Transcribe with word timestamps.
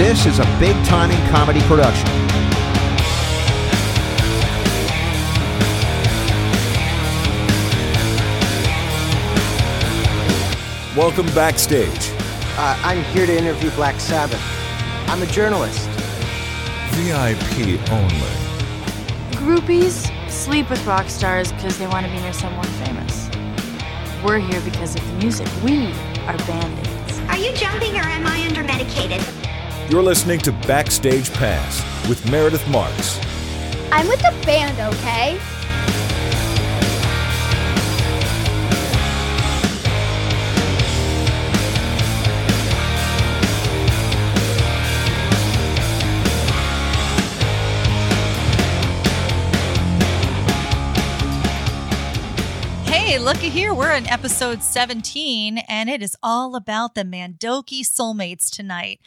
This 0.00 0.24
is 0.24 0.38
a 0.38 0.46
big 0.58 0.74
timing 0.86 1.18
comedy 1.28 1.60
production. 1.64 2.08
Welcome 10.96 11.26
backstage. 11.34 11.90
Uh, 12.56 12.80
I'm 12.82 13.04
here 13.12 13.26
to 13.26 13.36
interview 13.36 13.70
Black 13.72 14.00
Sabbath. 14.00 14.40
I'm 15.06 15.20
a 15.20 15.26
journalist. 15.26 15.86
VIP 16.92 17.78
only. 17.90 18.16
Groupies 19.32 20.10
sleep 20.30 20.70
with 20.70 20.82
rock 20.86 21.10
stars 21.10 21.52
because 21.52 21.78
they 21.78 21.86
want 21.86 22.06
to 22.06 22.10
be 22.10 22.18
near 22.20 22.32
someone 22.32 22.64
famous. 22.86 23.28
We're 24.24 24.38
here 24.38 24.62
because 24.62 24.94
of 24.94 25.06
the 25.06 25.12
music. 25.18 25.46
We 25.62 25.92
are 26.26 26.38
band-aids. 26.46 27.18
Are 27.28 27.36
you 27.36 27.52
jumping 27.52 27.96
or 27.96 28.04
am 28.04 28.26
I 28.26 28.46
under 28.46 28.64
medicated? 28.64 29.22
You're 29.90 30.04
listening 30.04 30.38
to 30.42 30.52
Backstage 30.52 31.32
Pass 31.32 32.08
with 32.08 32.24
Meredith 32.30 32.64
Marks. 32.68 33.18
I'm 33.90 34.06
with 34.06 34.20
the 34.20 34.32
band, 34.46 34.78
okay? 34.94 35.36
Hey, 52.84 53.18
looky 53.18 53.48
here. 53.48 53.74
We're 53.74 53.90
in 53.90 54.06
episode 54.06 54.62
17, 54.62 55.58
and 55.58 55.90
it 55.90 56.00
is 56.00 56.16
all 56.22 56.54
about 56.54 56.94
the 56.94 57.02
Mandoki 57.02 57.80
Soulmates 57.80 58.48
tonight. 58.48 59.00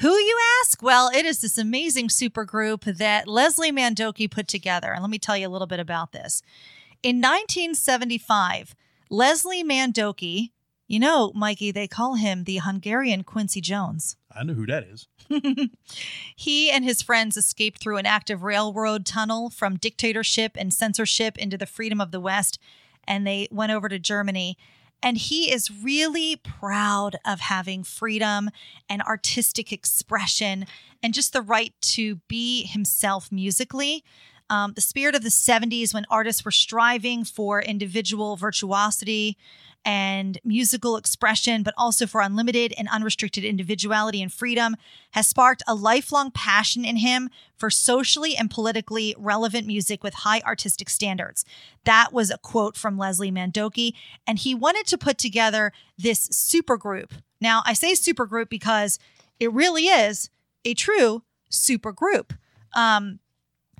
Who 0.00 0.14
you 0.14 0.38
ask? 0.62 0.82
Well, 0.82 1.10
it 1.14 1.26
is 1.26 1.42
this 1.42 1.58
amazing 1.58 2.08
supergroup 2.08 2.96
that 2.96 3.28
Leslie 3.28 3.70
Mandoki 3.70 4.30
put 4.30 4.48
together. 4.48 4.92
And 4.92 5.02
let 5.02 5.10
me 5.10 5.18
tell 5.18 5.36
you 5.36 5.46
a 5.46 5.50
little 5.50 5.66
bit 5.66 5.78
about 5.78 6.12
this. 6.12 6.40
In 7.02 7.16
1975, 7.16 8.74
Leslie 9.10 9.62
Mandoki, 9.62 10.52
you 10.86 10.98
know, 10.98 11.32
Mikey, 11.34 11.70
they 11.70 11.86
call 11.86 12.14
him 12.14 12.44
the 12.44 12.58
Hungarian 12.58 13.24
Quincy 13.24 13.60
Jones. 13.60 14.16
I 14.34 14.42
know 14.42 14.54
who 14.54 14.64
that 14.66 14.84
is. 14.84 15.06
He 16.34 16.70
and 16.70 16.82
his 16.82 17.02
friends 17.02 17.36
escaped 17.36 17.82
through 17.82 17.98
an 17.98 18.06
active 18.06 18.42
railroad 18.42 19.04
tunnel 19.04 19.50
from 19.50 19.76
dictatorship 19.76 20.52
and 20.56 20.72
censorship 20.72 21.36
into 21.36 21.58
the 21.58 21.66
freedom 21.66 22.00
of 22.00 22.10
the 22.10 22.20
West, 22.20 22.58
and 23.06 23.26
they 23.26 23.48
went 23.50 23.72
over 23.72 23.90
to 23.90 23.98
Germany. 23.98 24.56
And 25.02 25.16
he 25.16 25.50
is 25.50 25.70
really 25.70 26.36
proud 26.36 27.16
of 27.24 27.40
having 27.40 27.84
freedom 27.84 28.50
and 28.88 29.02
artistic 29.02 29.72
expression 29.72 30.66
and 31.02 31.14
just 31.14 31.32
the 31.32 31.42
right 31.42 31.72
to 31.80 32.16
be 32.28 32.64
himself 32.64 33.32
musically. 33.32 34.04
Um, 34.50 34.72
the 34.74 34.80
spirit 34.80 35.14
of 35.14 35.22
the 35.22 35.30
70s, 35.30 35.94
when 35.94 36.04
artists 36.10 36.44
were 36.44 36.50
striving 36.50 37.24
for 37.24 37.62
individual 37.62 38.36
virtuosity 38.36 39.38
and 39.84 40.38
musical 40.44 40.96
expression, 40.96 41.62
but 41.62 41.72
also 41.78 42.06
for 42.06 42.20
unlimited 42.20 42.74
and 42.76 42.88
unrestricted 42.88 43.44
individuality 43.44 44.20
and 44.20 44.30
freedom, 44.32 44.76
has 45.12 45.26
sparked 45.26 45.62
a 45.66 45.74
lifelong 45.74 46.30
passion 46.30 46.84
in 46.84 46.96
him 46.96 47.30
for 47.56 47.70
socially 47.70 48.36
and 48.36 48.50
politically 48.50 49.14
relevant 49.16 49.66
music 49.66 50.02
with 50.02 50.14
high 50.14 50.40
artistic 50.40 50.90
standards. 50.90 51.44
That 51.84 52.12
was 52.12 52.30
a 52.30 52.38
quote 52.38 52.76
from 52.76 52.98
Leslie 52.98 53.32
Mandoki, 53.32 53.94
and 54.26 54.38
he 54.38 54.54
wanted 54.54 54.86
to 54.88 54.98
put 54.98 55.16
together 55.16 55.72
this 55.96 56.28
supergroup. 56.28 57.12
Now, 57.40 57.62
I 57.64 57.72
say 57.72 57.92
supergroup 57.92 58.50
because 58.50 58.98
it 59.38 59.50
really 59.52 59.84
is 59.84 60.28
a 60.64 60.74
true 60.74 61.22
supergroup. 61.50 62.36
Um, 62.74 63.20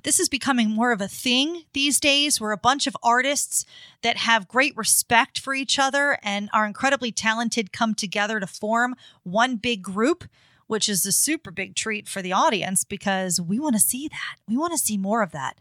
this 0.03 0.19
is 0.19 0.29
becoming 0.29 0.69
more 0.69 0.91
of 0.91 1.01
a 1.01 1.07
thing 1.07 1.63
these 1.73 1.99
days 1.99 2.39
where 2.39 2.51
a 2.51 2.57
bunch 2.57 2.87
of 2.87 2.97
artists 3.03 3.65
that 4.01 4.17
have 4.17 4.47
great 4.47 4.75
respect 4.75 5.39
for 5.39 5.53
each 5.53 5.77
other 5.79 6.17
and 6.23 6.49
are 6.53 6.65
incredibly 6.65 7.11
talented 7.11 7.71
come 7.71 7.93
together 7.93 8.39
to 8.39 8.47
form 8.47 8.95
one 9.23 9.55
big 9.55 9.81
group, 9.81 10.25
which 10.67 10.87
is 10.89 11.05
a 11.05 11.11
super 11.11 11.51
big 11.51 11.75
treat 11.75 12.07
for 12.07 12.21
the 12.21 12.33
audience 12.33 12.83
because 12.83 13.39
we 13.39 13.59
want 13.59 13.75
to 13.75 13.81
see 13.81 14.07
that. 14.07 14.37
We 14.47 14.57
want 14.57 14.73
to 14.73 14.77
see 14.77 14.97
more 14.97 15.21
of 15.21 15.31
that. 15.31 15.57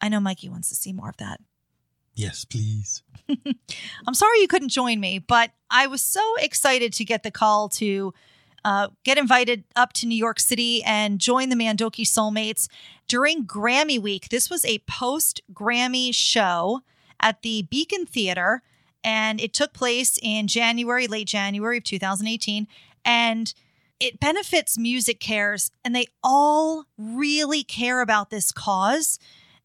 I 0.00 0.08
know 0.08 0.20
Mikey 0.20 0.48
wants 0.48 0.68
to 0.68 0.74
see 0.74 0.92
more 0.92 1.08
of 1.08 1.16
that. 1.18 1.40
Yes, 2.14 2.46
please. 2.46 3.02
I'm 4.06 4.14
sorry 4.14 4.40
you 4.40 4.48
couldn't 4.48 4.70
join 4.70 5.00
me, 5.00 5.18
but 5.18 5.50
I 5.70 5.86
was 5.86 6.00
so 6.00 6.22
excited 6.38 6.94
to 6.94 7.04
get 7.04 7.22
the 7.22 7.30
call 7.30 7.68
to 7.70 8.14
uh, 8.66 8.88
get 9.04 9.16
invited 9.16 9.62
up 9.76 9.92
to 9.92 10.06
New 10.08 10.16
York 10.16 10.40
City 10.40 10.82
and 10.82 11.20
join 11.20 11.50
the 11.50 11.54
Mandoki 11.54 12.04
Soulmates 12.04 12.66
during 13.06 13.46
Grammy 13.46 13.96
Week. 13.96 14.28
This 14.28 14.50
was 14.50 14.64
a 14.64 14.80
post 14.88 15.40
Grammy 15.54 16.12
show 16.12 16.80
at 17.20 17.42
the 17.42 17.62
Beacon 17.70 18.06
Theater, 18.06 18.62
and 19.04 19.40
it 19.40 19.54
took 19.54 19.72
place 19.72 20.18
in 20.20 20.48
January, 20.48 21.06
late 21.06 21.28
January 21.28 21.76
of 21.76 21.84
2018. 21.84 22.66
And 23.04 23.54
it 24.00 24.18
benefits 24.18 24.76
MusiCares, 24.76 25.70
and 25.84 25.94
they 25.94 26.06
all 26.24 26.86
really 26.98 27.62
care 27.62 28.00
about 28.00 28.30
this 28.30 28.50
cause. 28.50 29.20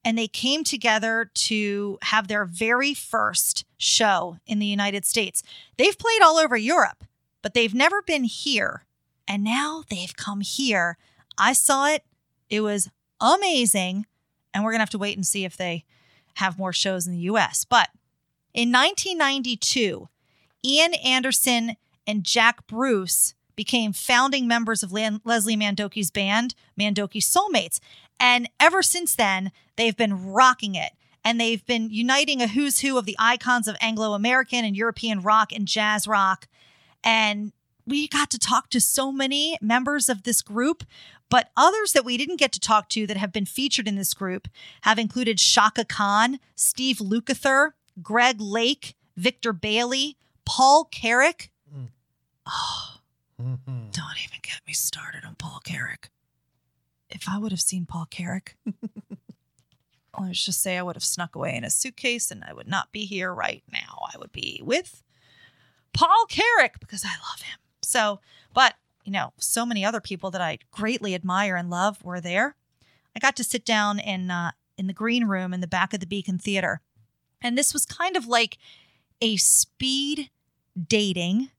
And 0.05 0.15
they 0.15 0.27
came 0.27 0.63
together 0.63 1.31
to 1.33 1.97
have 2.03 2.27
their 2.27 2.45
very 2.45 2.93
first 2.93 3.65
show 3.79 4.37
in 4.45 4.59
the 4.59 4.67
United 4.67 5.05
States. 5.05 5.41
They've 5.77 5.97
played 5.97 6.21
all 6.21 6.37
over 6.37 6.55
Europe, 6.55 7.03
but 7.41 7.55
they've 7.55 7.73
never 7.73 8.03
been 8.03 8.25
here. 8.25 8.85
And 9.27 9.43
now 9.43 9.83
they've 9.89 10.15
come 10.15 10.41
here. 10.41 10.97
I 11.37 11.53
saw 11.53 11.87
it. 11.87 12.03
It 12.49 12.61
was 12.61 12.89
amazing. 13.19 14.05
And 14.53 14.63
we're 14.63 14.71
going 14.71 14.79
to 14.79 14.83
have 14.83 14.89
to 14.91 14.97
wait 14.97 15.17
and 15.17 15.25
see 15.25 15.45
if 15.45 15.55
they 15.55 15.85
have 16.35 16.57
more 16.57 16.73
shows 16.73 17.07
in 17.07 17.13
the 17.13 17.19
US. 17.19 17.65
But 17.65 17.89
in 18.53 18.71
1992, 18.71 20.09
Ian 20.63 20.93
Anderson 20.95 21.75
and 22.05 22.23
Jack 22.23 22.67
Bruce 22.67 23.33
became 23.55 23.93
founding 23.93 24.47
members 24.47 24.83
of 24.83 24.91
Lan- 24.91 25.21
Leslie 25.23 25.55
Mandoki's 25.55 26.11
band, 26.11 26.55
Mandoki 26.79 27.21
Soulmates. 27.21 27.79
And 28.19 28.49
ever 28.59 28.81
since 28.81 29.15
then, 29.15 29.51
they've 29.75 29.95
been 29.95 30.31
rocking 30.31 30.75
it. 30.75 30.93
And 31.23 31.39
they've 31.39 31.63
been 31.65 31.89
uniting 31.91 32.41
a 32.41 32.47
who's 32.47 32.79
who 32.79 32.97
of 32.97 33.05
the 33.05 33.15
icons 33.19 33.67
of 33.67 33.77
Anglo 33.79 34.13
American 34.13 34.65
and 34.65 34.75
European 34.75 35.21
rock 35.21 35.51
and 35.51 35.67
jazz 35.67 36.07
rock. 36.07 36.47
And 37.03 37.53
we 37.85 38.07
got 38.07 38.29
to 38.31 38.39
talk 38.39 38.69
to 38.69 38.81
so 38.81 39.11
many 39.11 39.57
members 39.61 40.09
of 40.09 40.23
this 40.23 40.41
group, 40.41 40.83
but 41.29 41.49
others 41.55 41.93
that 41.93 42.05
we 42.05 42.17
didn't 42.17 42.39
get 42.39 42.51
to 42.53 42.59
talk 42.59 42.89
to 42.89 43.07
that 43.07 43.17
have 43.17 43.31
been 43.31 43.45
featured 43.45 43.87
in 43.87 43.95
this 43.95 44.13
group 44.13 44.47
have 44.81 44.99
included 44.99 45.37
Chaka 45.37 45.85
Khan, 45.85 46.39
Steve 46.55 46.97
Lukather, 46.97 47.71
Greg 48.01 48.39
Lake, 48.39 48.95
Victor 49.15 49.53
Bailey, 49.53 50.17
Paul 50.45 50.85
Carrack. 50.91 51.51
Mm. 51.73 51.87
Oh, 52.47 52.95
mm-hmm. 53.41 53.89
don't 53.91 54.23
even 54.23 54.39
get 54.41 54.61
me 54.67 54.73
started 54.73 55.23
on 55.25 55.35
Paul 55.35 55.61
Carrack. 55.63 56.09
If 57.09 57.27
I 57.29 57.37
would 57.37 57.51
have 57.51 57.61
seen 57.61 57.85
Paul 57.85 58.07
Carrack, 58.09 58.55
let's 60.19 60.45
just 60.45 60.61
say 60.61 60.77
I 60.77 60.81
would 60.81 60.95
have 60.95 61.03
snuck 61.03 61.35
away 61.35 61.55
in 61.55 61.63
a 61.63 61.69
suitcase 61.69 62.31
and 62.31 62.43
I 62.43 62.53
would 62.53 62.67
not 62.67 62.91
be 62.91 63.05
here 63.05 63.33
right 63.33 63.63
now. 63.71 64.05
I 64.13 64.17
would 64.17 64.31
be 64.31 64.61
with 64.63 65.03
Paul 65.93 66.25
Carrack 66.29 66.79
because 66.79 67.03
I 67.05 67.09
love 67.09 67.41
him. 67.41 67.59
So, 67.91 68.19
but 68.53 68.75
you 69.03 69.11
know, 69.11 69.33
so 69.37 69.65
many 69.65 69.83
other 69.83 70.01
people 70.01 70.31
that 70.31 70.41
I 70.41 70.59
greatly 70.71 71.15
admire 71.15 71.55
and 71.55 71.69
love 71.69 72.03
were 72.03 72.21
there. 72.21 72.55
I 73.15 73.19
got 73.19 73.35
to 73.37 73.43
sit 73.43 73.65
down 73.65 73.99
in 73.99 74.31
uh, 74.31 74.51
in 74.77 74.87
the 74.87 74.93
green 74.93 75.25
room 75.25 75.53
in 75.53 75.61
the 75.61 75.67
back 75.67 75.93
of 75.93 75.99
the 75.99 76.07
Beacon 76.07 76.37
Theater, 76.37 76.81
and 77.41 77.57
this 77.57 77.73
was 77.73 77.85
kind 77.85 78.15
of 78.15 78.27
like 78.27 78.57
a 79.21 79.37
speed 79.37 80.29
dating, 80.87 81.49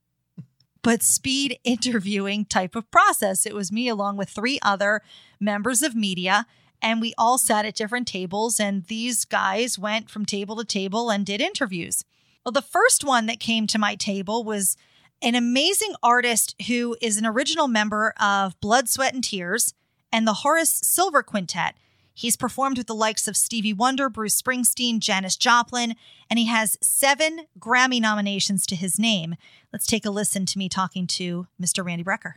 but 0.83 1.03
speed 1.03 1.59
interviewing 1.65 2.45
type 2.45 2.75
of 2.75 2.91
process. 2.91 3.47
It 3.47 3.55
was 3.55 3.71
me 3.73 3.89
along 3.89 4.17
with 4.17 4.31
three 4.31 4.59
other 4.63 5.03
members 5.41 5.83
of 5.83 5.95
media. 5.95 6.47
And 6.85 7.01
we 7.01 7.15
all 7.17 7.39
sat 7.39 7.65
at 7.65 7.77
different 7.77 8.09
tables, 8.09 8.59
and 8.59 8.85
these 8.87 9.25
guys 9.25 9.79
went 9.79 10.11
from 10.11 10.27
table 10.27 10.57
to 10.57 10.65
table 10.65 11.11
and 11.11 11.25
did 11.25 11.41
interviews. 11.41 12.05
Well, 12.45 12.51
the 12.51 12.61
first 12.61 13.05
one 13.05 13.27
that 13.27 13.39
came 13.39 13.69
to 13.69 13.79
my 13.79 13.95
table 13.95 14.43
was 14.43 14.77
an 15.23 15.37
amazing 15.37 15.95
artist 16.03 16.57
who 16.67 16.97
is 17.01 17.17
an 17.17 17.25
original 17.25 17.69
member 17.69 18.13
of 18.21 18.61
Blood, 18.61 18.89
Sweat, 18.89 19.15
and 19.15 19.23
Tears 19.23 19.73
and 20.13 20.27
the 20.27 20.35
Horace 20.35 20.81
Silver 20.83 21.23
Quintet. 21.23 21.77
He's 22.13 22.37
performed 22.37 22.77
with 22.77 22.89
the 22.89 22.95
likes 22.95 23.27
of 23.27 23.37
Stevie 23.37 23.73
Wonder, 23.73 24.11
Bruce 24.11 24.41
Springsteen, 24.41 24.99
Janis 24.99 25.37
Joplin, 25.37 25.95
and 26.29 26.39
he 26.39 26.47
has 26.47 26.77
seven 26.83 27.47
Grammy 27.59 28.01
nominations 28.01 28.67
to 28.67 28.77
his 28.77 28.99
name. 28.99 29.37
Let's 29.73 29.87
take 29.87 30.05
a 30.05 30.11
listen 30.11 30.45
to 30.47 30.59
me 30.59 30.69
talking 30.69 31.07
to 31.07 31.47
Mr. 31.61 31.85
Randy 31.85 32.05
Brecker. 32.05 32.35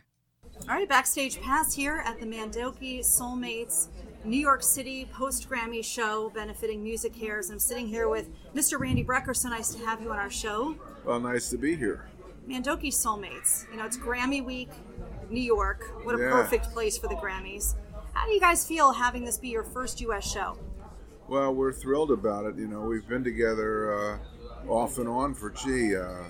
All 0.68 0.76
right, 0.76 0.88
backstage 0.88 1.40
pass 1.42 1.74
here 1.74 2.02
at 2.06 2.18
the 2.18 2.24
Mandoki 2.24 3.00
Soulmates 3.00 3.88
New 4.24 4.38
York 4.38 4.62
City 4.62 5.06
post 5.12 5.48
Grammy 5.48 5.84
show 5.84 6.30
benefiting 6.30 6.82
MusiCares. 6.82 7.50
I'm 7.50 7.60
sitting 7.60 7.86
here 7.86 8.08
with 8.08 8.28
Mr. 8.54 8.78
Randy 8.78 9.04
Brecker. 9.04 9.36
So 9.36 9.48
nice 9.48 9.72
to 9.74 9.84
have 9.84 10.00
you 10.00 10.10
on 10.10 10.18
our 10.18 10.30
show. 10.30 10.74
Well, 11.04 11.20
nice 11.20 11.50
to 11.50 11.58
be 11.58 11.76
here. 11.76 12.06
Mandoki 12.48 12.88
Soulmates. 12.92 13.70
You 13.70 13.78
know, 13.78 13.84
it's 13.84 13.96
Grammy 13.98 14.44
week. 14.44 14.70
New 15.28 15.40
York. 15.42 15.82
What 16.04 16.14
a 16.14 16.18
Yeah. 16.22 16.30
perfect 16.30 16.72
place 16.72 16.96
for 16.96 17.08
the 17.08 17.16
Grammys. 17.16 17.74
How 18.12 18.26
do 18.26 18.32
you 18.32 18.40
guys 18.40 18.64
feel 18.66 18.92
having 18.92 19.24
this 19.24 19.38
be 19.38 19.48
your 19.48 19.64
first 19.64 20.00
U.S. 20.02 20.24
show? 20.30 20.56
Well, 21.28 21.52
we're 21.54 21.72
thrilled 21.72 22.12
about 22.12 22.46
it. 22.46 22.56
You 22.56 22.68
know, 22.68 22.82
we've 22.82 23.06
been 23.08 23.24
together 23.24 23.92
uh, 23.92 24.18
off 24.68 24.98
and 24.98 25.08
on 25.08 25.34
for 25.34 25.50
gee, 25.50 25.96
uh, 25.96 26.22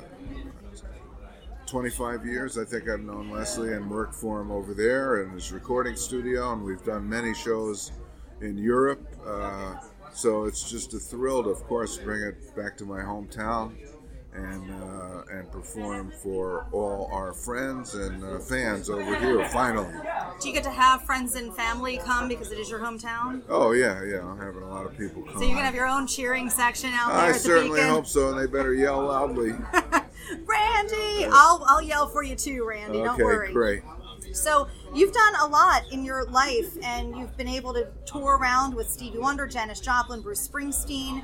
25 1.66 2.24
years. 2.24 2.56
I 2.56 2.64
think 2.64 2.88
I've 2.88 3.00
known 3.00 3.30
Leslie 3.30 3.74
and 3.74 3.90
worked 3.90 4.14
for 4.14 4.40
him 4.40 4.50
over 4.50 4.72
there 4.72 5.22
in 5.22 5.30
his 5.30 5.52
recording 5.52 5.96
studio, 5.96 6.52
and 6.52 6.62
we've 6.64 6.82
done 6.82 7.06
many 7.08 7.34
shows 7.34 7.92
in 8.40 8.56
Europe. 8.56 9.06
Uh, 9.26 9.74
so 10.14 10.44
it's 10.44 10.70
just 10.70 10.94
a 10.94 10.98
thrill 10.98 11.42
to, 11.42 11.50
of 11.50 11.62
course, 11.64 11.98
bring 11.98 12.22
it 12.22 12.56
back 12.56 12.76
to 12.78 12.86
my 12.86 13.00
hometown 13.00 13.74
and 14.36 14.70
uh, 14.70 15.22
and 15.32 15.50
perform 15.50 16.12
for 16.22 16.66
all 16.72 17.08
our 17.12 17.32
friends 17.32 17.94
and 17.94 18.22
uh, 18.22 18.38
fans 18.38 18.90
over 18.90 19.18
here. 19.18 19.48
Finally. 19.48 19.92
Do 20.40 20.48
you 20.48 20.54
get 20.54 20.64
to 20.64 20.70
have 20.70 21.02
friends 21.02 21.34
and 21.34 21.54
family 21.54 21.98
come 21.98 22.28
because 22.28 22.52
it 22.52 22.58
is 22.58 22.70
your 22.70 22.80
hometown? 22.80 23.42
Oh 23.48 23.72
yeah, 23.72 24.02
yeah. 24.04 24.24
I'm 24.24 24.38
having 24.38 24.62
a 24.62 24.68
lot 24.68 24.86
of 24.86 24.96
people 24.96 25.22
come. 25.22 25.34
So 25.34 25.40
you're 25.40 25.50
gonna 25.50 25.64
have 25.64 25.74
your 25.74 25.86
own 25.88 26.06
cheering 26.06 26.50
section 26.50 26.90
out 26.92 27.08
there 27.08 27.30
I 27.30 27.32
the 27.32 27.38
certainly 27.38 27.80
beacon. 27.80 27.90
hope 27.94 28.06
so, 28.06 28.30
and 28.30 28.38
they 28.38 28.46
better 28.46 28.74
yell 28.74 29.04
loudly. 29.04 29.50
Randy, 30.46 31.26
I'll 31.30 31.64
I'll 31.66 31.82
yell 31.82 32.08
for 32.08 32.22
you 32.22 32.34
too, 32.36 32.66
Randy. 32.66 32.98
Don't 32.98 33.14
okay, 33.14 33.22
worry. 33.22 33.52
great. 33.52 33.82
So 34.32 34.68
you've 34.94 35.12
done 35.12 35.34
a 35.40 35.46
lot 35.46 35.82
in 35.92 36.04
your 36.04 36.24
life, 36.26 36.76
and 36.82 37.16
you've 37.16 37.36
been 37.36 37.48
able 37.48 37.72
to 37.74 37.88
tour 38.04 38.36
around 38.36 38.74
with 38.74 38.88
Stevie 38.88 39.18
Wonder, 39.18 39.46
Janis 39.46 39.80
Joplin, 39.80 40.20
Bruce 40.20 40.46
Springsteen, 40.46 41.22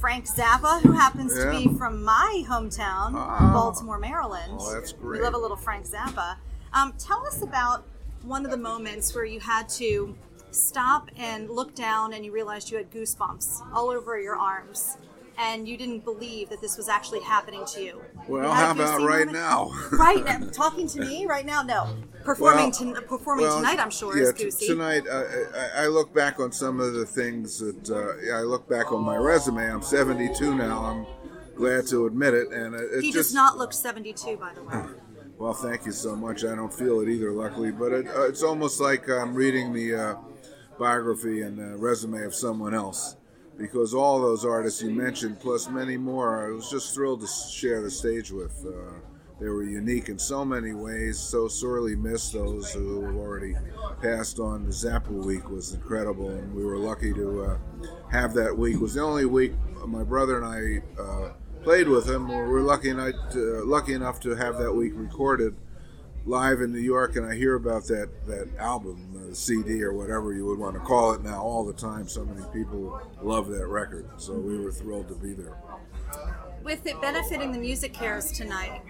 Frank 0.00 0.26
Zappa, 0.26 0.80
who 0.82 0.92
happens 0.92 1.34
to 1.34 1.50
be 1.50 1.68
from 1.76 2.02
my 2.04 2.44
hometown, 2.48 3.12
Ah. 3.14 3.50
Baltimore, 3.52 3.98
Maryland. 3.98 4.54
Oh, 4.58 4.72
that's 4.72 4.94
We 4.94 5.20
love 5.20 5.34
a 5.34 5.38
little 5.38 5.56
Frank 5.56 5.86
Zappa. 5.86 6.36
Um, 6.72 6.92
tell 6.98 7.26
us 7.26 7.42
about 7.42 7.84
one 8.22 8.44
of 8.44 8.50
the 8.50 8.56
moments 8.56 9.14
where 9.14 9.24
you 9.24 9.40
had 9.40 9.68
to 9.70 10.16
stop 10.50 11.10
and 11.16 11.50
look 11.50 11.74
down, 11.74 12.12
and 12.12 12.24
you 12.24 12.32
realized 12.32 12.70
you 12.70 12.76
had 12.76 12.90
goosebumps 12.90 13.72
all 13.74 13.90
over 13.90 14.18
your 14.20 14.36
arms. 14.36 14.96
And 15.36 15.68
you 15.68 15.76
didn't 15.76 16.04
believe 16.04 16.48
that 16.50 16.60
this 16.60 16.76
was 16.76 16.88
actually 16.88 17.20
happening 17.20 17.64
to 17.74 17.80
you. 17.80 18.00
Well, 18.28 18.42
You 18.44 18.50
had 18.54 18.62
a 18.62 18.66
how 18.66 18.72
about 18.96 19.00
right 19.06 19.30
now? 19.30 19.70
right 19.92 20.24
now, 20.24 20.38
talking 20.52 20.86
to 20.88 21.00
me 21.00 21.26
right 21.26 21.46
now? 21.46 21.62
No, 21.62 21.88
performing 22.24 22.72
Well, 22.80 22.94
to, 22.94 23.02
performing 23.02 23.46
well, 23.46 23.56
tonight. 23.56 23.78
I'm 23.80 23.90
sure 23.90 24.16
yeah, 24.16 24.24
is 24.24 24.32
goosey. 24.32 24.66
tonight, 24.68 25.04
uh, 25.10 25.24
I, 25.56 25.84
I 25.84 25.86
look 25.86 26.14
back 26.14 26.38
on 26.38 26.52
some 26.52 26.78
of 26.80 26.92
the 26.92 27.06
things 27.06 27.58
that 27.58 27.90
uh, 27.90 28.34
I 28.36 28.40
look 28.42 28.68
back 28.68 28.92
on 28.92 29.02
my 29.02 29.16
resume. 29.16 29.64
I'm 29.70 29.82
72 29.82 30.54
now. 30.54 30.84
I'm 30.84 31.06
glad 31.56 31.86
to 31.88 32.06
admit 32.06 32.34
it, 32.34 32.48
and 32.52 32.74
it, 32.74 32.88
it 32.92 33.02
he 33.04 33.12
just 33.12 33.30
does 33.30 33.34
not 33.34 33.56
look 33.56 33.72
72, 33.72 34.36
by 34.36 34.52
the 34.54 34.62
way. 34.62 34.74
Well, 35.38 35.54
thank 35.54 35.86
you 35.86 35.92
so 35.92 36.16
much. 36.16 36.44
I 36.44 36.56
don't 36.56 36.74
feel 36.74 36.98
it 36.98 37.08
either, 37.08 37.30
luckily, 37.30 37.70
but 37.70 37.92
it, 37.92 38.08
uh, 38.08 38.22
it's 38.26 38.42
almost 38.42 38.80
like 38.80 39.08
I'm 39.08 39.36
reading 39.36 39.72
the 39.72 39.94
uh, 39.94 40.14
biography 40.80 41.42
and 41.42 41.60
uh, 41.60 41.76
resume 41.78 42.24
of 42.24 42.34
someone 42.34 42.74
else. 42.74 43.14
Because 43.58 43.92
all 43.92 44.20
those 44.20 44.44
artists 44.44 44.80
you 44.80 44.90
mentioned, 44.90 45.40
plus 45.40 45.68
many 45.68 45.96
more, 45.96 46.46
I 46.46 46.54
was 46.54 46.70
just 46.70 46.94
thrilled 46.94 47.20
to 47.22 47.26
share 47.26 47.82
the 47.82 47.90
stage 47.90 48.30
with. 48.30 48.64
Uh, 48.64 49.00
they 49.40 49.48
were 49.48 49.62
unique 49.62 50.08
in 50.08 50.18
so 50.18 50.44
many 50.44 50.72
ways, 50.72 51.18
so 51.18 51.46
sorely 51.46 51.94
missed 51.94 52.32
those 52.32 52.72
who 52.72 53.04
have 53.04 53.14
already 53.14 53.54
passed 54.02 54.40
on. 54.40 54.64
The 54.64 54.70
Zappa 54.70 55.10
week 55.10 55.48
was 55.48 55.74
incredible, 55.74 56.30
and 56.30 56.54
we 56.54 56.64
were 56.64 56.78
lucky 56.78 57.12
to 57.14 57.42
uh, 57.44 57.58
have 58.10 58.34
that 58.34 58.56
week. 58.56 58.76
It 58.76 58.80
was 58.80 58.94
the 58.94 59.02
only 59.02 59.26
week 59.26 59.52
my 59.86 60.02
brother 60.02 60.42
and 60.42 60.46
I 60.46 61.02
uh, 61.02 61.32
played 61.62 61.88
with 61.88 62.08
him. 62.08 62.28
We 62.28 62.34
were 62.34 62.62
lucky 62.62 62.90
enough, 62.90 63.14
to, 63.32 63.62
lucky 63.64 63.94
enough 63.94 64.20
to 64.20 64.34
have 64.34 64.58
that 64.58 64.72
week 64.72 64.92
recorded 64.94 65.54
live 66.26 66.60
in 66.60 66.72
New 66.72 66.80
York, 66.80 67.16
and 67.16 67.24
I 67.26 67.34
hear 67.34 67.54
about 67.54 67.84
that 67.86 68.08
that 68.26 68.48
album, 68.58 69.28
uh, 69.30 69.34
CD 69.34 69.82
or 69.82 69.92
whatever 69.92 70.32
you 70.32 70.44
would 70.46 70.58
want 70.58 70.74
to 70.74 70.80
call 70.80 71.12
it 71.12 71.22
now, 71.22 71.42
all 71.42 71.64
the 71.64 71.72
time. 71.72 72.08
So 72.08 72.24
many 72.24 72.44
people 72.52 73.00
love 73.22 73.48
that 73.48 73.66
record, 73.66 74.08
so 74.18 74.34
we 74.34 74.58
were 74.58 74.72
thrilled 74.72 75.08
to 75.08 75.14
be 75.14 75.32
there. 75.32 75.56
With 76.64 76.86
it 76.86 77.00
benefiting 77.00 77.52
the 77.52 77.58
MusiCares 77.58 78.34
tonight, 78.34 78.82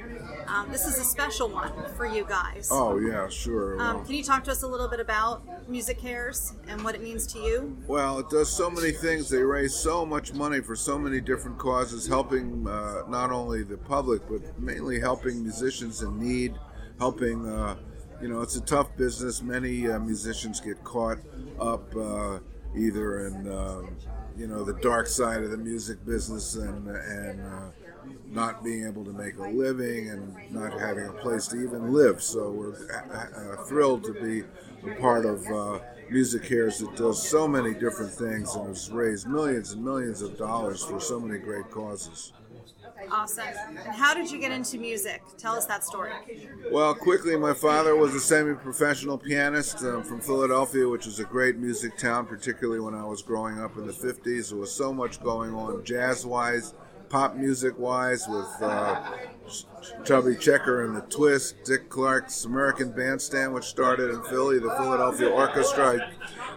um, 0.48 0.72
this 0.72 0.86
is 0.86 0.98
a 0.98 1.04
special 1.04 1.48
one 1.48 1.70
for 1.96 2.06
you 2.06 2.25
guys. 2.25 2.69
Oh 2.72 2.98
yeah, 2.98 3.28
sure. 3.28 3.78
Um, 3.80 3.96
Well, 3.96 4.04
can 4.04 4.14
you 4.14 4.25
talk 4.25 4.42
to 4.44 4.50
us 4.50 4.62
a 4.62 4.66
little 4.66 4.88
bit 4.88 4.98
about 4.98 5.46
MusiCares 5.70 6.54
and 6.66 6.82
what 6.82 6.94
it 6.96 7.02
means 7.02 7.26
to 7.34 7.38
you? 7.38 7.76
Well, 7.86 8.19
it 8.19 8.30
does 8.30 8.50
so 8.50 8.69
many 8.70 8.90
things. 8.90 9.28
They 9.28 9.42
raise 9.42 9.75
so 9.75 10.04
much 10.04 10.32
money 10.32 10.60
for 10.60 10.75
so 10.75 10.98
many 10.98 11.20
different 11.20 11.58
causes, 11.58 12.06
helping 12.06 12.66
uh, 12.66 13.02
not 13.08 13.30
only 13.30 13.62
the 13.62 13.76
public, 13.76 14.22
but 14.28 14.58
mainly 14.58 14.98
helping 14.98 15.42
musicians 15.42 16.02
in 16.02 16.19
need, 16.19 16.54
helping. 16.99 17.47
Uh, 17.47 17.77
you 18.21 18.29
know, 18.29 18.41
it's 18.41 18.56
a 18.56 18.61
tough 18.61 18.97
business. 18.97 19.43
Many 19.43 19.89
uh, 19.89 19.99
musicians 20.00 20.61
get 20.61 20.83
caught 20.83 21.19
up 21.61 21.95
uh, 21.97 22.39
either 22.77 23.27
in, 23.27 23.50
um 23.50 23.97
you 24.39 24.47
know, 24.47 24.62
the 24.62 24.75
dark 24.75 25.09
side 25.09 25.43
of 25.43 25.50
the 25.50 25.56
music 25.56 26.05
business 26.06 26.55
and 26.55 26.87
and 26.89 27.41
uh, 27.41 27.71
not 28.27 28.62
being 28.62 28.87
able 28.87 29.05
to 29.05 29.12
make 29.12 29.37
a 29.37 29.49
living 29.49 30.11
and 30.11 30.37
not 30.53 30.79
having 30.79 31.06
a 31.06 31.12
place 31.12 31.49
to 31.49 31.61
even 31.61 31.93
live. 31.93 32.23
So 32.23 32.50
we're 32.50 32.77
uh, 32.93 33.65
thrilled 33.65 34.05
to 34.05 34.12
be 34.12 34.45
a 34.89 34.95
part 35.00 35.27
of 35.27 35.45
uh, 35.47 35.81
MusiCares 36.11 36.79
that 36.79 36.97
does 36.97 37.29
so 37.29 37.49
many 37.49 37.75
different 37.75 38.12
things 38.12 38.55
and 38.55 38.69
has 38.69 38.91
raised 38.91 39.29
millions 39.29 39.73
and 39.73 39.85
millions 39.85 40.23
of 40.23 40.39
dollars 40.39 40.85
for 40.85 41.00
so 41.00 41.19
many 41.19 41.39
great 41.41 41.69
causes. 41.71 42.33
Awesome. 43.11 43.45
And 43.69 43.95
how 43.95 44.15
did 44.15 44.31
you 44.31 44.39
get 44.39 44.53
into 44.53 44.79
music? 44.79 45.23
Tell 45.37 45.55
us 45.55 45.67
that 45.67 45.85
story. 45.85 46.12
Well, 46.71 46.95
quickly, 46.95 47.37
my 47.37 47.55
father 47.55 47.97
was 47.97 48.15
a 48.15 48.21
semi 48.21 48.55
professional 48.55 49.17
pianist 49.17 49.83
um, 49.83 50.03
from 50.03 50.21
Philadelphia, 50.21 50.89
which 50.89 51.06
is 51.06 51.21
a 51.21 51.25
great 51.25 51.56
music 51.56 51.97
town, 51.97 52.27
particularly 52.27 52.81
when 52.81 52.95
I 52.95 53.05
was 53.05 53.23
growing 53.23 53.61
up 53.61 53.77
in 53.77 53.87
the 53.87 53.93
50s. 53.93 54.50
There 54.50 54.59
was 54.59 54.73
so 54.73 54.93
much 54.93 55.23
going 55.23 55.55
on 55.55 55.85
jazz 55.85 56.27
wise, 56.27 56.75
pop 57.09 57.37
music 57.37 57.79
wise, 57.79 58.27
with 58.29 58.49
uh, 58.61 59.12
Chubby 60.05 60.37
Checker 60.37 60.85
and 60.85 60.97
the 60.97 61.03
Twist, 61.03 61.65
Dick 61.65 61.89
Clark's 61.89 62.45
American 62.45 62.91
Bandstand, 62.93 63.55
which 63.55 63.65
started 63.65 64.11
in 64.11 64.23
Philly, 64.25 64.59
the 64.59 64.71
Philadelphia 64.71 65.29
Orchestra. 65.29 66.11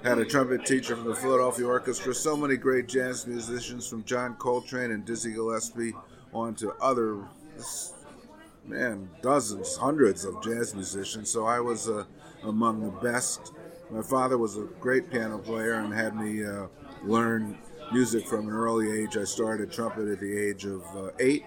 I 0.03 0.07
had 0.07 0.17
a 0.17 0.25
trumpet 0.25 0.65
teacher 0.65 0.95
from 0.95 1.05
the 1.05 1.15
Philadelphia 1.15 1.65
Orchestra. 1.65 2.13
So 2.13 2.35
many 2.35 2.57
great 2.57 2.87
jazz 2.87 3.27
musicians 3.27 3.87
from 3.87 4.03
John 4.03 4.35
Coltrane 4.35 4.91
and 4.91 5.05
Dizzy 5.05 5.33
Gillespie 5.33 5.93
on 6.33 6.55
to 6.55 6.73
other 6.81 7.19
man, 8.65 9.09
dozens, 9.21 9.75
hundreds 9.75 10.25
of 10.25 10.41
jazz 10.43 10.73
musicians. 10.73 11.29
So 11.29 11.45
I 11.45 11.59
was 11.59 11.89
uh, 11.89 12.05
among 12.43 12.81
the 12.81 12.91
best. 13.01 13.53
My 13.89 14.01
father 14.01 14.37
was 14.37 14.57
a 14.57 14.67
great 14.79 15.11
piano 15.11 15.37
player 15.37 15.73
and 15.73 15.93
had 15.93 16.15
me 16.15 16.45
uh, 16.45 16.67
learn 17.03 17.57
music 17.91 18.25
from 18.25 18.47
an 18.47 18.53
early 18.53 19.01
age. 19.01 19.17
I 19.17 19.25
started 19.25 19.71
trumpet 19.71 20.07
at 20.07 20.19
the 20.19 20.37
age 20.37 20.65
of 20.65 20.83
uh, 20.95 21.09
eight. 21.19 21.45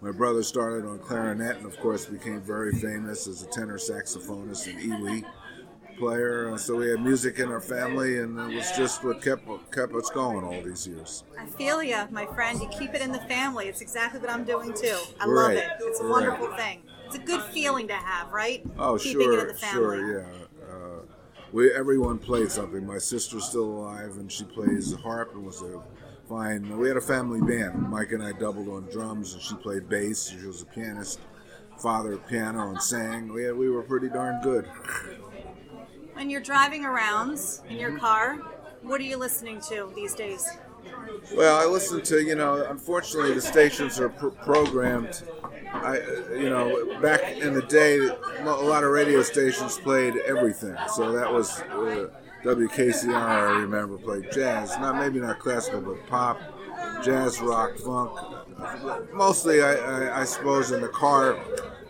My 0.00 0.12
brother 0.12 0.42
started 0.42 0.86
on 0.86 0.98
clarinet 0.98 1.56
and, 1.56 1.66
of 1.66 1.78
course, 1.78 2.06
became 2.06 2.40
very 2.40 2.72
famous 2.72 3.26
as 3.26 3.42
a 3.42 3.46
tenor 3.46 3.78
saxophonist 3.78 4.66
in 4.66 4.90
EWI 4.90 5.24
player. 5.96 6.50
Uh, 6.52 6.56
So 6.58 6.76
we 6.76 6.88
had 6.90 7.00
music 7.00 7.38
in 7.38 7.48
our 7.50 7.60
family, 7.60 8.18
and 8.18 8.38
it 8.38 8.54
was 8.54 8.70
just 8.72 9.02
what 9.04 9.22
kept 9.22 9.46
kept 9.72 9.94
us 9.94 10.10
going 10.10 10.44
all 10.44 10.60
these 10.62 10.86
years. 10.86 11.24
I 11.38 11.46
feel 11.46 11.82
ya, 11.82 12.06
my 12.10 12.26
friend. 12.26 12.60
You 12.60 12.68
keep 12.68 12.94
it 12.94 13.02
in 13.02 13.12
the 13.12 13.20
family. 13.20 13.66
It's 13.66 13.80
exactly 13.80 14.20
what 14.20 14.30
I'm 14.30 14.44
doing 14.44 14.72
too. 14.74 14.96
I 15.20 15.26
Right. 15.26 15.56
love 15.56 15.64
it. 15.64 15.70
It's 15.80 16.00
a 16.00 16.04
Right. 16.04 16.10
wonderful 16.10 16.48
thing. 16.56 16.82
It's 17.06 17.16
a 17.16 17.20
good 17.20 17.42
feeling 17.52 17.88
to 17.88 17.94
have, 17.94 18.32
right? 18.32 18.62
Oh, 18.78 18.96
Keeping 18.98 19.22
sure, 19.22 19.38
it 19.38 19.40
in 19.42 19.48
the 19.48 19.54
family. 19.54 19.98
sure, 19.98 20.18
yeah. 20.20 20.66
Uh, 20.66 21.00
we 21.52 21.70
everyone 21.72 22.18
played 22.18 22.50
something. 22.50 22.86
My 22.86 22.98
sister's 22.98 23.44
still 23.44 23.64
alive, 23.64 24.16
and 24.18 24.30
she 24.32 24.44
plays 24.44 24.90
the 24.92 24.96
harp 24.96 25.34
and 25.34 25.44
was 25.44 25.60
a 25.62 25.80
fine. 26.28 26.78
We 26.78 26.88
had 26.88 26.96
a 26.96 27.02
family 27.02 27.40
band. 27.42 27.90
Mike 27.90 28.12
and 28.12 28.22
I 28.22 28.32
doubled 28.32 28.68
on 28.68 28.88
drums, 28.90 29.34
and 29.34 29.42
she 29.42 29.54
played 29.56 29.88
bass. 29.88 30.28
She 30.30 30.46
was 30.46 30.62
a 30.62 30.66
pianist. 30.66 31.20
Father 31.78 32.16
piano 32.16 32.68
and 32.70 32.80
sang. 32.80 33.32
We 33.32 33.42
had, 33.44 33.56
we 33.56 33.68
were 33.68 33.82
pretty 33.82 34.08
darn 34.08 34.40
good. 34.42 34.66
When 36.22 36.30
you're 36.30 36.40
driving 36.40 36.84
around 36.84 37.40
in 37.68 37.78
your 37.78 37.98
car, 37.98 38.36
what 38.82 39.00
are 39.00 39.04
you 39.04 39.16
listening 39.16 39.60
to 39.62 39.92
these 39.96 40.14
days? 40.14 40.48
Well, 41.34 41.60
I 41.60 41.68
listen 41.68 42.00
to 42.00 42.22
you 42.22 42.36
know. 42.36 42.64
Unfortunately, 42.70 43.34
the 43.34 43.40
stations 43.40 43.98
are 43.98 44.08
pr- 44.08 44.28
programmed. 44.28 45.24
I 45.72 45.98
you 46.30 46.48
know 46.48 47.00
back 47.00 47.38
in 47.38 47.54
the 47.54 47.62
day, 47.62 47.98
a 47.98 48.44
lot 48.44 48.84
of 48.84 48.90
radio 48.90 49.20
stations 49.24 49.78
played 49.78 50.14
everything. 50.18 50.76
So 50.94 51.10
that 51.10 51.32
was 51.32 51.60
uh, 51.62 52.10
WKCR. 52.44 53.12
I 53.12 53.56
remember 53.62 53.98
played 53.98 54.30
jazz, 54.30 54.78
not 54.78 54.94
maybe 54.94 55.18
not 55.18 55.40
classical, 55.40 55.80
but 55.80 56.06
pop, 56.06 56.40
jazz, 57.02 57.40
rock, 57.40 57.76
funk. 57.78 58.16
Mostly, 59.12 59.60
I, 59.60 59.72
I, 59.72 60.20
I 60.20 60.24
suppose 60.24 60.70
in 60.70 60.82
the 60.82 60.88
car, 60.88 61.36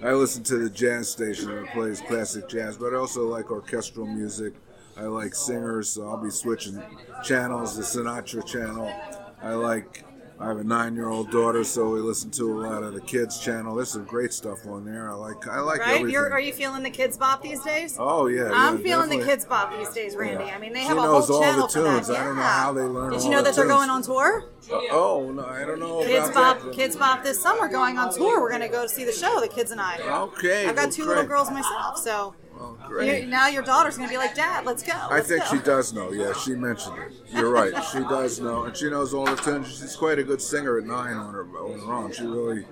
I 0.05 0.15
listen 0.15 0.43
to 0.45 0.59
the 0.59 0.69
jazz 0.69 1.09
station 1.09 1.47
that 1.55 1.73
plays 1.73 2.01
classic 2.01 2.49
jazz, 2.49 2.77
but 2.77 2.93
I 2.93 2.97
also 2.97 3.29
like 3.29 3.53
orchestral 3.53 4.05
music. 4.05 4.53
I 4.97 5.03
like 5.03 5.33
singers, 5.33 5.91
so 5.91 6.09
I'll 6.09 6.23
be 6.23 6.29
switching 6.29 6.83
channels, 7.23 7.77
the 7.77 7.83
Sinatra 7.85 8.45
channel. 8.45 8.93
I 9.41 9.55
like 9.55 10.05
I 10.41 10.49
have 10.49 10.59
a 10.59 10.65
nine-year-old 10.65 11.31
daughter, 11.31 11.62
so 11.62 11.91
we 11.91 12.01
listen 12.01 12.31
to 12.33 12.53
a 12.53 12.59
lot 12.67 12.83
of 12.83 12.95
the 12.95 13.01
kids 13.01 13.39
channel. 13.39 13.77
There's 13.77 13.91
some 13.93 14.05
great 14.05 14.33
stuff 14.33 14.67
on 14.67 14.85
there. 14.85 15.09
I 15.11 15.15
like. 15.15 15.47
I 15.47 15.61
like 15.61 15.81
right? 15.81 15.91
everything. 15.91 16.11
You're, 16.11 16.33
are 16.33 16.41
you 16.41 16.53
feeling 16.53 16.83
the 16.83 16.91
Kidz 16.91 17.17
Bop 17.19 17.43
these 17.43 17.62
days? 17.62 17.97
Oh 17.99 18.27
yeah, 18.27 18.51
I'm 18.53 18.79
yeah, 18.79 18.83
feeling 18.83 19.09
the 19.09 19.25
Kidz 19.25 19.49
Bop 19.49 19.71
these 19.77 19.91
days, 19.91 20.17
Randy. 20.17 20.51
I 20.51 20.59
mean, 20.59 20.73
they 20.73 20.81
She 20.81 20.87
have 20.87 20.99
a 20.99 21.03
knows 21.03 21.29
whole 21.29 21.37
all 21.37 21.41
the 21.43 21.47
channel 21.47 21.69
for 21.69 21.81
that. 21.83 21.95
tunes. 22.07 22.11
I 22.11 22.25
don't 22.25 22.37
know 22.37 22.43
Yeah. 22.43 22.62
how 22.62 22.73
they 22.73 22.83
learn 22.83 23.12
Did 23.12 23.23
you 23.23 23.31
know 23.31 23.37
the 23.39 23.43
that 23.45 23.55
they're 23.55 23.69
going 23.69 23.91
on 23.91 24.03
tour? 24.03 24.51
Uh, 24.71 24.81
oh 24.91 25.31
no, 25.33 25.45
I 25.45 25.65
don't 25.65 25.79
know 25.81 26.03
Kids 26.03 26.29
about 26.31 26.61
Bop, 26.61 26.65
that. 26.65 26.75
Kidz 26.75 26.99
Bop 26.99 27.23
this 27.23 27.41
summer 27.41 27.69
going 27.69 27.99
on 27.99 28.12
tour. 28.12 28.41
We're 28.41 28.51
gonna 28.51 28.69
go 28.69 28.87
see 28.87 29.05
the 29.05 29.12
show, 29.12 29.41
the 29.41 29.49
kids 29.49 29.71
and 29.71 29.81
I. 29.81 29.99
Okay, 30.23 30.67
I've 30.67 30.75
got 30.75 30.85
well, 30.87 30.91
two 30.93 31.05
great. 31.05 31.17
little 31.17 31.29
girls 31.29 31.51
myself, 31.51 31.99
so 31.99 32.35
Oh, 32.62 32.78
well, 32.90 33.02
you- 33.04 33.26
now 33.26 33.49
your 33.49 33.62
daughter's 33.62 33.97
gonna 33.97 34.09
be 34.09 34.16
like, 34.16 34.35
Dad, 34.35 34.64
let's 34.64 34.83
go. 34.83 34.92
I 34.95 35.16
let's 35.16 35.28
think 35.28 35.42
go." 35.45 35.50
she 35.57 35.59
does 35.59 35.92
know. 35.92 36.12
Yeah, 36.12 36.33
she 36.35 36.54
mentioned 36.54 36.97
it. 36.99 37.12
You're 37.35 37.50
right. 37.50 37.73
She 37.92 37.99
does 38.00 38.38
know, 38.40 38.64
and 38.64 38.76
she 38.76 38.88
knows 38.88 39.12
all 39.14 39.25
the 39.26 39.37
tunes. 39.37 39.69
She's 39.81 39.97
quite 39.97 40.19
a 40.19 40.23
good 40.23 40.40
singer 40.40 40.78
at 40.78 40.85
nine 40.85 41.16
on 41.16 41.35
her, 41.35 41.47
own. 41.59 42.12
She 42.12 42.25
really 42.25 42.64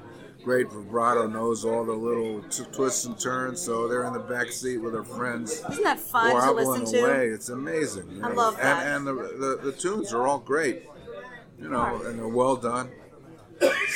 great 0.44 0.70
vibrato, 0.70 1.26
knows 1.26 1.64
all 1.64 1.84
the 1.84 1.92
little 1.92 2.40
t- 2.44 2.64
twists 2.72 3.04
and 3.04 3.18
turns. 3.18 3.60
So 3.60 3.88
they're 3.88 4.04
in 4.04 4.12
the 4.12 4.20
back 4.20 4.52
seat 4.52 4.78
with 4.78 4.94
her 4.94 5.04
friends. 5.04 5.62
Isn't 5.70 5.84
that 5.84 5.98
fun 6.00 6.30
to 6.34 6.52
listen 6.52 6.86
to? 6.92 7.04
away. 7.04 7.26
It's 7.28 7.48
amazing. 7.48 8.10
you 8.10 8.24
I 8.24 8.32
love 8.32 8.56
that. 8.56 8.86
And, 8.86 9.08
and 9.08 9.18
the, 9.18 9.22
the 9.60 9.70
the 9.70 9.72
tunes 9.72 10.12
are 10.12 10.26
all 10.26 10.38
great. 10.38 10.84
You 11.60 11.68
know, 11.68 12.00
and 12.06 12.18
they're 12.18 12.28
well 12.28 12.56
done. 12.56 12.90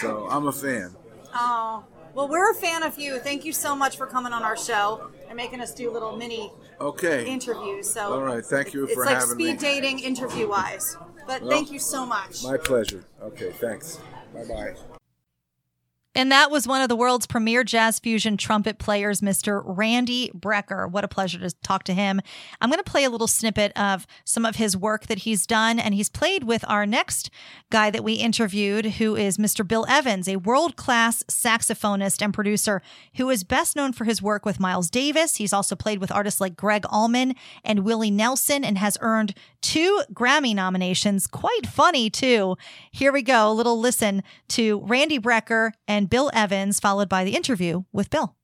So 0.00 0.26
I'm 0.30 0.46
a 0.46 0.52
fan. 0.52 0.94
Oh, 1.34 1.84
well, 2.14 2.28
we're 2.28 2.50
a 2.50 2.54
fan 2.54 2.82
of 2.82 2.98
you. 2.98 3.18
Thank 3.18 3.44
you 3.44 3.52
so 3.52 3.74
much 3.74 3.96
for 3.96 4.06
coming 4.06 4.32
on 4.32 4.42
our 4.42 4.56
show 4.56 5.10
and 5.34 5.36
making 5.36 5.60
us 5.60 5.74
do 5.74 5.90
little 5.90 6.16
mini 6.16 6.52
Okay. 6.80 7.26
interviews. 7.26 7.90
So 7.90 8.12
All 8.14 8.22
right. 8.22 8.44
Thank 8.44 8.72
you 8.72 8.84
it's 8.84 8.94
for 8.94 9.04
like 9.04 9.14
having 9.14 9.34
speed 9.34 9.54
me. 9.54 9.56
dating 9.56 9.98
interview 9.98 10.48
wise. 10.48 10.96
But 11.26 11.42
Well, 11.42 11.50
thank 11.50 11.70
you 11.72 11.78
so 11.78 12.06
much. 12.06 12.42
My 12.44 12.56
pleasure. 12.56 13.04
Okay. 13.22 13.50
Thanks. 13.60 13.98
Bye 14.32 14.44
bye. 14.44 14.98
And 16.14 16.30
that 16.30 16.50
was 16.50 16.68
one 16.68 16.80
of 16.80 16.88
the 16.88 16.96
world's 16.96 17.26
premier 17.26 17.64
jazz 17.64 17.98
fusion 17.98 18.36
trumpet 18.36 18.78
players, 18.78 19.20
Mr. 19.20 19.62
Randy 19.64 20.30
Brecker. 20.34 20.88
What 20.88 21.04
a 21.04 21.08
pleasure 21.08 21.38
to 21.40 21.50
talk 21.62 21.82
to 21.84 21.92
him. 21.92 22.20
I'm 22.60 22.70
going 22.70 22.82
to 22.82 22.90
play 22.90 23.04
a 23.04 23.10
little 23.10 23.26
snippet 23.26 23.72
of 23.76 24.06
some 24.24 24.44
of 24.46 24.56
his 24.56 24.76
work 24.76 25.06
that 25.06 25.18
he's 25.18 25.46
done. 25.46 25.80
And 25.80 25.94
he's 25.94 26.08
played 26.08 26.44
with 26.44 26.64
our 26.68 26.86
next 26.86 27.30
guy 27.70 27.90
that 27.90 28.04
we 28.04 28.14
interviewed, 28.14 28.86
who 28.86 29.16
is 29.16 29.38
Mr. 29.38 29.66
Bill 29.66 29.84
Evans, 29.88 30.28
a 30.28 30.36
world 30.36 30.76
class 30.76 31.24
saxophonist 31.24 32.22
and 32.22 32.32
producer 32.32 32.80
who 33.16 33.28
is 33.28 33.42
best 33.42 33.74
known 33.74 33.92
for 33.92 34.04
his 34.04 34.22
work 34.22 34.46
with 34.46 34.60
Miles 34.60 34.90
Davis. 34.90 35.36
He's 35.36 35.52
also 35.52 35.74
played 35.74 35.98
with 35.98 36.12
artists 36.12 36.40
like 36.40 36.56
Gregg 36.56 36.84
Allman 36.90 37.34
and 37.64 37.80
Willie 37.80 38.10
Nelson 38.10 38.64
and 38.64 38.78
has 38.78 38.96
earned 39.00 39.34
two 39.60 40.02
Grammy 40.12 40.54
nominations. 40.54 41.26
Quite 41.26 41.66
funny, 41.66 42.08
too. 42.08 42.56
Here 42.92 43.12
we 43.12 43.22
go. 43.22 43.50
A 43.50 43.52
little 43.52 43.80
listen 43.80 44.22
to 44.48 44.80
Randy 44.84 45.18
Brecker 45.18 45.72
and 45.88 46.03
Bill 46.06 46.30
Evans, 46.32 46.80
followed 46.80 47.08
by 47.08 47.24
the 47.24 47.36
interview 47.36 47.82
with 47.92 48.10
Bill. 48.10 48.36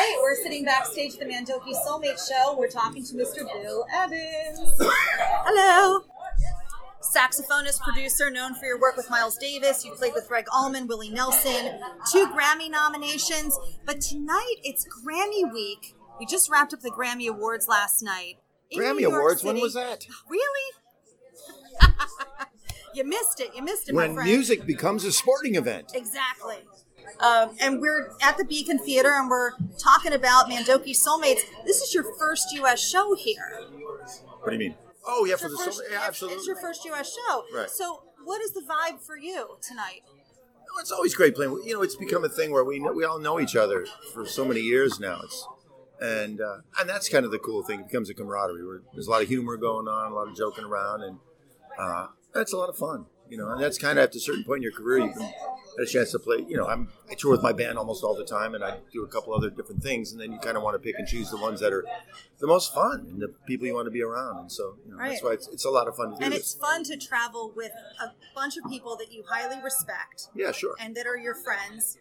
Right, 0.00 0.16
we're 0.22 0.34
sitting 0.34 0.64
backstage 0.64 1.12
at 1.12 1.18
the 1.18 1.26
Mandoki 1.26 1.74
Soulmate 1.86 2.26
Show. 2.26 2.56
We're 2.56 2.70
talking 2.70 3.04
to 3.04 3.14
Mr. 3.16 3.40
Bill 3.62 3.84
Evans. 3.94 4.58
Hello. 4.80 6.06
Saxophonist, 7.02 7.82
producer, 7.82 8.30
known 8.30 8.54
for 8.54 8.64
your 8.64 8.80
work 8.80 8.96
with 8.96 9.10
Miles 9.10 9.36
Davis. 9.36 9.84
You 9.84 9.92
played 9.92 10.14
with 10.14 10.26
Gregg 10.26 10.46
Allman, 10.54 10.86
Willie 10.86 11.10
Nelson, 11.10 11.78
two 12.10 12.26
Grammy 12.28 12.70
nominations. 12.70 13.58
But 13.84 14.00
tonight 14.00 14.54
it's 14.64 14.86
Grammy 15.04 15.52
week. 15.52 15.94
We 16.18 16.24
just 16.24 16.48
wrapped 16.48 16.72
up 16.72 16.80
the 16.80 16.90
Grammy 16.90 17.28
Awards 17.28 17.68
last 17.68 18.02
night. 18.02 18.36
in 18.70 18.80
Grammy 18.80 19.00
New 19.00 19.10
York 19.10 19.16
Awards? 19.20 19.44
When 19.44 19.60
was 19.60 19.74
that? 19.74 20.06
Really? 20.30 20.72
you 22.94 23.04
missed 23.04 23.38
it. 23.40 23.50
You 23.54 23.62
missed 23.62 23.90
it, 23.90 23.94
When 23.94 24.08
my 24.08 24.14
friend. 24.14 24.30
music 24.30 24.64
becomes 24.64 25.04
a 25.04 25.12
sporting 25.12 25.56
event. 25.56 25.92
Exactly. 25.94 26.56
Um, 27.18 27.56
and 27.60 27.80
we're 27.80 28.12
at 28.22 28.36
the 28.38 28.44
Beacon 28.44 28.78
Theater 28.78 29.10
and 29.12 29.28
we're 29.28 29.52
talking 29.78 30.12
about 30.12 30.48
Mandoki 30.48 30.90
Soulmates. 30.96 31.40
This 31.66 31.80
is 31.82 31.92
your 31.94 32.04
first 32.18 32.46
U.S. 32.54 32.80
show 32.88 33.14
here. 33.14 33.62
What 34.40 34.46
do 34.46 34.52
you 34.52 34.58
mean? 34.58 34.74
Oh 35.06 35.24
yeah, 35.24 35.34
It's 35.34 35.42
for 35.42 35.48
the 35.48 35.56
first- 35.56 35.78
summer. 35.78 35.88
Yeah, 35.90 35.96
it's- 35.96 36.08
absolutely. 36.08 36.38
It's 36.38 36.46
your 36.46 36.56
first 36.56 36.84
U.S. 36.86 37.14
show. 37.14 37.44
Right. 37.54 37.70
So, 37.70 38.02
what 38.24 38.40
is 38.42 38.52
the 38.52 38.60
vibe 38.60 39.00
for 39.04 39.16
you 39.18 39.56
tonight? 39.66 40.02
Well, 40.06 40.80
it's 40.80 40.92
always 40.92 41.14
great 41.14 41.34
playing. 41.34 41.62
You 41.64 41.74
know, 41.74 41.82
it's 41.82 41.96
become 41.96 42.24
a 42.24 42.28
thing 42.28 42.52
where 42.52 42.64
we 42.64 42.78
know, 42.78 42.92
we 42.92 43.04
all 43.04 43.18
know 43.18 43.40
each 43.40 43.56
other 43.56 43.86
for 44.14 44.24
so 44.26 44.44
many 44.44 44.60
years 44.60 45.00
now. 45.00 45.20
It's 45.24 45.46
and 46.00 46.40
uh, 46.40 46.58
and 46.78 46.88
that's 46.88 47.08
kind 47.08 47.24
of 47.24 47.32
the 47.32 47.38
cool 47.38 47.62
thing. 47.62 47.80
It 47.80 47.88
becomes 47.88 48.08
a 48.08 48.14
camaraderie. 48.14 48.64
Where 48.64 48.82
there's 48.92 49.06
a 49.06 49.10
lot 49.10 49.22
of 49.22 49.28
humor 49.28 49.56
going 49.56 49.88
on, 49.88 50.12
a 50.12 50.14
lot 50.14 50.28
of 50.28 50.36
joking 50.36 50.64
around, 50.64 51.02
and 51.02 51.18
uh, 51.78 52.06
that's 52.32 52.52
a 52.52 52.56
lot 52.56 52.68
of 52.68 52.76
fun. 52.76 53.06
You 53.30 53.36
know, 53.38 53.50
and 53.50 53.62
that's 53.62 53.78
kind 53.78 53.98
of 53.98 54.04
at 54.04 54.14
a 54.14 54.20
certain 54.20 54.42
point 54.44 54.58
in 54.58 54.62
your 54.64 54.72
career, 54.72 54.98
you 55.06 55.12
can 55.12 55.20
get 55.22 55.34
a 55.80 55.86
chance 55.86 56.10
to 56.12 56.18
play. 56.18 56.44
You 56.48 56.56
know, 56.56 56.66
I'm 56.66 56.88
I 57.08 57.14
tour 57.14 57.30
with 57.30 57.42
my 57.42 57.52
band 57.52 57.78
almost 57.78 58.02
all 58.02 58.14
the 58.16 58.24
time, 58.24 58.54
and 58.56 58.64
I 58.64 58.78
do 58.92 59.04
a 59.04 59.06
couple 59.08 59.32
other 59.34 59.50
different 59.50 59.82
things, 59.82 60.10
and 60.12 60.20
then 60.20 60.32
you 60.32 60.38
kind 60.40 60.56
of 60.56 60.62
want 60.64 60.74
to 60.74 60.80
pick 60.80 60.98
and 60.98 61.06
choose 61.06 61.30
the 61.30 61.36
ones 61.36 61.60
that 61.60 61.72
are 61.72 61.84
the 62.40 62.46
most 62.48 62.74
fun 62.74 63.06
and 63.08 63.22
the 63.22 63.28
people 63.46 63.66
you 63.68 63.74
want 63.74 63.86
to 63.86 63.90
be 63.92 64.02
around. 64.02 64.38
And 64.40 64.52
so, 64.52 64.74
you 64.84 64.92
know, 64.92 64.98
that's 64.98 65.22
why 65.22 65.30
it's, 65.32 65.46
it's 65.48 65.64
a 65.64 65.70
lot 65.70 65.86
of 65.86 65.94
fun 65.94 66.10
to 66.10 66.16
do 66.16 66.24
And 66.24 66.32
this. 66.32 66.40
it's 66.40 66.54
fun 66.54 66.82
to 66.84 66.96
travel 66.96 67.52
with 67.54 67.70
a 68.02 68.08
bunch 68.34 68.56
of 68.56 68.68
people 68.68 68.96
that 68.96 69.12
you 69.12 69.22
highly 69.28 69.62
respect 69.62 70.28
Yeah, 70.34 70.50
sure. 70.52 70.74
and 70.80 70.96
that 70.96 71.06
are 71.06 71.16
your 71.16 71.34
friends. 71.36 71.98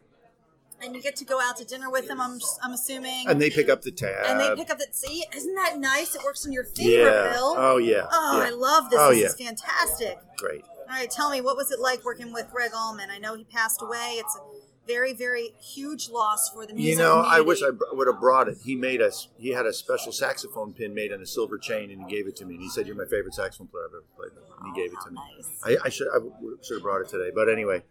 And 0.82 0.96
you 0.96 1.02
get 1.02 1.18
to 1.18 1.26
go 1.26 1.42
out 1.42 1.58
to 1.58 1.66
dinner 1.66 1.90
with 1.92 2.08
them, 2.08 2.22
I'm, 2.22 2.40
I'm 2.64 2.72
assuming. 2.72 3.26
And 3.28 3.42
they 3.42 3.50
pick 3.50 3.68
up 3.68 3.82
the 3.82 3.92
tab. 3.92 4.26
And 4.26 4.40
they 4.40 4.56
pick 4.56 4.72
up 4.72 4.78
the 4.78 4.88
See, 4.92 5.26
isn't 5.36 5.56
that 5.56 5.78
nice? 5.78 6.16
It 6.16 6.24
works 6.24 6.46
in 6.46 6.54
your 6.54 6.64
favor, 6.64 6.90
Yeah. 7.04 7.34
Bill. 7.34 7.54
Oh, 7.58 7.78
yeah. 7.78 8.08
Oh, 8.10 8.38
Yeah. 8.42 8.48
I 8.48 8.50
love 8.52 8.90
this. 8.90 8.98
Oh, 9.00 9.10
this 9.10 9.20
yeah. 9.20 9.26
is 9.28 9.36
fantastic. 9.36 10.18
Great. 10.38 10.64
All 10.90 10.96
right, 10.96 11.10
tell 11.10 11.30
me, 11.30 11.40
what 11.40 11.56
was 11.56 11.72
it 11.72 11.80
like 11.80 12.04
working 12.04 12.34
with 12.34 12.50
Gregg 12.50 12.72
Allman? 12.76 13.12
I 13.12 13.20
know 13.20 13.36
he 13.36 13.44
passed 13.44 13.82
away. 13.84 14.16
It's 14.18 14.36
a 14.36 14.40
very, 14.88 15.14
very 15.14 15.54
huge 15.62 16.10
loss 16.10 16.50
for 16.50 16.66
the 16.66 16.74
music 16.74 16.94
You 16.94 16.98
know, 16.98 17.20
I 17.20 17.42
wish 17.42 17.62
I 17.62 17.70
would 17.92 18.08
have 18.08 18.20
brought 18.20 18.48
it. 18.48 18.58
He 18.66 18.76
made 18.76 19.00
us. 19.00 19.28
He 19.38 19.50
had 19.50 19.68
a 19.68 19.74
special 19.74 20.12
saxophone 20.12 20.74
pin 20.74 20.96
made 20.96 21.14
on 21.14 21.22
a 21.22 21.28
silver 21.28 21.60
chain, 21.60 21.92
and 21.92 22.02
he 22.02 22.10
gave 22.10 22.28
it 22.28 22.36
to 22.38 22.46
me. 22.46 22.56
And 22.56 22.64
he 22.64 22.70
said, 22.70 22.88
"You're 22.88 22.96
my 22.96 23.06
favorite 23.06 23.36
saxophone 23.36 23.68
player 23.68 23.84
I've 23.88 23.94
ever 23.94 24.04
played." 24.16 24.32
with." 24.34 24.50
And 24.60 24.76
he 24.76 24.82
gave 24.82 24.92
it 24.92 25.00
to 25.06 25.12
me. 25.12 25.20
I, 25.64 25.78
I 25.86 25.90
should 25.90 26.08
I 26.08 26.18
should 26.64 26.78
have 26.78 26.84
brought 26.84 27.02
it 27.02 27.10
today, 27.10 27.30
but 27.36 27.50
anyway, 27.50 27.84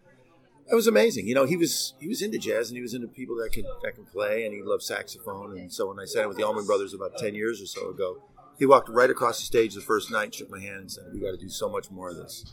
it 0.68 0.74
was 0.74 0.88
amazing. 0.88 1.28
You 1.28 1.36
know, 1.36 1.44
he 1.44 1.56
was 1.56 1.94
he 2.00 2.08
was 2.08 2.20
into 2.20 2.38
jazz, 2.38 2.68
and 2.68 2.76
he 2.76 2.82
was 2.82 2.94
into 2.94 3.06
people 3.06 3.36
that 3.36 3.52
could 3.52 3.66
that 3.84 3.94
can 3.94 4.06
play, 4.06 4.44
and 4.44 4.52
he 4.52 4.60
loved 4.60 4.82
saxophone. 4.82 5.56
And 5.56 5.72
so 5.72 5.86
when 5.86 6.00
I 6.00 6.04
sat 6.04 6.26
with 6.26 6.36
the 6.36 6.42
Allman 6.42 6.66
Brothers 6.66 6.94
about 6.94 7.16
ten 7.16 7.36
years 7.36 7.62
or 7.62 7.66
so 7.66 7.90
ago, 7.90 8.24
he 8.58 8.66
walked 8.66 8.88
right 8.88 9.08
across 9.08 9.38
the 9.38 9.46
stage 9.46 9.76
the 9.76 9.80
first 9.80 10.10
night, 10.10 10.34
shook 10.34 10.50
my 10.50 10.58
hand, 10.60 10.80
and 10.80 10.90
said, 10.90 11.04
"We 11.14 11.20
got 11.20 11.30
to 11.30 11.36
do 11.36 11.48
so 11.48 11.68
much 11.68 11.92
more 11.92 12.10
of 12.10 12.16
this." 12.16 12.44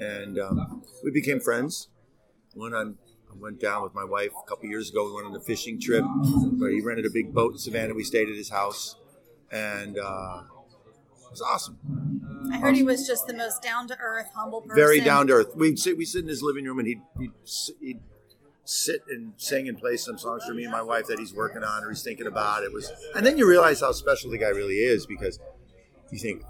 And 0.00 0.38
um, 0.38 0.82
we 1.04 1.10
became 1.10 1.40
friends. 1.40 1.88
Went 2.54 2.74
on. 2.74 2.96
I 3.30 3.34
went 3.38 3.60
down 3.60 3.82
with 3.82 3.94
my 3.94 4.04
wife 4.04 4.30
a 4.30 4.48
couple 4.48 4.68
years 4.68 4.90
ago. 4.90 5.06
We 5.06 5.12
went 5.12 5.26
on 5.26 5.36
a 5.36 5.40
fishing 5.40 5.78
trip 5.78 6.04
where 6.58 6.70
he 6.70 6.80
rented 6.80 7.06
a 7.06 7.10
big 7.10 7.32
boat 7.32 7.52
in 7.52 7.58
Savannah. 7.58 7.94
We 7.94 8.02
stayed 8.02 8.28
at 8.28 8.34
his 8.34 8.50
house, 8.50 8.96
and 9.52 9.98
uh, 9.98 10.42
it 11.24 11.30
was 11.30 11.42
awesome. 11.42 11.78
I 12.52 12.58
heard 12.58 12.74
he 12.74 12.82
was 12.82 13.06
just 13.06 13.26
the 13.26 13.34
most 13.34 13.62
down 13.62 13.86
to 13.88 13.96
earth, 14.00 14.30
humble 14.34 14.62
person. 14.62 14.74
Very 14.74 15.00
down 15.00 15.28
to 15.28 15.34
earth. 15.34 15.54
We'd 15.54 15.78
sit, 15.78 15.96
we 15.96 16.04
sit 16.06 16.22
in 16.22 16.28
his 16.28 16.42
living 16.42 16.64
room, 16.64 16.78
and 16.80 16.88
he'd, 16.88 17.02
he'd, 17.18 17.32
he'd 17.80 18.00
sit 18.64 19.02
and 19.08 19.34
sing 19.36 19.68
and 19.68 19.78
play 19.78 19.96
some 19.96 20.18
songs 20.18 20.44
for 20.44 20.54
me 20.54 20.64
and 20.64 20.72
my 20.72 20.82
wife 20.82 21.06
that 21.06 21.18
he's 21.18 21.34
working 21.34 21.62
on 21.62 21.84
or 21.84 21.90
he's 21.90 22.02
thinking 22.02 22.26
about. 22.26 22.64
It 22.64 22.72
was, 22.72 22.90
and 23.14 23.24
then 23.24 23.38
you 23.38 23.46
realize 23.46 23.80
how 23.80 23.92
special 23.92 24.30
the 24.30 24.38
guy 24.38 24.48
really 24.48 24.76
is 24.76 25.06
because 25.06 25.38
you 26.10 26.18
think 26.18 26.42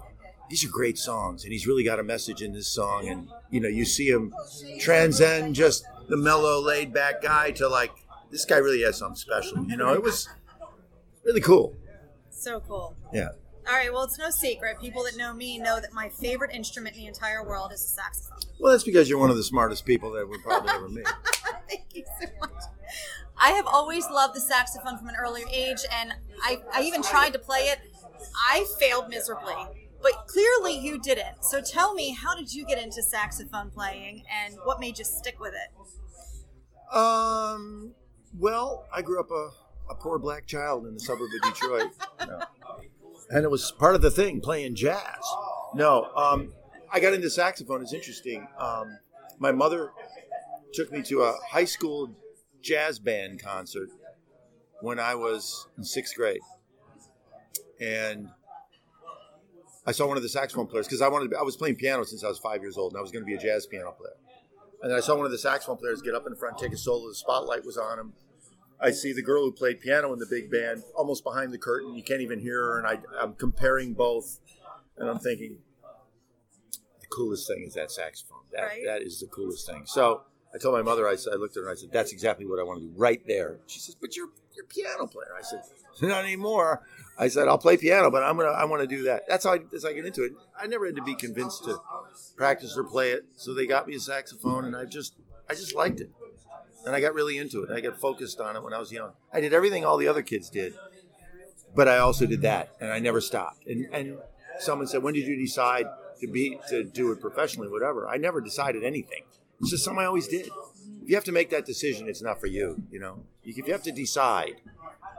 these 0.51 0.65
are 0.65 0.69
great 0.69 0.97
songs, 0.97 1.45
and 1.45 1.53
he's 1.53 1.65
really 1.65 1.83
got 1.83 1.97
a 1.97 2.03
message 2.03 2.41
in 2.41 2.51
this 2.51 2.67
song, 2.67 3.07
and 3.07 3.29
you 3.49 3.61
know 3.61 3.69
you 3.69 3.85
see 3.85 4.09
him 4.09 4.33
transcend 4.79 5.55
just 5.55 5.85
the 6.09 6.17
mellow, 6.17 6.59
laid 6.59 6.93
back 6.93 7.21
guy 7.21 7.51
to 7.51 7.69
like 7.69 7.91
this 8.31 8.43
guy 8.43 8.57
really 8.57 8.81
has 8.81 8.97
something 8.97 9.15
special. 9.15 9.63
You 9.65 9.77
know, 9.77 9.93
it 9.93 10.03
was 10.03 10.27
really 11.23 11.39
cool. 11.39 11.73
So 12.29 12.59
cool. 12.59 12.97
Yeah. 13.13 13.29
All 13.65 13.75
right, 13.75 13.93
well, 13.93 14.03
it's 14.03 14.19
no 14.19 14.29
secret. 14.29 14.81
People 14.81 15.03
that 15.03 15.15
know 15.15 15.33
me 15.33 15.57
know 15.57 15.79
that 15.79 15.93
my 15.93 16.09
favorite 16.09 16.51
instrument 16.53 16.95
in 16.95 17.03
the 17.03 17.07
entire 17.07 17.45
world 17.45 17.71
is 17.71 17.81
the 17.83 18.01
saxophone. 18.01 18.39
Well, 18.59 18.73
that's 18.73 18.83
because 18.83 19.07
you're 19.07 19.19
one 19.19 19.29
of 19.29 19.37
the 19.37 19.43
smartest 19.43 19.85
people 19.85 20.11
that 20.11 20.27
would 20.27 20.41
probably 20.43 20.71
ever 20.71 20.89
meet. 20.89 21.07
Thank 21.69 21.85
you 21.93 22.03
so 22.19 22.27
much. 22.41 22.63
I 23.37 23.51
have 23.51 23.67
always 23.67 24.03
loved 24.09 24.35
the 24.35 24.41
saxophone 24.41 24.97
from 24.97 25.07
an 25.07 25.15
earlier 25.17 25.45
age, 25.49 25.85
and 25.93 26.13
I, 26.43 26.59
I 26.73 26.81
even 26.81 27.03
tried 27.03 27.33
to 27.33 27.39
play 27.39 27.69
it. 27.69 27.79
I 28.49 28.65
failed 28.79 29.07
miserably. 29.09 29.53
But 30.01 30.27
clearly 30.27 30.77
you 30.77 30.99
didn't. 30.99 31.43
So 31.43 31.61
tell 31.61 31.93
me, 31.93 32.13
how 32.13 32.35
did 32.35 32.53
you 32.53 32.65
get 32.65 32.81
into 32.81 33.01
saxophone 33.03 33.69
playing, 33.69 34.23
and 34.31 34.55
what 34.63 34.79
made 34.79 34.97
you 34.97 35.05
stick 35.05 35.39
with 35.39 35.53
it? 35.53 36.95
Um, 36.95 37.93
well, 38.37 38.85
I 38.93 39.01
grew 39.01 39.19
up 39.19 39.31
a, 39.31 39.49
a 39.91 39.95
poor 39.95 40.19
black 40.19 40.45
child 40.45 40.85
in 40.85 40.93
the 40.93 40.99
suburb 40.99 41.29
of 41.43 41.53
Detroit. 41.53 41.91
No. 42.27 42.39
And 43.31 43.45
it 43.45 43.49
was 43.49 43.71
part 43.71 43.95
of 43.95 44.01
the 44.01 44.11
thing, 44.11 44.41
playing 44.41 44.75
jazz. 44.75 45.23
No, 45.73 46.11
um, 46.15 46.53
I 46.91 46.99
got 46.99 47.13
into 47.13 47.29
saxophone. 47.29 47.81
It's 47.81 47.93
interesting. 47.93 48.45
Um, 48.59 48.97
my 49.39 49.51
mother 49.51 49.91
took 50.73 50.91
me 50.91 51.01
to 51.03 51.21
a 51.21 51.37
high 51.49 51.65
school 51.65 52.13
jazz 52.61 52.99
band 52.99 53.41
concert 53.41 53.89
when 54.81 54.99
I 54.99 55.15
was 55.15 55.67
in 55.77 55.83
sixth 55.83 56.15
grade. 56.15 56.41
And 57.79 58.29
I 59.85 59.91
saw 59.91 60.07
one 60.07 60.17
of 60.17 60.23
the 60.23 60.29
saxophone 60.29 60.67
players 60.67 60.87
because 60.87 61.01
I 61.01 61.07
wanted. 61.07 61.25
To 61.25 61.29
be, 61.31 61.35
I 61.35 61.41
was 61.41 61.57
playing 61.57 61.75
piano 61.75 62.03
since 62.03 62.23
I 62.23 62.27
was 62.27 62.37
five 62.37 62.61
years 62.61 62.77
old, 62.77 62.93
and 62.93 62.99
I 62.99 63.01
was 63.01 63.11
going 63.11 63.23
to 63.23 63.25
be 63.25 63.33
a 63.33 63.37
jazz 63.37 63.65
piano 63.65 63.91
player. 63.91 64.13
And 64.81 64.91
then 64.91 64.97
I 64.97 65.01
saw 65.01 65.15
one 65.15 65.25
of 65.25 65.31
the 65.31 65.37
saxophone 65.37 65.77
players 65.77 66.01
get 66.01 66.15
up 66.15 66.25
in 66.27 66.35
front, 66.35 66.57
take 66.57 66.71
a 66.73 66.77
solo. 66.77 67.09
The 67.09 67.15
spotlight 67.15 67.65
was 67.65 67.77
on 67.77 67.99
him. 67.99 68.13
I 68.79 68.91
see 68.91 69.13
the 69.13 69.21
girl 69.21 69.43
who 69.43 69.51
played 69.51 69.79
piano 69.79 70.11
in 70.13 70.19
the 70.19 70.25
big 70.25 70.49
band 70.49 70.83
almost 70.95 71.23
behind 71.23 71.53
the 71.53 71.59
curtain. 71.59 71.95
You 71.95 72.03
can't 72.03 72.21
even 72.21 72.39
hear 72.39 72.59
her, 72.63 72.79
and 72.79 72.87
I, 72.87 72.99
I'm 73.21 73.33
comparing 73.35 73.93
both, 73.93 74.39
and 74.97 75.07
I'm 75.07 75.19
thinking, 75.19 75.57
the 76.99 77.07
coolest 77.07 77.47
thing 77.47 77.63
is 77.67 77.75
that 77.75 77.91
saxophone. 77.91 78.39
That 78.51 78.63
Right. 78.63 78.81
that 78.85 79.01
is 79.03 79.19
the 79.19 79.27
coolest 79.27 79.67
thing. 79.67 79.83
So 79.85 80.23
I 80.53 80.57
told 80.57 80.75
my 80.75 80.81
mother. 80.81 81.07
I 81.07 81.15
I 81.31 81.35
looked 81.35 81.55
at 81.57 81.63
her 81.63 81.69
and 81.69 81.77
I 81.77 81.79
said, 81.79 81.91
"That's 81.91 82.11
exactly 82.11 82.45
what 82.45 82.59
I 82.59 82.63
want 82.63 82.81
to 82.81 82.85
do 82.85 82.93
right 82.95 83.21
there." 83.25 83.59
She 83.67 83.79
says, 83.79 83.95
"But 83.95 84.15
you're 84.15 84.29
you're 84.55 84.65
a 84.65 84.67
piano 84.67 85.07
player." 85.07 85.33
I 85.37 85.41
said, 85.41 85.61
"Not 86.01 86.25
anymore." 86.25 86.81
I 87.17 87.27
said, 87.27 87.47
"I'll 87.47 87.57
play 87.57 87.77
piano, 87.77 88.11
but 88.11 88.23
I'm 88.23 88.35
gonna 88.37 88.49
I 88.49 88.65
want 88.65 88.81
to 88.81 88.87
do 88.87 89.03
that." 89.03 89.23
That's 89.27 89.45
how 89.45 89.53
I, 89.53 89.59
as 89.73 89.85
I 89.85 89.93
get 89.93 90.05
into 90.05 90.23
it. 90.23 90.33
I 90.59 90.67
never 90.67 90.85
had 90.85 90.95
to 90.95 91.03
be 91.03 91.15
convinced 91.15 91.63
to 91.65 91.79
practice 92.35 92.75
or 92.77 92.83
play 92.83 93.11
it, 93.11 93.25
so 93.35 93.53
they 93.53 93.65
got 93.65 93.87
me 93.87 93.95
a 93.95 93.99
saxophone, 93.99 94.65
and 94.65 94.75
I 94.75 94.85
just 94.85 95.13
I 95.49 95.53
just 95.53 95.75
liked 95.75 96.01
it, 96.01 96.09
and 96.85 96.95
I 96.95 96.99
got 96.99 97.13
really 97.13 97.37
into 97.37 97.63
it. 97.63 97.71
I 97.71 97.79
got 97.79 97.99
focused 97.99 98.41
on 98.41 98.55
it 98.55 98.63
when 98.63 98.73
I 98.73 98.79
was 98.79 98.91
young. 98.91 99.11
I 99.31 99.39
did 99.39 99.53
everything 99.53 99.85
all 99.85 99.97
the 99.97 100.07
other 100.07 100.21
kids 100.21 100.49
did, 100.49 100.73
but 101.73 101.87
I 101.87 101.97
also 101.99 102.25
did 102.25 102.41
that, 102.41 102.75
and 102.81 102.91
I 102.91 102.99
never 102.99 103.21
stopped. 103.21 103.65
And 103.67 103.87
and 103.93 104.17
someone 104.59 104.87
said, 104.87 105.01
"When 105.03 105.13
did 105.13 105.27
you 105.27 105.37
decide 105.37 105.85
to 106.19 106.27
be 106.27 106.59
to 106.69 106.83
do 106.83 107.11
it 107.11 107.21
professionally?" 107.21 107.69
Whatever. 107.69 108.07
I 108.07 108.17
never 108.17 108.41
decided 108.41 108.83
anything. 108.83 109.23
It's 109.61 109.69
just 109.69 109.83
something 109.85 110.01
I 110.01 110.05
always 110.05 110.27
did. 110.27 110.47
If 111.03 111.09
you 111.09 111.15
have 111.15 111.23
to 111.25 111.31
make 111.31 111.49
that 111.51 111.65
decision, 111.65 112.07
it's 112.09 112.21
not 112.21 112.39
for 112.39 112.47
you. 112.47 112.81
You 112.91 112.99
know, 112.99 113.23
if 113.43 113.57
you 113.57 113.63
have 113.71 113.83
to 113.83 113.91
decide, 113.91 114.55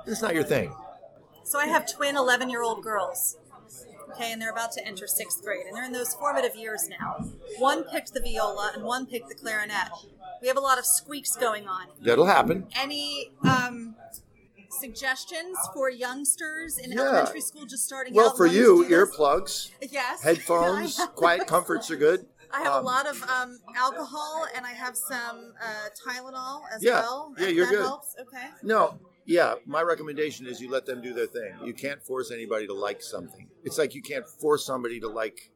it's 0.06 0.20
not 0.22 0.34
your 0.34 0.44
thing. 0.44 0.74
So 1.44 1.58
I 1.58 1.66
have 1.66 1.90
twin 1.92 2.16
11 2.16 2.50
year 2.50 2.62
old 2.62 2.82
girls. 2.82 3.36
Okay, 4.14 4.30
and 4.30 4.42
they're 4.42 4.50
about 4.52 4.72
to 4.72 4.86
enter 4.86 5.06
sixth 5.06 5.42
grade, 5.42 5.64
and 5.66 5.74
they're 5.74 5.84
in 5.84 5.92
those 5.92 6.12
formative 6.14 6.54
years 6.54 6.86
now. 6.88 7.24
One 7.58 7.84
picked 7.84 8.12
the 8.12 8.20
viola, 8.20 8.72
and 8.74 8.84
one 8.84 9.06
picked 9.06 9.28
the 9.30 9.34
clarinet. 9.34 9.88
We 10.42 10.48
have 10.48 10.58
a 10.58 10.60
lot 10.60 10.78
of 10.78 10.84
squeaks 10.84 11.34
going 11.34 11.66
on. 11.66 11.86
That'll 11.98 12.26
happen. 12.26 12.66
Any 12.74 13.32
um, 13.48 13.94
suggestions 14.68 15.56
for 15.72 15.88
youngsters 15.88 16.76
in 16.76 16.92
Yeah. 16.92 17.00
elementary 17.00 17.40
school 17.40 17.64
just 17.64 17.84
starting 17.86 18.12
Well, 18.12 18.26
out? 18.26 18.28
Well, 18.30 18.36
for 18.36 18.46
you, 18.46 18.84
earplugs, 18.90 19.70
Yes. 19.80 20.22
headphones, 20.24 21.00
quiet 21.14 21.46
comforts 21.46 21.90
are 21.90 21.96
good. 21.96 22.26
I 22.52 22.62
have 22.62 22.72
Um, 22.74 22.82
a 22.84 22.86
lot 22.86 23.06
of 23.06 23.22
um, 23.22 23.58
alcohol, 23.76 24.46
and 24.54 24.66
I 24.66 24.72
have 24.72 24.96
some 24.96 25.54
uh, 25.60 25.88
Tylenol 26.06 26.62
as 26.74 26.82
Yeah. 26.82 27.00
well. 27.00 27.34
Yeah, 27.38 27.48
you're 27.48 27.66
that 27.66 27.72
good. 27.72 27.82
Helps. 27.82 28.14
Okay. 28.20 28.48
No, 28.62 28.98
yeah. 29.24 29.54
My 29.66 29.82
recommendation 29.82 30.46
is 30.46 30.60
you 30.60 30.70
let 30.70 30.84
them 30.86 31.00
do 31.00 31.14
their 31.14 31.26
thing. 31.26 31.54
You 31.64 31.72
can't 31.74 32.02
force 32.02 32.30
anybody 32.30 32.66
to 32.66 32.74
like 32.74 33.02
something. 33.02 33.48
It's 33.64 33.78
like 33.78 33.94
you 33.94 34.02
can't 34.02 34.28
force 34.28 34.64
somebody 34.66 35.00
to 35.00 35.08
like 35.08 35.50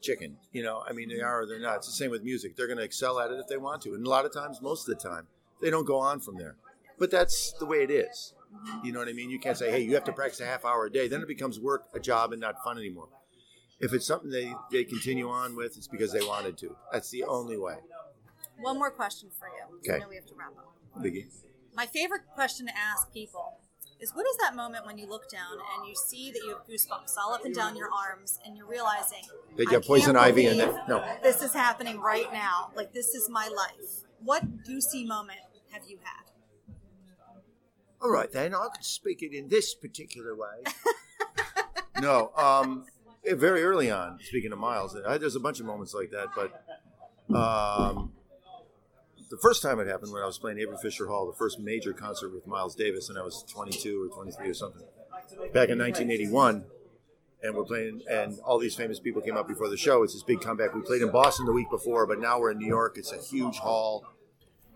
chicken. 0.00 0.36
You 0.52 0.62
know, 0.62 0.82
I 0.88 0.92
mean, 0.92 1.08
they 1.08 1.20
are 1.20 1.42
or 1.42 1.46
they're 1.46 1.60
not. 1.60 1.76
It's 1.76 1.86
the 1.86 1.92
same 1.92 2.10
with 2.10 2.22
music. 2.24 2.56
They're 2.56 2.66
going 2.66 2.78
to 2.78 2.84
excel 2.84 3.18
at 3.20 3.30
it 3.30 3.38
if 3.38 3.46
they 3.46 3.56
want 3.56 3.82
to, 3.82 3.94
and 3.94 4.04
a 4.04 4.08
lot 4.10 4.24
of 4.24 4.32
times, 4.32 4.60
most 4.60 4.88
of 4.88 4.96
the 4.98 5.02
time, 5.08 5.26
they 5.60 5.70
don't 5.70 5.86
go 5.86 5.98
on 5.98 6.20
from 6.20 6.36
there. 6.36 6.56
But 6.98 7.10
that's 7.10 7.52
the 7.58 7.66
way 7.66 7.82
it 7.82 7.90
is. 7.90 8.34
You 8.82 8.90
know 8.92 8.98
what 8.98 9.08
I 9.08 9.12
mean? 9.12 9.30
You 9.30 9.38
can't 9.38 9.56
say, 9.56 9.70
"Hey, 9.70 9.80
you 9.82 9.94
have 9.94 10.02
to 10.04 10.12
practice 10.12 10.40
a 10.40 10.44
half 10.44 10.64
hour 10.64 10.86
a 10.86 10.90
day." 10.90 11.06
Then 11.06 11.22
it 11.22 11.28
becomes 11.28 11.60
work, 11.60 11.84
a 11.94 12.00
job, 12.00 12.32
and 12.32 12.40
not 12.40 12.62
fun 12.64 12.78
anymore. 12.78 13.08
If 13.80 13.92
it's 13.94 14.06
something 14.06 14.30
they, 14.30 14.54
they 14.70 14.84
continue 14.84 15.28
on 15.28 15.56
with, 15.56 15.76
it's 15.76 15.88
because 15.88 16.12
they 16.12 16.20
wanted 16.20 16.58
to. 16.58 16.76
That's 16.92 17.10
the 17.10 17.24
only 17.24 17.56
way. 17.56 17.76
One 18.60 18.78
more 18.78 18.90
question 18.90 19.30
for 19.38 19.48
you. 19.48 19.78
Okay. 19.78 19.96
I 19.96 19.98
know 20.00 20.08
we 20.08 20.16
have 20.16 20.26
to 20.26 20.34
wrap 20.34 20.52
up. 20.58 21.02
Biggie. 21.02 21.26
My 21.74 21.86
favorite 21.86 22.22
question 22.34 22.66
to 22.66 22.76
ask 22.76 23.12
people 23.12 23.58
is 24.00 24.14
what 24.14 24.26
is 24.26 24.36
that 24.38 24.54
moment 24.54 24.86
when 24.86 24.98
you 24.98 25.08
look 25.08 25.30
down 25.30 25.58
and 25.76 25.88
you 25.88 25.94
see 25.94 26.30
that 26.30 26.40
you 26.44 26.50
have 26.50 26.66
goosebumps 26.66 27.14
all 27.18 27.32
up 27.32 27.44
and 27.44 27.54
down 27.54 27.76
your 27.76 27.88
arms 27.92 28.38
and 28.44 28.56
you're 28.56 28.66
realizing 28.66 29.22
They 29.56 29.64
I 29.66 29.70
get 29.70 29.86
poison 29.86 30.16
ivy 30.16 30.46
in 30.46 30.58
there. 30.58 30.82
No. 30.88 31.04
This 31.22 31.42
is 31.42 31.52
happening 31.52 32.00
right 32.00 32.30
now. 32.32 32.70
Like 32.74 32.92
this 32.92 33.14
is 33.14 33.28
my 33.30 33.48
life. 33.48 34.04
What 34.22 34.64
goosey 34.64 35.06
moment 35.06 35.40
have 35.72 35.82
you 35.88 35.98
had? 36.02 36.30
All 38.02 38.10
right, 38.10 38.32
then 38.32 38.54
I 38.54 38.68
can 38.74 38.82
speak 38.82 39.22
it 39.22 39.34
in 39.34 39.48
this 39.48 39.74
particular 39.74 40.34
way. 40.34 40.72
no, 42.00 42.32
um, 42.34 42.86
very 43.24 43.62
early 43.62 43.90
on. 43.90 44.18
Speaking 44.22 44.52
of 44.52 44.58
Miles, 44.58 44.96
I, 45.06 45.18
there's 45.18 45.36
a 45.36 45.40
bunch 45.40 45.60
of 45.60 45.66
moments 45.66 45.94
like 45.94 46.10
that, 46.10 46.28
but 46.34 47.36
um, 47.36 48.12
the 49.30 49.38
first 49.38 49.62
time 49.62 49.78
it 49.80 49.86
happened 49.86 50.12
when 50.12 50.22
I 50.22 50.26
was 50.26 50.38
playing 50.38 50.58
Avery 50.58 50.76
Fisher 50.82 51.06
Hall, 51.06 51.26
the 51.26 51.36
first 51.36 51.58
major 51.58 51.92
concert 51.92 52.32
with 52.34 52.46
Miles 52.46 52.74
Davis, 52.74 53.08
and 53.08 53.18
I 53.18 53.22
was 53.22 53.44
22 53.48 54.10
or 54.10 54.14
23 54.14 54.48
or 54.48 54.54
something, 54.54 54.82
back 55.52 55.68
in 55.68 55.78
1981. 55.78 56.64
And 57.42 57.54
we're 57.54 57.64
playing, 57.64 58.02
and 58.10 58.38
all 58.40 58.58
these 58.58 58.74
famous 58.74 59.00
people 59.00 59.22
came 59.22 59.34
up 59.34 59.48
before 59.48 59.70
the 59.70 59.76
show. 59.76 60.02
It's 60.02 60.12
this 60.12 60.22
big 60.22 60.42
comeback. 60.42 60.74
We 60.74 60.82
played 60.82 61.00
in 61.00 61.10
Boston 61.10 61.46
the 61.46 61.52
week 61.52 61.70
before, 61.70 62.06
but 62.06 62.20
now 62.20 62.38
we're 62.38 62.50
in 62.50 62.58
New 62.58 62.66
York. 62.66 62.98
It's 62.98 63.12
a 63.12 63.16
huge 63.16 63.56
hall 63.56 64.04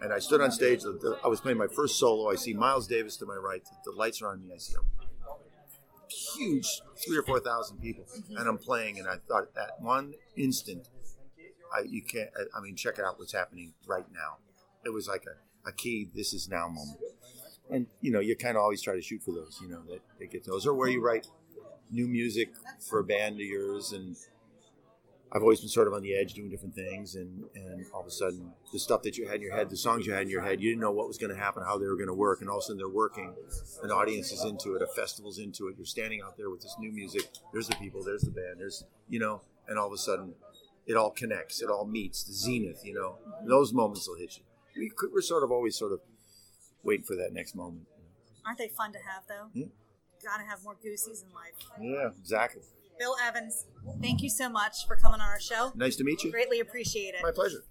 and 0.04 0.12
I 0.12 0.18
stood 0.18 0.40
on 0.40 0.50
stage. 0.50 0.82
I 1.24 1.28
was 1.28 1.40
playing 1.40 1.58
my 1.58 1.66
first 1.66 1.98
solo. 1.98 2.30
I 2.30 2.34
see 2.36 2.52
Miles 2.52 2.86
Davis 2.86 3.16
to 3.18 3.26
my 3.26 3.36
right. 3.36 3.62
The 3.84 3.92
lights 3.92 4.20
are 4.22 4.28
on 4.28 4.42
me. 4.42 4.52
I 4.54 4.58
see 4.58 4.74
a 4.74 5.03
huge 6.10 6.68
three 7.04 7.16
or 7.16 7.22
four 7.22 7.40
thousand 7.40 7.78
people, 7.78 8.04
mm-hmm. 8.04 8.36
and 8.36 8.48
I'm 8.48 8.58
playing. 8.58 8.98
And 8.98 9.08
I 9.08 9.16
thought 9.28 9.44
at 9.44 9.54
that 9.54 9.80
one 9.80 10.14
instant, 10.36 10.88
I 11.74 11.82
you 11.86 12.02
can't. 12.02 12.30
I, 12.36 12.58
I 12.58 12.60
mean, 12.60 12.76
check 12.76 12.98
out 12.98 13.18
what's 13.18 13.32
happening 13.32 13.74
right 13.86 14.06
now. 14.12 14.38
It 14.84 14.90
was 14.90 15.08
like 15.08 15.24
a, 15.26 15.68
a 15.68 15.72
key. 15.72 16.08
This 16.14 16.32
is 16.32 16.48
now 16.48 16.68
moment. 16.68 16.98
And 17.70 17.86
you 18.00 18.12
know, 18.12 18.20
you 18.20 18.36
kind 18.36 18.56
of 18.56 18.62
always 18.62 18.82
try 18.82 18.94
to 18.94 19.02
shoot 19.02 19.22
for 19.22 19.32
those. 19.32 19.58
You 19.62 19.68
know, 19.68 19.82
that 19.88 20.00
they 20.18 20.26
get 20.26 20.44
those, 20.44 20.66
or 20.66 20.74
where 20.74 20.88
you 20.88 21.02
write 21.02 21.26
new 21.90 22.06
music 22.06 22.48
for 22.88 22.98
a 23.00 23.04
band 23.04 23.36
of 23.36 23.46
yours 23.46 23.92
and 23.92 24.16
I've 25.34 25.42
always 25.42 25.58
been 25.60 25.68
sort 25.68 25.88
of 25.88 25.94
on 25.94 26.02
the 26.02 26.14
edge 26.14 26.34
doing 26.34 26.48
different 26.48 26.74
things, 26.76 27.16
and, 27.16 27.42
and 27.56 27.84
all 27.92 28.00
of 28.02 28.06
a 28.06 28.10
sudden, 28.10 28.52
the 28.72 28.78
stuff 28.78 29.02
that 29.02 29.18
you 29.18 29.26
had 29.26 29.36
in 29.36 29.42
your 29.42 29.54
head, 29.56 29.68
the 29.68 29.76
songs 29.76 30.06
you 30.06 30.12
had 30.12 30.22
in 30.22 30.30
your 30.30 30.42
head, 30.42 30.60
you 30.60 30.70
didn't 30.70 30.80
know 30.80 30.92
what 30.92 31.08
was 31.08 31.18
going 31.18 31.32
to 31.34 31.36
happen, 31.38 31.64
how 31.66 31.76
they 31.76 31.86
were 31.86 31.96
going 31.96 32.06
to 32.08 32.14
work, 32.14 32.40
and 32.40 32.48
all 32.48 32.58
of 32.58 32.62
a 32.62 32.66
sudden 32.66 32.78
they're 32.78 32.88
working. 32.88 33.34
An 33.82 33.90
audience 33.90 34.30
is 34.30 34.44
into 34.44 34.76
it, 34.76 34.82
a 34.82 34.86
festival's 34.86 35.38
into 35.40 35.66
it. 35.66 35.74
You're 35.76 35.86
standing 35.86 36.20
out 36.24 36.36
there 36.36 36.50
with 36.50 36.62
this 36.62 36.76
new 36.78 36.92
music. 36.92 37.22
There's 37.52 37.66
the 37.66 37.74
people, 37.76 38.04
there's 38.04 38.22
the 38.22 38.30
band, 38.30 38.60
there's 38.60 38.84
you 39.08 39.18
know, 39.18 39.42
and 39.66 39.76
all 39.76 39.88
of 39.88 39.92
a 39.92 39.98
sudden, 39.98 40.34
it 40.86 40.94
all 40.96 41.10
connects, 41.10 41.60
it 41.62 41.68
all 41.68 41.84
meets 41.84 42.22
the 42.22 42.32
zenith. 42.32 42.82
You 42.84 42.94
know, 42.94 43.18
those 43.44 43.72
moments 43.72 44.06
will 44.08 44.16
hit 44.16 44.36
you. 44.38 44.44
We, 44.76 44.90
could- 44.96 45.10
we're 45.12 45.20
sort 45.20 45.42
of 45.42 45.50
always 45.50 45.74
sort 45.76 45.92
of 45.92 46.00
waiting 46.84 47.04
for 47.04 47.16
that 47.16 47.32
next 47.32 47.56
moment. 47.56 47.86
Aren't 48.46 48.58
they 48.58 48.68
fun 48.68 48.92
to 48.92 48.98
have 48.98 49.24
though? 49.28 49.48
Yeah. 49.52 49.66
Gotta 50.24 50.44
have 50.44 50.62
more 50.62 50.76
goosies 50.80 51.24
in 51.26 51.34
life. 51.34 51.54
Yeah, 51.80 52.10
exactly. 52.20 52.62
Bill 52.98 53.16
Evans, 53.26 53.66
thank 54.00 54.22
you 54.22 54.30
so 54.30 54.48
much 54.48 54.86
for 54.86 54.96
coming 54.96 55.20
on 55.20 55.28
our 55.28 55.40
show. 55.40 55.72
Nice 55.74 55.96
to 55.96 56.04
meet 56.04 56.22
you. 56.22 56.30
Greatly 56.30 56.60
appreciate 56.60 57.14
it. 57.14 57.22
My 57.22 57.32
pleasure. 57.32 57.64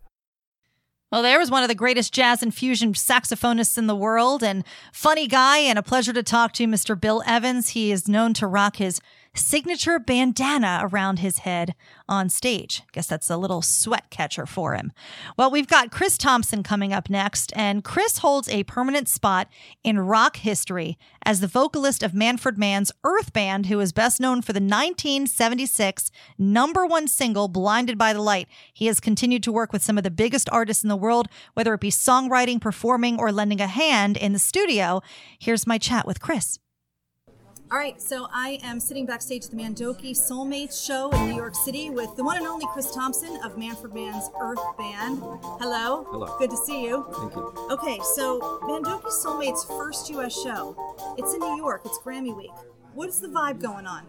Well, 1.12 1.22
there 1.22 1.38
was 1.38 1.52
one 1.52 1.62
of 1.62 1.70
the 1.70 1.76
greatest 1.76 2.12
jazz 2.12 2.42
and 2.42 2.54
fusion 2.54 2.94
saxophonists 2.94 3.78
in 3.78 3.86
the 3.86 3.96
world 3.96 4.42
and 4.42 4.64
funny 4.92 5.28
guy, 5.28 5.60
and 5.60 5.78
a 5.78 5.84
pleasure 5.84 6.12
to 6.12 6.24
talk 6.24 6.54
to 6.54 6.66
Mr. 6.66 7.00
Bill 7.00 7.22
Evans. 7.28 7.70
He 7.70 7.92
is 7.92 8.08
known 8.08 8.34
to 8.34 8.48
rock 8.48 8.78
his 8.78 9.00
signature 9.36 10.00
bandana 10.00 10.82
around 10.84 11.20
his 11.20 11.40
head 11.40 11.74
on 12.08 12.30
stage. 12.30 12.84
Guess 12.92 13.08
that's 13.08 13.30
a 13.30 13.38
little 13.38 13.62
sweat 13.62 14.10
catcher 14.10 14.46
for 14.46 14.76
him. 14.76 14.92
Well, 15.38 15.50
we've 15.50 15.68
got 15.68 15.92
Chris 15.92 16.18
Thompson 16.18 16.62
coming 16.62 16.94
up 16.94 17.10
next, 17.10 17.52
and 17.56 17.84
Chris 17.84 18.20
holds 18.20 18.48
a 18.50 18.64
permanent 18.64 19.08
spot 19.08 19.48
in 19.84 20.00
rock 20.00 20.38
history 20.38 20.98
as 21.26 21.40
the 21.40 21.48
vocalist 21.48 22.04
of 22.04 22.14
Manfred 22.14 22.58
Mann's 22.58 22.92
Earth 23.04 23.34
Band, 23.34 23.68
who 23.68 23.80
is 23.80 23.94
best 23.94 24.20
known 24.20 24.42
for 24.42 24.54
the 24.54 24.60
1976 24.60 26.12
number 26.38 26.86
one 26.86 27.08
single, 27.08 27.48
Blinded 27.48 27.98
by 27.98 28.14
the 28.14 28.22
Light. 28.22 28.48
He 28.74 28.86
has 28.88 29.00
continued 29.00 29.44
to 29.44 29.52
work 29.52 29.74
with 29.74 29.84
some 29.84 29.98
of 29.98 30.04
the 30.04 30.12
biggest 30.12 30.50
artists 30.52 30.84
in 30.84 30.90
the 30.90 30.96
world, 30.96 31.28
whether 31.54 31.74
it 31.74 31.82
be 31.82 31.90
songwriting, 31.90 32.62
performing, 32.62 33.20
or 33.20 33.32
lending 33.32 33.62
a 33.62 33.68
hand 33.68 34.18
in 34.18 34.34
the 34.34 34.40
studio. 34.40 35.02
Here's 35.40 35.66
my 35.66 35.78
chat 35.78 36.06
with 36.06 36.22
Chris. 36.22 36.60
All 37.74 37.80
right, 37.80 38.00
so 38.00 38.28
I 38.32 38.60
am 38.62 38.80
sitting 38.80 39.08
backstage 39.08 39.46
at 39.46 39.50
the 39.50 39.58
Mandoki 39.58 40.12
Soulmates 40.12 40.86
show 40.86 41.10
in 41.10 41.30
New 41.30 41.36
York 41.36 41.56
City 41.56 41.90
with 41.90 42.16
the 42.16 42.24
one 42.24 42.38
and 42.38 42.46
only 42.46 42.68
Chris 42.68 42.94
Thompson 42.94 43.40
of 43.44 43.58
Manfred 43.58 43.96
Mann's 43.96 44.30
Earth 44.40 44.60
Band. 44.78 45.18
Hello. 45.18 46.06
Hello. 46.12 46.36
Good 46.38 46.52
to 46.52 46.56
see 46.56 46.84
you. 46.84 47.04
Thank 47.18 47.36
you. 47.36 47.68
Okay, 47.72 47.98
so 48.14 48.60
Mandoki 48.62 49.08
Soulmates' 49.08 49.68
first 49.68 50.08
U.S. 50.12 50.40
show. 50.40 51.16
It's 51.18 51.34
in 51.34 51.40
New 51.40 51.58
York. 51.58 51.82
It's 51.84 51.98
Grammy 51.98 52.38
Week. 52.38 52.52
What 52.94 53.10
is 53.10 53.20
the 53.20 53.28
vibe 53.28 53.60
going 53.60 53.88
on? 53.88 54.04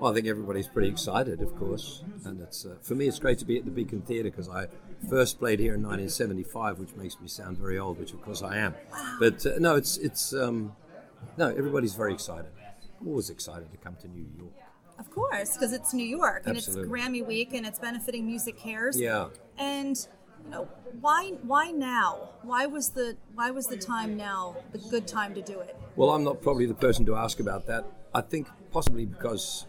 Well, 0.00 0.10
I 0.10 0.14
think 0.16 0.26
everybody's 0.26 0.66
pretty 0.66 0.88
excited, 0.88 1.40
of 1.40 1.56
course, 1.56 2.02
and 2.24 2.40
it's 2.40 2.66
uh, 2.66 2.74
for 2.82 2.96
me. 2.96 3.06
It's 3.06 3.20
great 3.20 3.38
to 3.38 3.44
be 3.44 3.58
at 3.58 3.64
the 3.64 3.70
Beacon 3.70 4.00
Theatre 4.00 4.28
because 4.28 4.48
I 4.48 4.66
first 5.08 5.38
played 5.38 5.60
here 5.60 5.74
in 5.74 5.82
1975, 5.82 6.80
which 6.80 6.96
makes 6.96 7.20
me 7.20 7.28
sound 7.28 7.58
very 7.58 7.78
old, 7.78 8.00
which 8.00 8.12
of 8.12 8.20
course 8.22 8.42
I 8.42 8.56
am. 8.56 8.74
But 9.20 9.46
uh, 9.46 9.60
no, 9.60 9.76
it's 9.76 9.98
it's 9.98 10.34
um, 10.34 10.74
no, 11.36 11.48
everybody's 11.50 11.94
very 11.94 12.12
excited. 12.12 12.50
Always 13.06 13.30
excited 13.30 13.70
to 13.70 13.76
come 13.78 13.96
to 13.96 14.08
New 14.08 14.26
York. 14.38 14.52
Of 14.98 15.10
course, 15.10 15.54
because 15.54 15.72
it's 15.72 15.92
New 15.92 16.06
York 16.06 16.42
and 16.46 16.56
Absolutely. 16.56 16.84
it's 16.84 16.92
Grammy 16.92 17.26
week 17.26 17.54
and 17.54 17.66
it's 17.66 17.78
benefiting 17.78 18.28
MusiCares. 18.28 18.96
Yeah. 18.96 19.28
And 19.58 19.96
you 20.44 20.50
know, 20.50 20.68
why 21.00 21.32
why 21.42 21.70
now? 21.70 22.30
Why 22.42 22.66
was 22.66 22.90
the 22.90 23.16
why 23.34 23.50
was 23.50 23.66
the 23.66 23.76
time 23.76 24.16
now 24.16 24.56
the 24.72 24.78
good 24.78 25.06
time 25.06 25.34
to 25.34 25.42
do 25.42 25.60
it? 25.60 25.76
Well, 25.96 26.10
I'm 26.10 26.24
not 26.24 26.42
probably 26.42 26.66
the 26.66 26.74
person 26.74 27.04
to 27.06 27.16
ask 27.16 27.40
about 27.40 27.66
that. 27.66 27.84
I 28.14 28.20
think 28.20 28.48
possibly 28.70 29.06
because 29.06 29.66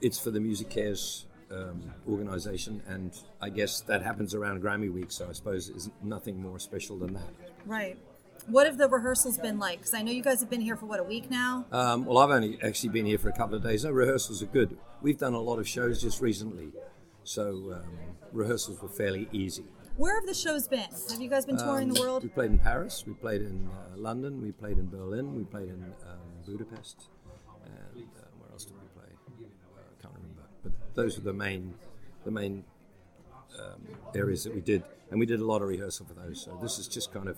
it's 0.00 0.18
for 0.18 0.30
the 0.30 0.40
MusiCares 0.40 1.26
um, 1.50 1.92
organization, 2.08 2.82
and 2.88 3.12
I 3.40 3.50
guess 3.50 3.80
that 3.82 4.02
happens 4.02 4.34
around 4.34 4.62
Grammy 4.62 4.92
week, 4.92 5.10
so 5.10 5.28
I 5.28 5.32
suppose 5.32 5.68
there's 5.68 5.90
nothing 6.02 6.40
more 6.40 6.58
special 6.58 6.98
than 6.98 7.14
that. 7.14 7.28
Right. 7.66 7.98
What 8.46 8.66
have 8.66 8.76
the 8.76 8.88
rehearsals 8.88 9.38
been 9.38 9.58
like? 9.58 9.78
Because 9.78 9.94
I 9.94 10.02
know 10.02 10.10
you 10.10 10.22
guys 10.22 10.40
have 10.40 10.50
been 10.50 10.60
here 10.60 10.76
for 10.76 10.86
what 10.86 10.98
a 11.00 11.04
week 11.04 11.30
now. 11.30 11.64
Um, 11.70 12.04
well, 12.04 12.18
I've 12.18 12.30
only 12.30 12.58
actually 12.62 12.88
been 12.90 13.06
here 13.06 13.18
for 13.18 13.28
a 13.28 13.32
couple 13.32 13.54
of 13.54 13.62
days. 13.62 13.84
No, 13.84 13.90
rehearsals 13.92 14.42
are 14.42 14.46
good. 14.46 14.76
We've 15.00 15.18
done 15.18 15.34
a 15.34 15.40
lot 15.40 15.58
of 15.58 15.68
shows 15.68 16.00
just 16.02 16.20
recently, 16.20 16.72
so 17.24 17.72
um, 17.74 17.84
rehearsals 18.32 18.80
were 18.82 18.88
fairly 18.88 19.28
easy. 19.32 19.64
Where 19.96 20.14
have 20.18 20.26
the 20.26 20.34
shows 20.34 20.66
been? 20.66 20.88
Have 21.10 21.20
you 21.20 21.28
guys 21.28 21.44
been 21.46 21.58
touring 21.58 21.90
Um, 21.90 21.94
the 21.94 22.00
world? 22.00 22.22
We 22.22 22.30
played 22.30 22.50
in 22.50 22.58
Paris, 22.58 23.04
we 23.06 23.12
played 23.14 23.42
in 23.42 23.68
uh, 23.72 23.96
London, 23.96 24.40
we 24.42 24.50
played 24.52 24.78
in 24.78 24.88
Berlin, 24.88 25.36
we 25.36 25.44
played 25.44 25.68
in 25.68 25.84
um, 26.08 26.18
Budapest, 26.46 27.08
and 27.64 28.02
uh, 28.18 28.22
where 28.38 28.50
else 28.50 28.64
did 28.64 28.74
we 28.74 28.88
play? 29.00 29.10
Uh, 29.76 29.80
I 29.80 30.02
can't 30.02 30.14
remember. 30.14 30.42
But 30.64 30.72
those 30.94 31.16
were 31.16 31.24
the 31.24 31.32
main, 31.32 31.74
the 32.24 32.30
main 32.30 32.64
um, 33.60 33.86
areas 34.14 34.44
that 34.44 34.54
we 34.54 34.62
did, 34.62 34.82
and 35.10 35.20
we 35.20 35.26
did 35.26 35.40
a 35.40 35.44
lot 35.44 35.62
of 35.62 35.68
rehearsal 35.68 36.06
for 36.06 36.14
those. 36.14 36.42
So 36.42 36.58
this 36.60 36.78
is 36.78 36.88
just 36.88 37.12
kind 37.12 37.28
of, 37.28 37.36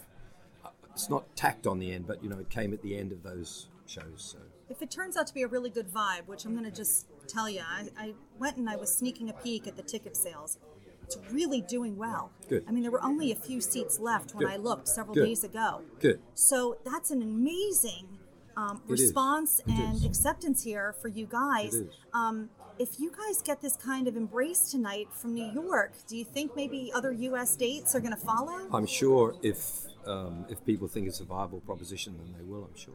it's 0.94 1.10
not 1.10 1.24
tacked 1.36 1.66
on 1.66 1.78
the 1.78 1.92
end, 1.92 2.06
but 2.06 2.22
you 2.22 2.30
know, 2.30 2.38
it 2.38 2.48
came 2.50 2.72
at 2.72 2.80
the 2.82 2.96
end 2.96 3.12
of 3.12 3.22
those 3.22 3.68
shows. 3.86 4.34
So 4.34 4.38
If 4.70 4.80
it 4.80 4.90
turns 4.90 5.16
out 5.16 5.26
to 5.26 5.34
be 5.34 5.42
a 5.42 5.48
really 5.48 5.70
good 5.70 5.92
vibe, 5.92 6.26
which 6.26 6.44
I'm 6.44 6.52
going 6.52 6.64
to 6.64 6.70
just 6.76 7.06
tell 7.28 7.50
you, 7.50 7.60
I, 7.60 7.88
I 7.98 8.14
went 8.38 8.56
and 8.56 8.68
I 8.70 8.76
was 8.76 8.96
sneaking 8.96 9.28
a 9.28 9.32
peek 9.32 9.66
at 9.66 9.76
the 9.76 9.82
ticket 9.82 10.16
sales. 10.16 10.58
It's 11.02 11.18
really 11.30 11.60
doing 11.60 11.96
well. 11.98 12.30
Good. 12.48 12.64
I 12.66 12.70
mean, 12.72 12.82
there 12.82 12.92
were 12.92 13.04
only 13.04 13.30
a 13.30 13.34
few 13.34 13.60
seats 13.60 13.98
left 13.98 14.34
when 14.34 14.46
Good. 14.46 14.54
I 14.54 14.56
looked 14.56 14.88
several 14.88 15.14
Good. 15.14 15.26
days 15.26 15.44
ago. 15.44 15.82
good. 16.00 16.18
So 16.34 16.78
that's 16.84 17.10
an 17.10 17.20
amazing 17.20 18.18
um, 18.56 18.80
response 18.86 19.60
and 19.66 19.96
is. 19.96 20.04
acceptance 20.06 20.62
here 20.64 20.94
for 21.02 21.08
you 21.08 21.26
guys. 21.26 21.74
It 21.74 21.88
is. 21.88 21.94
Um, 22.14 22.48
if 22.78 22.98
you 22.98 23.12
guys 23.12 23.42
get 23.42 23.60
this 23.60 23.76
kind 23.76 24.08
of 24.08 24.16
embrace 24.16 24.70
tonight 24.70 25.08
from 25.12 25.34
New 25.34 25.44
York, 25.52 25.92
do 26.08 26.16
you 26.16 26.24
think 26.24 26.56
maybe 26.56 26.90
other 26.94 27.12
U.S. 27.12 27.50
states 27.52 27.94
are 27.94 28.00
going 28.00 28.14
to 28.14 28.16
follow? 28.20 28.66
I'm 28.72 28.86
sure 28.86 29.36
if 29.42 29.82
um, 30.06 30.46
if 30.48 30.64
people 30.64 30.88
think 30.88 31.08
it's 31.08 31.20
a 31.20 31.24
viable 31.24 31.60
proposition, 31.60 32.16
then 32.18 32.34
they 32.36 32.44
will. 32.44 32.64
I'm 32.64 32.76
sure. 32.76 32.94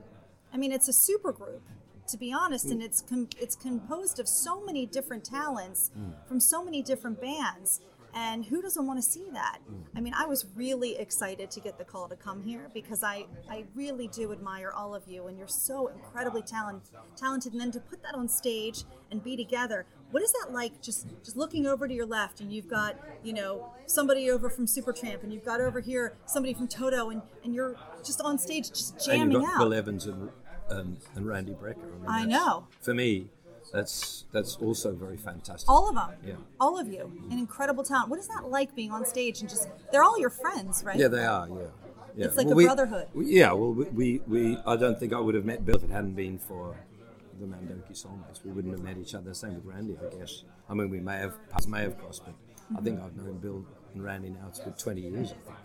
I 0.54 0.58
mean, 0.58 0.72
it's 0.72 0.88
a 0.88 0.94
super 0.94 1.32
group, 1.32 1.62
to 2.08 2.18
be 2.18 2.34
honest, 2.34 2.66
and 2.66 2.82
hmm. 2.82 2.86
it's 2.86 3.02
com- 3.02 3.30
it's 3.40 3.56
composed 3.56 4.20
of 4.20 4.28
so 4.28 4.64
many 4.64 4.86
different 4.86 5.24
talents 5.24 5.92
hmm. 5.94 6.12
from 6.28 6.40
so 6.40 6.64
many 6.64 6.82
different 6.82 7.22
bands. 7.22 7.82
And 8.12 8.44
who 8.44 8.60
doesn't 8.60 8.88
want 8.88 8.98
to 8.98 9.08
see 9.08 9.28
that? 9.34 9.60
Hmm. 9.68 9.82
I 9.96 10.02
mean, 10.02 10.14
I 10.16 10.26
was 10.26 10.48
really 10.56 10.98
excited 10.98 11.52
to 11.52 11.60
get 11.60 11.78
the 11.78 11.84
call 11.84 12.10
to 12.10 12.16
come 12.16 12.42
here 12.42 12.68
because 12.74 13.04
I, 13.04 13.28
I 13.48 13.66
really 13.76 14.08
do 14.08 14.32
admire 14.32 14.72
all 14.72 14.96
of 14.96 15.04
you, 15.08 15.28
and 15.28 15.38
you're 15.38 15.48
so 15.48 15.88
incredibly 15.88 16.42
talent, 16.42 16.84
talented. 17.16 17.52
And 17.54 17.62
then 17.62 17.72
to 17.72 17.80
put 17.80 18.02
that 18.02 18.16
on 18.16 18.28
stage 18.28 18.84
and 19.12 19.24
be 19.24 19.38
together, 19.38 19.86
what 20.12 20.24
is 20.24 20.32
that 20.34 20.52
like? 20.52 20.82
Just 20.82 21.08
just 21.24 21.38
looking 21.38 21.66
over 21.66 21.88
to 21.88 21.94
your 21.94 22.06
left, 22.06 22.40
and 22.42 22.52
you've 22.52 22.68
got 22.68 22.96
you 23.24 23.34
know 23.34 23.72
somebody 23.86 24.30
over 24.30 24.50
from 24.50 24.66
Supertramp, 24.66 25.24
and 25.24 25.34
you've 25.34 25.46
got 25.46 25.62
over 25.62 25.80
here 25.80 26.14
somebody 26.26 26.54
from 26.54 26.68
Toto, 26.68 27.10
and, 27.10 27.22
and 27.44 27.54
you're 27.54 27.76
just 28.04 28.22
on 28.22 28.38
stage 28.38 28.70
just 28.70 28.94
and 28.94 29.02
jamming 29.04 29.32
you've 29.34 29.44
got 29.44 29.54
out. 29.56 29.60
Bill 29.60 29.74
Evans 29.74 30.06
and, 30.06 30.30
and, 30.70 30.98
and 31.16 31.28
Randy 31.28 31.54
Brecker. 31.54 31.78
mean, 31.78 32.06
I 32.08 32.26
know. 32.26 32.68
For 32.82 32.94
me, 32.94 33.30
that's 33.74 34.26
that's 34.32 34.56
also 34.58 34.94
very 34.94 35.18
fantastic. 35.18 35.70
All 35.70 35.90
of 35.90 35.96
them. 35.96 36.12
Yeah. 36.26 36.34
All 36.60 36.80
of 36.80 36.88
you. 36.88 37.12
An 37.32 37.38
incredible 37.38 37.84
talent. 37.84 38.10
What 38.10 38.20
is 38.20 38.28
that 38.28 38.50
like 38.50 38.76
being 38.76 38.92
on 38.92 39.06
stage 39.06 39.42
and 39.42 39.50
just, 39.50 39.68
they're 39.92 40.04
all 40.04 40.20
your 40.20 40.30
friends, 40.30 40.84
right? 40.84 40.98
Yeah, 40.98 41.08
they 41.08 41.26
are. 41.26 41.48
Yeah. 41.48 41.56
yeah. 42.16 42.26
It's 42.26 42.38
like 42.38 42.46
Well, 42.48 42.54
a 42.54 42.58
we- 42.58 42.66
brotherhood. 42.66 43.08
we- 43.14 43.26
yeah. 43.28 43.52
Well, 43.54 43.74
we, 43.74 43.86
we, 43.86 44.22
we 44.28 44.58
I 44.66 44.76
don't 44.76 45.00
think 45.00 45.14
I 45.14 45.20
would 45.20 45.36
have 45.36 45.46
met 45.46 45.66
Bill 45.66 45.76
if 45.76 45.84
it 45.84 45.90
hadn't 45.92 46.14
been 46.16 46.40
for 46.40 46.76
the 47.40 47.46
Mandoki 47.46 47.92
Soulmates. 47.92 48.44
We 48.44 48.52
wouldn't 48.52 48.74
have 48.74 48.84
met 48.84 48.98
each 48.98 49.16
other. 49.16 49.34
Same 49.34 49.56
with 49.56 49.66
Randy, 49.66 49.98
I 49.98 50.16
guess. 50.16 50.44
I 50.70 50.74
mean, 50.74 50.90
we 50.90 51.00
may 51.00 51.18
have 51.18 51.36
paths 51.50 51.68
may 51.68 51.82
have 51.82 51.98
crossed, 51.98 52.24
but 52.26 52.36
I 52.78 52.82
think 52.82 53.02
I've 53.02 53.16
known 53.16 53.38
Bill 53.38 53.66
and 53.94 54.04
Randy 54.04 54.30
now 54.30 54.48
it's 54.50 54.84
20 54.84 55.02
years, 55.02 55.32
I 55.32 55.36
think. 55.46 55.58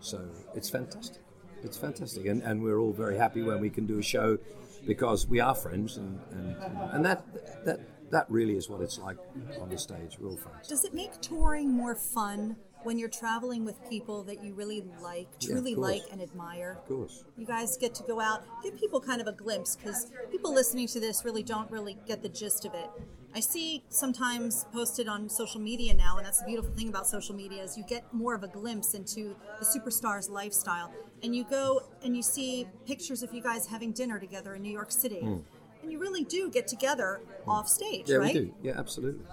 So 0.00 0.28
it's 0.54 0.70
fantastic. 0.70 1.22
It's 1.64 1.76
fantastic, 1.76 2.26
and 2.26 2.42
and 2.42 2.62
we're 2.62 2.78
all 2.78 2.92
very 2.92 3.16
happy 3.16 3.42
when 3.42 3.60
we 3.60 3.68
can 3.68 3.84
do 3.84 3.98
a 3.98 4.02
show 4.02 4.38
because 4.86 5.26
we 5.26 5.40
are 5.40 5.56
friends, 5.56 5.96
and 5.96 6.20
and, 6.30 6.56
and 6.92 7.04
that 7.04 7.24
that 7.64 7.80
that 8.10 8.30
really 8.30 8.56
is 8.56 8.68
what 8.68 8.80
it's 8.80 8.98
like 8.98 9.16
on 9.60 9.68
the 9.68 9.78
stage. 9.78 10.18
We're 10.20 10.28
all 10.28 10.36
friends. 10.36 10.68
Does 10.68 10.84
it 10.84 10.94
make 10.94 11.20
touring 11.20 11.72
more 11.72 11.96
fun 11.96 12.56
when 12.88 12.98
you're 12.98 13.10
traveling 13.10 13.66
with 13.66 13.76
people 13.90 14.22
that 14.22 14.42
you 14.42 14.54
really 14.54 14.82
like, 15.02 15.28
truly 15.40 15.74
course. 15.74 15.90
like 15.90 16.02
and 16.10 16.22
admire? 16.22 16.78
Of 16.80 16.88
course. 16.88 17.22
You 17.36 17.44
guys 17.44 17.76
get 17.76 17.94
to 17.96 18.02
go 18.04 18.18
out, 18.18 18.44
give 18.62 18.78
people 18.80 18.98
kind 18.98 19.20
of 19.20 19.26
a 19.26 19.32
glimpse 19.32 19.76
because 19.76 20.06
people 20.30 20.54
listening 20.54 20.86
to 20.88 20.98
this 20.98 21.22
really 21.22 21.42
don't 21.42 21.70
really 21.70 21.98
get 22.06 22.22
the 22.22 22.30
gist 22.30 22.64
of 22.64 22.72
it. 22.72 22.88
I 23.34 23.40
see 23.40 23.84
sometimes 23.90 24.64
posted 24.72 25.06
on 25.06 25.28
social 25.28 25.60
media 25.60 25.92
now, 25.92 26.16
and 26.16 26.24
that's 26.26 26.38
the 26.40 26.46
beautiful 26.46 26.72
thing 26.74 26.88
about 26.88 27.06
social 27.06 27.34
media 27.34 27.62
is 27.62 27.76
you 27.76 27.84
get 27.86 28.10
more 28.10 28.34
of 28.34 28.42
a 28.42 28.48
glimpse 28.48 28.94
into 28.94 29.36
the 29.60 29.66
superstar's 29.66 30.30
lifestyle, 30.30 30.90
and 31.22 31.36
you 31.36 31.44
go 31.44 31.82
and 32.02 32.16
you 32.16 32.22
see 32.22 32.66
pictures 32.86 33.22
of 33.22 33.34
you 33.34 33.42
guys 33.42 33.66
having 33.66 33.92
dinner 33.92 34.18
together 34.18 34.54
in 34.54 34.62
New 34.62 34.72
York 34.72 34.90
City, 34.90 35.20
Mm. 35.22 35.42
and 35.82 35.92
you 35.92 35.98
really 35.98 36.24
do 36.24 36.48
get 36.50 36.66
together 36.66 37.20
off 37.46 37.68
stage, 37.68 38.08
Yeah, 38.08 38.16
right? 38.16 38.34
we 38.34 38.40
do. 38.40 38.54
Yeah, 38.62 38.78
absolutely. 38.78 39.26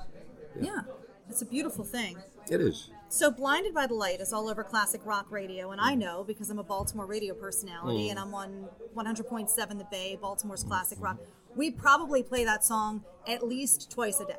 Yeah, 0.59 0.81
it's 1.29 1.41
a 1.41 1.45
beautiful 1.45 1.85
thing. 1.85 2.17
It 2.51 2.59
is. 2.59 2.89
So, 3.15 3.31
Blinded 3.31 3.73
by 3.73 3.87
the 3.87 3.93
Light 3.93 4.19
is 4.19 4.33
all 4.33 4.49
over 4.49 4.61
classic 4.61 4.99
rock 5.05 5.31
radio, 5.31 5.71
and 5.71 5.79
I 5.79 5.95
know 5.95 6.25
because 6.25 6.49
I'm 6.49 6.59
a 6.59 6.63
Baltimore 6.65 7.05
radio 7.05 7.33
personality 7.33 8.07
Mm. 8.07 8.11
and 8.11 8.19
I'm 8.19 8.33
on 8.33 8.67
100.7 8.93 9.77
The 9.77 9.85
Bay, 9.85 10.19
Baltimore's 10.21 10.65
classic 10.65 10.97
rock. 10.99 11.19
We 11.55 11.71
probably 11.71 12.23
play 12.23 12.43
that 12.43 12.65
song 12.65 13.05
at 13.25 13.47
least 13.47 13.89
twice 13.89 14.19
a 14.19 14.25
day, 14.25 14.35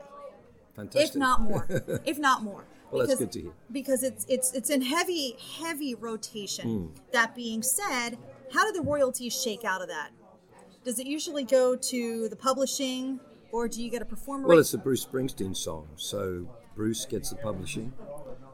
Fantastic. 0.75 1.09
if 1.09 1.17
not 1.17 1.41
more. 1.41 1.67
if 2.05 2.19
not 2.19 2.43
more. 2.43 2.67
Well, 2.91 3.07
that's 3.07 3.19
good 3.19 3.33
to 3.33 3.41
hear. 3.41 3.53
Because 3.73 4.03
it's 4.03 4.27
it's 4.29 4.53
it's 4.53 4.69
in 4.69 4.83
heavy 4.83 5.39
heavy 5.59 5.95
rotation. 5.95 6.93
Mm. 6.93 7.13
That 7.13 7.35
being 7.35 7.63
said, 7.63 8.19
how 8.53 8.71
do 8.71 8.73
the 8.79 8.83
royalties 8.87 9.33
shake 9.41 9.65
out 9.65 9.81
of 9.81 9.89
that? 9.89 10.11
Does 10.85 10.99
it 10.99 11.07
usually 11.07 11.45
go 11.45 11.77
to 11.77 12.29
the 12.29 12.37
publishing, 12.37 13.21
or 13.53 13.69
do 13.69 13.83
you 13.83 13.91
get 13.91 14.03
a 14.03 14.05
performer? 14.05 14.47
Well, 14.47 14.59
rate? 14.59 14.61
it's 14.61 14.75
a 14.75 14.79
Bruce 14.79 15.03
Springsteen 15.07 15.57
song, 15.57 15.89
so 15.97 16.47
Bruce 16.75 17.07
gets 17.07 17.31
the 17.31 17.37
publishing. 17.37 17.95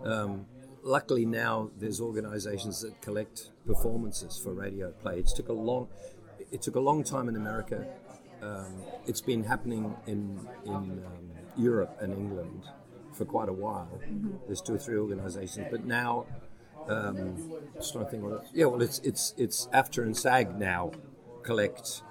Um, 0.04 0.46
luckily 0.82 1.24
now 1.24 1.70
there's 1.78 2.00
organisations 2.00 2.82
that 2.82 3.00
collect 3.00 3.50
performances 3.66 4.40
for 4.42 4.52
radio 4.52 4.90
play. 4.90 5.18
It 5.20 5.30
took 5.34 5.48
a 5.48 5.52
long, 5.52 5.88
it 6.50 6.62
took 6.62 6.76
a 6.76 6.80
long 6.80 7.04
time 7.04 7.28
in 7.28 7.36
America. 7.36 7.86
Um, 8.42 8.82
it's 9.06 9.20
been 9.20 9.44
happening 9.44 9.94
in 10.06 10.46
in 10.64 10.74
um, 10.74 11.00
Europe 11.56 11.96
and 12.00 12.12
England 12.12 12.64
for 13.12 13.24
quite 13.24 13.48
a 13.48 13.52
while. 13.52 14.00
There's 14.46 14.60
two 14.60 14.74
or 14.74 14.78
three 14.78 14.98
organisations, 14.98 15.68
but 15.70 15.84
now. 15.84 16.26
Um, 16.88 17.36
just 17.76 17.92
trying 17.92 18.06
to 18.06 18.10
think 18.10 18.24
what 18.24 18.44
yeah, 18.52 18.64
well, 18.64 18.82
it's 18.82 18.98
it's 19.00 19.34
it's 19.36 19.68
AFTRA 19.72 20.02
and 20.02 20.16
SAG 20.16 20.58
now 20.58 20.90
collect 21.44 22.02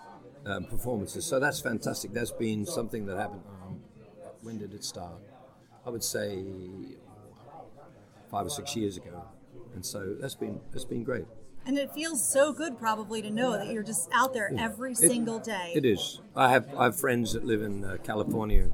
um, 0.46 0.64
performances, 0.64 1.26
so 1.26 1.42
that's 1.42 1.60
fantastic. 1.60 2.14
That's 2.14 2.32
been 2.32 2.66
something 2.66 3.06
that 3.08 3.18
happened. 3.18 3.42
Um, 3.66 3.82
when 4.42 4.60
did 4.60 4.74
it 4.74 4.86
start? 4.86 5.20
I 5.86 5.90
would 5.90 6.06
say 6.06 6.42
five 8.32 8.46
or 8.46 8.50
six 8.50 8.76
years 8.76 8.98
ago, 8.98 9.24
and 9.76 9.86
so 9.86 10.16
that's 10.20 10.36
been 10.36 10.60
that's 10.72 10.86
been 10.86 11.04
great. 11.04 11.26
and 11.66 11.78
it 11.78 11.92
feels 11.94 12.28
so 12.28 12.52
good, 12.52 12.80
probably, 12.80 13.22
to 13.22 13.30
know 13.30 13.52
that 13.52 13.68
you're 13.72 13.84
just 13.84 14.10
out 14.14 14.34
there 14.34 14.52
every 14.58 14.94
It- 14.94 14.98
single 14.98 15.38
day. 15.40 15.74
It 15.76 15.86
is. 15.86 16.20
I 16.36 16.50
have 16.50 16.66
I 16.76 16.86
have 16.86 17.00
friends 17.00 17.34
that 17.34 17.44
live 17.46 17.62
in 17.62 17.84
uh, 17.84 17.98
California. 18.04 18.70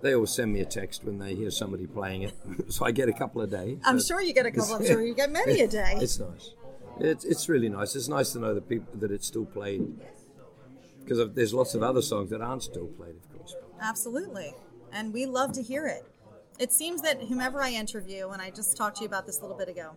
They 0.00 0.14
always 0.14 0.30
send 0.30 0.52
me 0.52 0.60
a 0.60 0.66
text 0.66 1.02
when 1.04 1.18
they 1.18 1.34
hear 1.34 1.50
somebody 1.50 1.86
playing 1.86 2.22
it, 2.22 2.34
so 2.72 2.84
I 2.86 2.92
get 2.92 3.08
a 3.08 3.12
couple 3.12 3.40
a 3.42 3.46
day. 3.46 3.78
I'm 3.84 4.00
sure 4.00 4.20
you 4.22 4.32
get 4.32 4.46
a 4.46 4.50
couple. 4.50 4.74
I'm 4.76 4.86
sure 4.86 5.02
you 5.02 5.14
get 5.14 5.30
many 5.30 5.60
a 5.60 5.68
day. 5.80 5.94
It's 5.96 6.18
nice. 6.18 6.50
It's 7.00 7.24
it's 7.24 7.48
really 7.48 7.68
nice. 7.68 7.96
It's 7.96 8.08
nice 8.08 8.32
to 8.32 8.38
know 8.38 8.54
that 8.54 8.68
people 8.68 8.88
that 9.00 9.10
it's 9.10 9.26
still 9.26 9.46
played 9.46 9.82
because 11.02 11.18
there's 11.34 11.52
lots 11.52 11.74
of 11.74 11.82
other 11.82 12.00
songs 12.02 12.30
that 12.30 12.40
aren't 12.40 12.62
still 12.62 12.86
played, 12.86 13.16
of 13.16 13.36
course. 13.36 13.54
Absolutely. 13.80 14.54
And 14.92 15.12
we 15.12 15.26
love 15.26 15.52
to 15.54 15.62
hear 15.62 15.86
it. 15.86 16.04
It 16.58 16.72
seems 16.72 17.02
that 17.02 17.20
whomever 17.22 17.60
I 17.62 17.70
interview, 17.70 18.28
and 18.28 18.40
I 18.40 18.50
just 18.50 18.76
talked 18.76 18.96
to 18.98 19.02
you 19.02 19.08
about 19.08 19.26
this 19.26 19.38
a 19.38 19.42
little 19.42 19.56
bit 19.56 19.68
ago, 19.68 19.90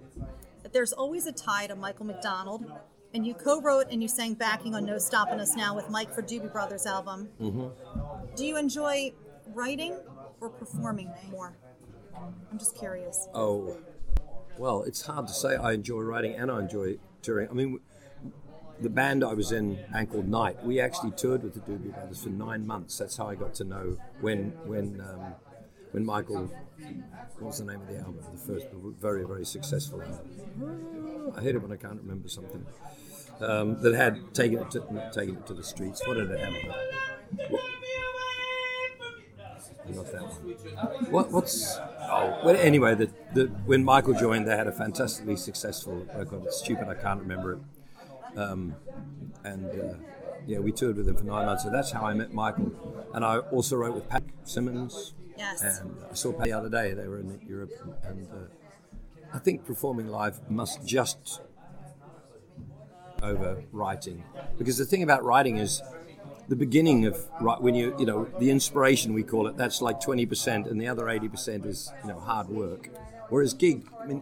that 0.63 0.73
there's 0.73 0.91
always 0.91 1.27
a 1.27 1.31
tie 1.31 1.67
to 1.67 1.75
Michael 1.75 2.05
McDonald. 2.05 2.65
And 3.13 3.25
you 3.25 3.33
co 3.33 3.61
wrote 3.61 3.87
and 3.89 4.01
you 4.01 4.07
sang 4.07 4.33
backing 4.33 4.75
on 4.75 4.85
No 4.85 4.97
Stopping 4.97 5.39
Us 5.39 5.55
Now 5.55 5.75
with 5.75 5.89
Mike 5.89 6.13
for 6.13 6.21
Doobie 6.21 6.51
Brothers 6.51 6.85
album. 6.85 7.29
hmm 7.39 7.67
Do 8.35 8.45
you 8.45 8.57
enjoy 8.57 9.13
writing 9.53 9.95
or 10.41 10.49
performing 10.49 11.13
more? 11.31 11.53
I'm 12.51 12.57
just 12.57 12.75
curious. 12.75 13.27
Oh, 13.33 13.77
well, 14.57 14.83
it's 14.83 15.03
hard 15.05 15.27
to 15.27 15.33
say. 15.33 15.55
I 15.55 15.71
enjoy 15.71 16.01
writing 16.01 16.35
and 16.35 16.51
I 16.51 16.59
enjoy 16.59 16.97
touring. 17.21 17.49
I 17.49 17.53
mean, 17.53 17.79
the 18.81 18.89
band 18.89 19.23
I 19.23 19.33
was 19.33 19.51
in, 19.51 19.79
Ankle 19.95 20.23
Night, 20.23 20.63
we 20.63 20.79
actually 20.79 21.11
toured 21.11 21.43
with 21.43 21.53
the 21.53 21.59
Doobie 21.61 21.93
Brothers 21.93 22.23
for 22.23 22.29
nine 22.29 22.67
months. 22.67 22.97
That's 22.97 23.17
how 23.17 23.27
I 23.27 23.35
got 23.35 23.53
to 23.55 23.63
know 23.63 23.97
when 24.21 24.53
when 24.65 25.01
um, 25.01 25.35
when 25.91 26.05
Michael. 26.05 26.49
What 27.39 27.47
was 27.47 27.59
the 27.59 27.65
name 27.65 27.81
of 27.81 27.87
the 27.87 27.97
album? 27.97 28.19
The 28.31 28.53
first, 28.53 28.67
very 28.99 29.25
very 29.25 29.45
successful 29.45 30.01
album. 30.01 31.33
I 31.35 31.41
hate 31.41 31.55
it 31.55 31.61
when 31.61 31.71
I 31.71 31.75
can't 31.75 32.01
remember 32.01 32.27
something. 32.29 32.65
Um, 33.39 33.79
that 33.83 33.93
had 33.93 34.33
taken 34.33 34.59
it 34.59 34.71
to 34.71 34.79
taken 35.13 35.37
it 35.37 35.45
to 35.45 35.53
the 35.53 35.63
streets. 35.63 36.05
What 36.07 36.15
did 36.15 36.31
it 36.31 36.39
have? 36.39 36.53
Not 39.95 40.11
that 40.11 40.21
one. 40.21 41.11
What, 41.11 41.31
what's 41.31 41.77
oh 41.77 42.41
well 42.43 42.57
anyway 42.57 42.95
the, 42.95 43.09
the 43.33 43.45
when 43.65 43.83
Michael 43.83 44.13
joined 44.13 44.47
they 44.47 44.57
had 44.57 44.67
a 44.67 44.71
fantastically 44.71 45.35
successful 45.35 46.05
record. 46.15 46.45
It's 46.45 46.57
stupid 46.57 46.87
I 46.87 46.95
can't 46.95 47.21
remember 47.21 47.53
it. 47.53 47.59
Um, 48.37 48.75
and 49.43 49.65
uh, 49.67 49.95
yeah, 50.45 50.59
we 50.59 50.71
toured 50.71 50.97
with 50.97 51.07
him 51.07 51.15
for 51.15 51.23
nine 51.23 51.45
months. 51.45 51.63
So 51.63 51.69
that's 51.69 51.91
how 51.91 52.05
I 52.05 52.13
met 52.13 52.33
Michael. 52.33 52.71
And 53.13 53.23
I 53.23 53.37
also 53.37 53.75
wrote 53.75 53.93
with 53.93 54.09
Pat 54.09 54.23
Simmons. 54.43 55.13
Yes. 55.37 55.61
And 55.61 55.95
I 56.09 56.13
saw 56.13 56.31
the 56.31 56.53
other 56.53 56.69
day. 56.69 56.93
They 56.93 57.07
were 57.07 57.19
in 57.19 57.39
Europe, 57.47 57.71
and 58.03 58.27
uh, 58.31 58.35
I 59.33 59.39
think 59.39 59.65
performing 59.65 60.07
live 60.07 60.49
must 60.49 60.85
just 60.85 61.41
over 63.23 63.63
writing 63.71 64.23
because 64.57 64.77
the 64.77 64.85
thing 64.85 65.01
about 65.01 65.23
writing 65.23 65.57
is 65.57 65.81
the 66.49 66.55
beginning 66.55 67.05
of 67.05 67.25
right 67.41 67.59
when 67.59 67.75
you 67.75 67.95
you 67.97 68.05
know 68.05 68.25
the 68.39 68.49
inspiration 68.49 69.13
we 69.13 69.23
call 69.23 69.47
it 69.47 69.57
that's 69.57 69.81
like 69.81 69.99
20% 69.99 70.69
and 70.69 70.79
the 70.79 70.87
other 70.87 71.05
80% 71.05 71.65
is 71.65 71.91
you 72.03 72.09
know 72.09 72.19
hard 72.19 72.47
work 72.47 72.89
whereas 73.29 73.53
gig 73.53 73.87
i 74.01 74.05
mean 74.05 74.21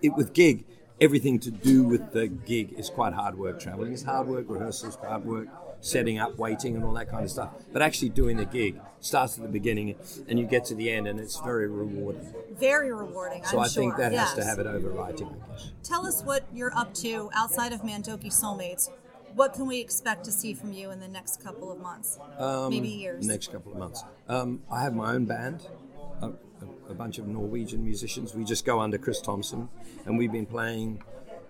it 0.00 0.14
with 0.14 0.32
gig 0.32 0.64
everything 1.00 1.38
to 1.40 1.50
do 1.50 1.84
with 1.84 2.12
the 2.12 2.26
gig 2.26 2.72
is 2.72 2.88
quite 2.90 3.12
hard 3.12 3.36
work 3.36 3.60
traveling 3.60 3.92
is 3.92 4.02
hard 4.02 4.26
work 4.26 4.46
rehearsals 4.48 4.96
hard 4.96 5.24
work 5.24 5.48
setting 5.82 6.18
up 6.18 6.38
waiting 6.38 6.74
and 6.76 6.84
all 6.84 6.92
that 6.94 7.10
kind 7.10 7.24
of 7.24 7.30
stuff 7.30 7.50
but 7.72 7.82
actually 7.82 8.08
doing 8.08 8.36
the 8.38 8.44
gig 8.46 8.80
starts 9.00 9.36
at 9.36 9.42
the 9.42 9.48
beginning 9.48 9.94
and 10.28 10.38
you 10.38 10.46
get 10.46 10.64
to 10.64 10.74
the 10.74 10.90
end 10.90 11.06
and 11.06 11.20
it's 11.20 11.38
very 11.40 11.68
rewarding 11.68 12.32
Very 12.58 12.92
rewarding. 12.92 13.44
so 13.44 13.58
I'm 13.58 13.64
i 13.64 13.68
think 13.68 13.92
sure. 13.92 13.98
that 13.98 14.12
has 14.12 14.32
to 14.34 14.44
have 14.44 14.58
it 14.58 14.66
over 14.66 14.88
writing 14.90 15.28
i 15.52 15.58
Tell 15.82 16.06
us 16.06 16.22
what 16.22 16.44
you're 16.54 16.74
up 16.76 16.94
to 16.94 17.28
outside 17.34 17.72
of 17.72 17.82
Mandoki 17.82 18.26
Soulmates. 18.28 18.88
What 19.34 19.52
can 19.54 19.66
we 19.66 19.80
expect 19.80 20.24
to 20.26 20.32
see 20.32 20.54
from 20.54 20.72
you 20.72 20.90
in 20.90 21.00
the 21.00 21.08
next 21.08 21.42
couple 21.42 21.72
of 21.72 21.80
months? 21.80 22.18
Um, 22.38 22.70
Maybe 22.70 22.88
years. 22.88 23.26
Next 23.26 23.50
couple 23.50 23.72
of 23.72 23.78
months. 23.78 24.04
Um, 24.28 24.62
I 24.70 24.82
have 24.82 24.94
my 24.94 25.12
own 25.12 25.24
band, 25.24 25.66
a, 26.20 26.28
a, 26.28 26.90
a 26.90 26.94
bunch 26.94 27.18
of 27.18 27.26
Norwegian 27.26 27.82
musicians. 27.84 28.34
We 28.34 28.44
just 28.44 28.64
go 28.64 28.80
under 28.80 28.98
Chris 28.98 29.20
Thompson, 29.20 29.68
and 30.06 30.18
we've 30.18 30.30
been 30.32 30.46
playing 30.46 31.02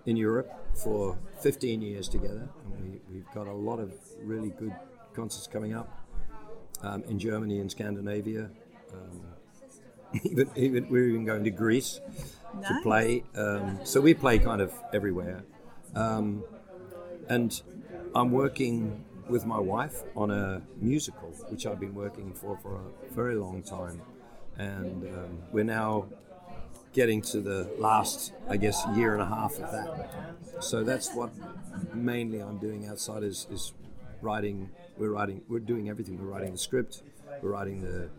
in 0.07 0.17
Europe 0.17 0.51
for 0.75 1.19
15 1.41 1.83
years 1.83 2.09
together. 2.09 2.49
And 2.65 2.83
we, 2.83 3.01
we've 3.13 3.31
got 3.35 3.47
a 3.47 3.53
lot 3.53 3.79
of 3.79 3.93
really 4.23 4.51
good 4.51 4.75
concerts 5.15 5.47
coming 5.47 5.75
up 5.75 5.99
um, 6.83 7.03
in 7.05 7.19
Germany 7.19 7.61
and 7.61 7.71
Scandinavia. 7.71 8.51
Um, 8.93 9.21
even, 10.25 10.51
even 10.57 10.89
we're 10.89 11.09
even 11.09 11.25
going 11.25 11.45
to 11.45 11.51
Greece 11.51 12.01
to 12.67 12.81
play. 12.83 13.25
Um, 13.35 13.79
so 13.85 14.01
we 14.01 14.15
play 14.15 14.39
kind 14.39 14.61
of 14.61 14.73
everywhere. 14.93 15.45
Um, 15.95 16.45
and 17.29 17.61
I'm 18.15 18.31
working 18.31 19.05
with 19.29 19.47
my 19.47 19.59
wife 19.59 20.03
on 20.17 20.31
a 20.31 20.63
musical, 20.81 21.29
which 21.49 21.67
I've 21.67 21.81
been 21.81 21.95
working 21.95 22.33
for 22.35 22.59
for 22.59 22.77
a 22.77 23.15
very 23.15 23.37
long 23.37 23.63
time, 23.63 24.03
and 24.59 25.05
um, 25.05 25.39
we're 25.53 25.65
now 25.65 26.07
getting 26.93 27.23
to 27.23 27.41
the 27.41 27.71
last, 27.79 28.33
I 28.49 28.57
guess, 28.57 28.83
year 28.95 29.15
and 29.15 29.23
a 29.23 29.27
half 29.27 29.59
of 29.59 29.71
that. 29.73 30.63
So 30.63 30.85
that's 30.85 31.13
what 31.15 31.31
mainly 31.95 32.41
I'm 32.41 32.59
doing 32.59 32.87
outside 32.87 33.23
is, 33.23 33.47
is 33.51 33.73
writing. 34.21 34.71
We're 34.99 35.11
writing. 35.11 35.43
We're 35.49 35.61
doing 35.61 35.89
everything. 35.89 36.19
We're 36.19 36.31
writing 36.33 36.53
the 36.53 36.59
script. 36.59 37.03
We're 37.41 37.51
writing 37.51 37.81
the. 37.81 38.11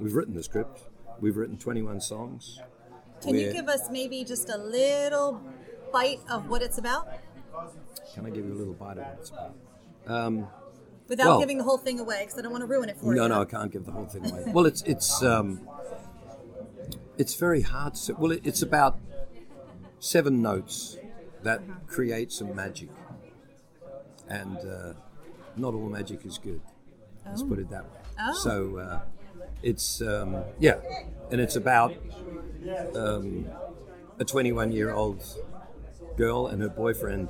We've 0.00 0.14
written 0.14 0.34
the 0.34 0.42
script. 0.42 0.82
We've 1.20 1.36
written 1.36 1.58
21 1.58 2.00
songs. 2.00 2.60
Can 3.20 3.34
you 3.34 3.46
We're- 3.46 3.52
give 3.52 3.68
us 3.68 3.90
maybe 3.90 4.24
just 4.24 4.48
a 4.48 4.56
little 4.58 5.42
bite 5.92 6.20
of 6.30 6.48
what 6.48 6.62
it's 6.62 6.78
about 6.78 7.08
Can 8.14 8.26
I 8.26 8.30
give 8.30 8.46
you 8.46 8.52
a 8.52 8.54
little 8.54 8.74
bite 8.74 8.98
of 8.98 9.06
what 9.06 9.16
it's 9.18 9.30
about? 9.30 9.54
Um, 10.06 10.46
without 11.08 11.26
Well- 11.26 11.40
giving 11.40 11.58
the 11.58 11.64
whole 11.64 11.78
thing 11.78 11.98
away? 11.98 12.20
Because 12.24 12.38
I 12.38 12.42
don't 12.42 12.52
want 12.52 12.62
to 12.62 12.66
ruin 12.66 12.88
it 12.88 12.96
for 12.96 13.06
no, 13.06 13.10
you. 13.10 13.16
No, 13.16 13.26
no, 13.28 13.40
I 13.42 13.44
can't 13.46 13.72
give 13.72 13.84
the 13.84 13.90
whole 13.92 14.06
thing 14.06 14.30
away. 14.30 14.44
well, 14.52 14.66
it's 14.66 14.82
it's 14.82 15.20
um, 15.24 15.68
it's 17.18 17.34
very 17.34 17.62
hard 17.62 17.94
to. 17.94 18.14
Well, 18.14 18.32
it, 18.32 18.40
it's 18.44 18.62
about 18.62 18.98
seven 19.98 20.40
notes 20.42 20.96
that 21.42 21.60
create 21.86 22.32
some 22.32 22.54
magic, 22.54 22.88
and 24.28 24.56
uh, 24.58 24.92
not 25.56 25.74
all 25.74 25.88
magic 25.88 26.24
is 26.24 26.38
good. 26.38 26.60
Let's 27.26 27.42
Oh. 27.42 27.46
put 27.48 27.58
it 27.58 27.68
that 27.70 27.84
way. 27.84 27.98
Oh. 28.20 28.32
So 28.34 28.76
uh, 28.78 29.00
it's 29.62 30.00
um, 30.00 30.36
yeah, 30.58 30.76
and 31.30 31.40
it's 31.40 31.56
about 31.56 31.94
um, 32.94 33.46
a 34.18 34.24
21 34.24 34.72
year 34.72 34.92
old 34.92 35.22
girl 36.16 36.46
and 36.48 36.60
her 36.62 36.68
boyfriend 36.68 37.28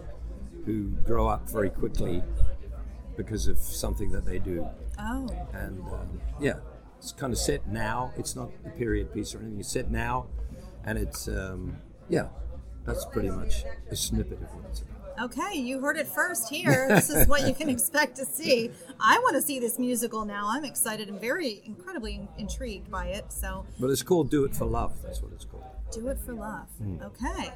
who 0.65 0.89
grow 1.05 1.29
up 1.29 1.49
very 1.51 1.71
quickly 1.71 2.23
because 3.17 3.47
of 3.49 3.59
something 3.59 4.11
that 4.13 4.25
they 4.25 4.39
do 4.39 4.67
Oh. 4.99 5.29
and 5.53 5.81
um, 5.89 6.21
yeah, 6.41 6.55
it's 6.99 7.13
kind 7.13 7.33
of 7.33 7.39
set 7.39 7.67
now. 7.69 8.13
It's 8.17 8.35
not 8.37 8.51
a 8.67 8.71
period 8.71 9.13
piece 9.13 9.35
or 9.35 9.39
anything. 9.39 9.61
It's 9.61 9.71
set 9.73 9.91
now, 9.91 10.27
and 10.85 10.99
it's 10.99 11.29
um, 11.29 11.77
yeah, 12.09 12.29
that's 12.85 13.05
pretty 13.07 13.31
much 13.31 13.65
a 13.91 13.97
snippet 13.97 14.41
of 14.43 14.55
what 14.55 14.65
it's 14.71 14.83
about. 14.83 14.95
Okay, 15.21 15.59
you 15.59 15.81
heard 15.81 15.97
it 15.97 16.07
first 16.07 16.49
here. 16.49 16.87
This 16.89 17.11
is 17.11 17.27
what 17.27 17.45
you 17.49 17.53
can 17.53 17.69
expect 17.77 18.17
to 18.19 18.25
see. 18.25 18.71
I 19.01 19.19
want 19.19 19.35
to 19.35 19.43
see 19.43 19.59
this 19.59 19.77
musical 19.77 20.25
now. 20.25 20.47
I'm 20.49 20.65
excited 20.65 21.09
and 21.09 21.21
very 21.21 21.61
incredibly 21.65 22.15
in- 22.15 22.29
intrigued 22.39 22.89
by 22.89 23.07
it. 23.07 23.33
So, 23.33 23.67
But 23.81 23.91
it's 23.91 24.03
called 24.03 24.31
"Do 24.31 24.45
It 24.45 24.55
for 24.55 24.65
Love." 24.67 24.93
That's 25.03 25.21
what 25.21 25.33
it's 25.33 25.45
called. 25.45 25.65
do 25.91 26.07
it 26.09 26.19
for 26.21 26.35
love. 26.35 26.69
Mm. 26.83 27.03
Okay. 27.07 27.53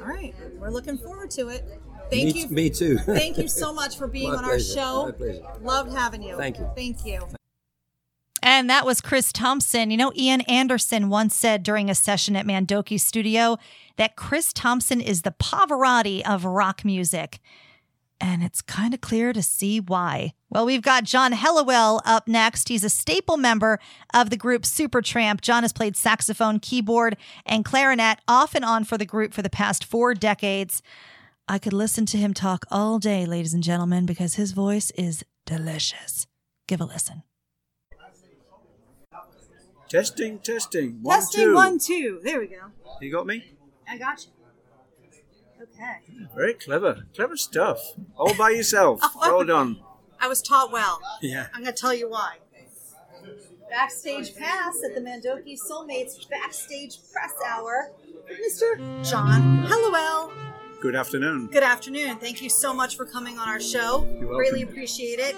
All 0.00 0.06
right. 0.06 0.34
We're 0.58 0.70
looking 0.70 0.98
forward 0.98 1.30
to 1.32 1.48
it. 1.48 1.64
Thank 2.10 2.34
me, 2.34 2.40
you. 2.42 2.48
Me 2.48 2.70
too. 2.70 2.98
Thank 2.98 3.38
you 3.38 3.46
so 3.48 3.72
much 3.80 3.96
for 3.96 4.08
being 4.08 4.30
My 4.32 4.36
on 4.38 4.44
our 4.44 4.58
show. 4.58 5.06
My 5.06 5.12
pleasure. 5.12 5.42
Loved 5.60 5.92
having 5.92 6.22
you. 6.22 6.36
Thank 6.36 6.58
you. 6.58 6.68
Thank 6.74 7.04
you. 7.06 7.28
And 8.50 8.70
that 8.70 8.86
was 8.86 9.02
Chris 9.02 9.30
Thompson. 9.30 9.90
You 9.90 9.98
know, 9.98 10.10
Ian 10.16 10.40
Anderson 10.40 11.10
once 11.10 11.36
said 11.36 11.62
during 11.62 11.90
a 11.90 11.94
session 11.94 12.34
at 12.34 12.46
Mandoki 12.46 12.98
Studio 12.98 13.58
that 13.96 14.16
Chris 14.16 14.54
Thompson 14.54 15.02
is 15.02 15.20
the 15.20 15.32
Pavarotti 15.32 16.26
of 16.26 16.46
rock 16.46 16.82
music. 16.82 17.40
And 18.18 18.42
it's 18.42 18.62
kind 18.62 18.94
of 18.94 19.02
clear 19.02 19.34
to 19.34 19.42
see 19.42 19.80
why. 19.80 20.32
Well, 20.48 20.64
we've 20.64 20.80
got 20.80 21.04
John 21.04 21.32
Helliwell 21.34 22.00
up 22.06 22.26
next. 22.26 22.70
He's 22.70 22.84
a 22.84 22.88
staple 22.88 23.36
member 23.36 23.80
of 24.14 24.30
the 24.30 24.36
group 24.38 24.62
Supertramp. 24.62 25.42
John 25.42 25.62
has 25.62 25.74
played 25.74 25.94
saxophone, 25.94 26.58
keyboard, 26.58 27.18
and 27.44 27.66
clarinet 27.66 28.20
off 28.26 28.54
and 28.54 28.64
on 28.64 28.84
for 28.84 28.96
the 28.96 29.04
group 29.04 29.34
for 29.34 29.42
the 29.42 29.50
past 29.50 29.84
four 29.84 30.14
decades. 30.14 30.80
I 31.46 31.58
could 31.58 31.74
listen 31.74 32.06
to 32.06 32.16
him 32.16 32.32
talk 32.32 32.64
all 32.70 32.98
day, 32.98 33.26
ladies 33.26 33.52
and 33.52 33.62
gentlemen, 33.62 34.06
because 34.06 34.36
his 34.36 34.52
voice 34.52 34.90
is 34.92 35.22
delicious. 35.44 36.26
Give 36.66 36.80
a 36.80 36.86
listen. 36.86 37.24
Testing, 39.88 40.38
testing. 40.40 40.98
One, 41.02 41.18
Testing 41.20 41.44
two. 41.44 41.54
one, 41.54 41.78
two. 41.78 42.20
There 42.22 42.40
we 42.40 42.48
go. 42.48 42.56
You 43.00 43.10
got 43.10 43.26
me? 43.26 43.52
I 43.88 43.96
got 43.96 44.26
you. 44.26 44.32
Okay. 45.62 46.28
Very 46.36 46.54
clever. 46.54 47.06
Clever 47.14 47.36
stuff. 47.36 47.80
All 48.16 48.34
by 48.34 48.50
yourself. 48.50 49.00
well 49.20 49.44
done. 49.44 49.80
I 50.20 50.28
was 50.28 50.42
taught 50.42 50.70
well. 50.72 51.00
Yeah. 51.22 51.46
I'm 51.54 51.62
going 51.62 51.74
to 51.74 51.80
tell 51.80 51.94
you 51.94 52.10
why. 52.10 52.36
Backstage 53.70 54.34
pass 54.34 54.76
at 54.84 54.94
the 54.94 55.00
Mandoki 55.00 55.56
Soulmates 55.58 56.28
Backstage 56.28 56.98
Press 57.12 57.32
Hour. 57.46 57.92
Mr. 58.30 58.76
John 59.08 59.66
Helliwell. 59.66 60.32
Good 60.80 60.94
afternoon. 60.94 61.48
Good 61.48 61.62
afternoon. 61.62 62.16
Thank 62.18 62.40
you 62.40 62.48
so 62.48 62.72
much 62.72 62.96
for 62.96 63.04
coming 63.04 63.38
on 63.38 63.48
our 63.48 63.60
show. 63.60 64.04
You're 64.04 64.20
welcome. 64.20 64.36
Greatly 64.36 64.62
appreciate 64.62 65.18
it. 65.18 65.36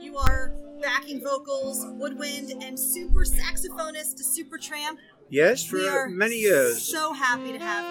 You 0.00 0.16
are 0.18 0.52
backing 0.84 1.22
vocals, 1.22 1.84
woodwind, 1.98 2.62
and 2.62 2.78
super 2.78 3.24
saxophonist 3.24 4.16
to 4.16 4.22
Supertramp. 4.22 4.98
Yes, 5.30 5.64
for 5.64 5.76
we 5.76 5.88
are 5.88 6.08
many 6.08 6.36
years. 6.36 6.82
So 6.82 7.12
happy 7.14 7.52
to 7.52 7.58
have 7.58 7.84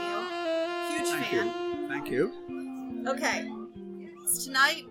you. 0.92 0.98
Huge 0.98 1.10
Thank 1.10 1.26
fan. 1.26 1.48
you. 1.48 1.88
Thank 1.88 2.10
you. 2.10 3.04
Okay. 3.08 3.52
It's 4.22 4.46
tonight, 4.46 4.84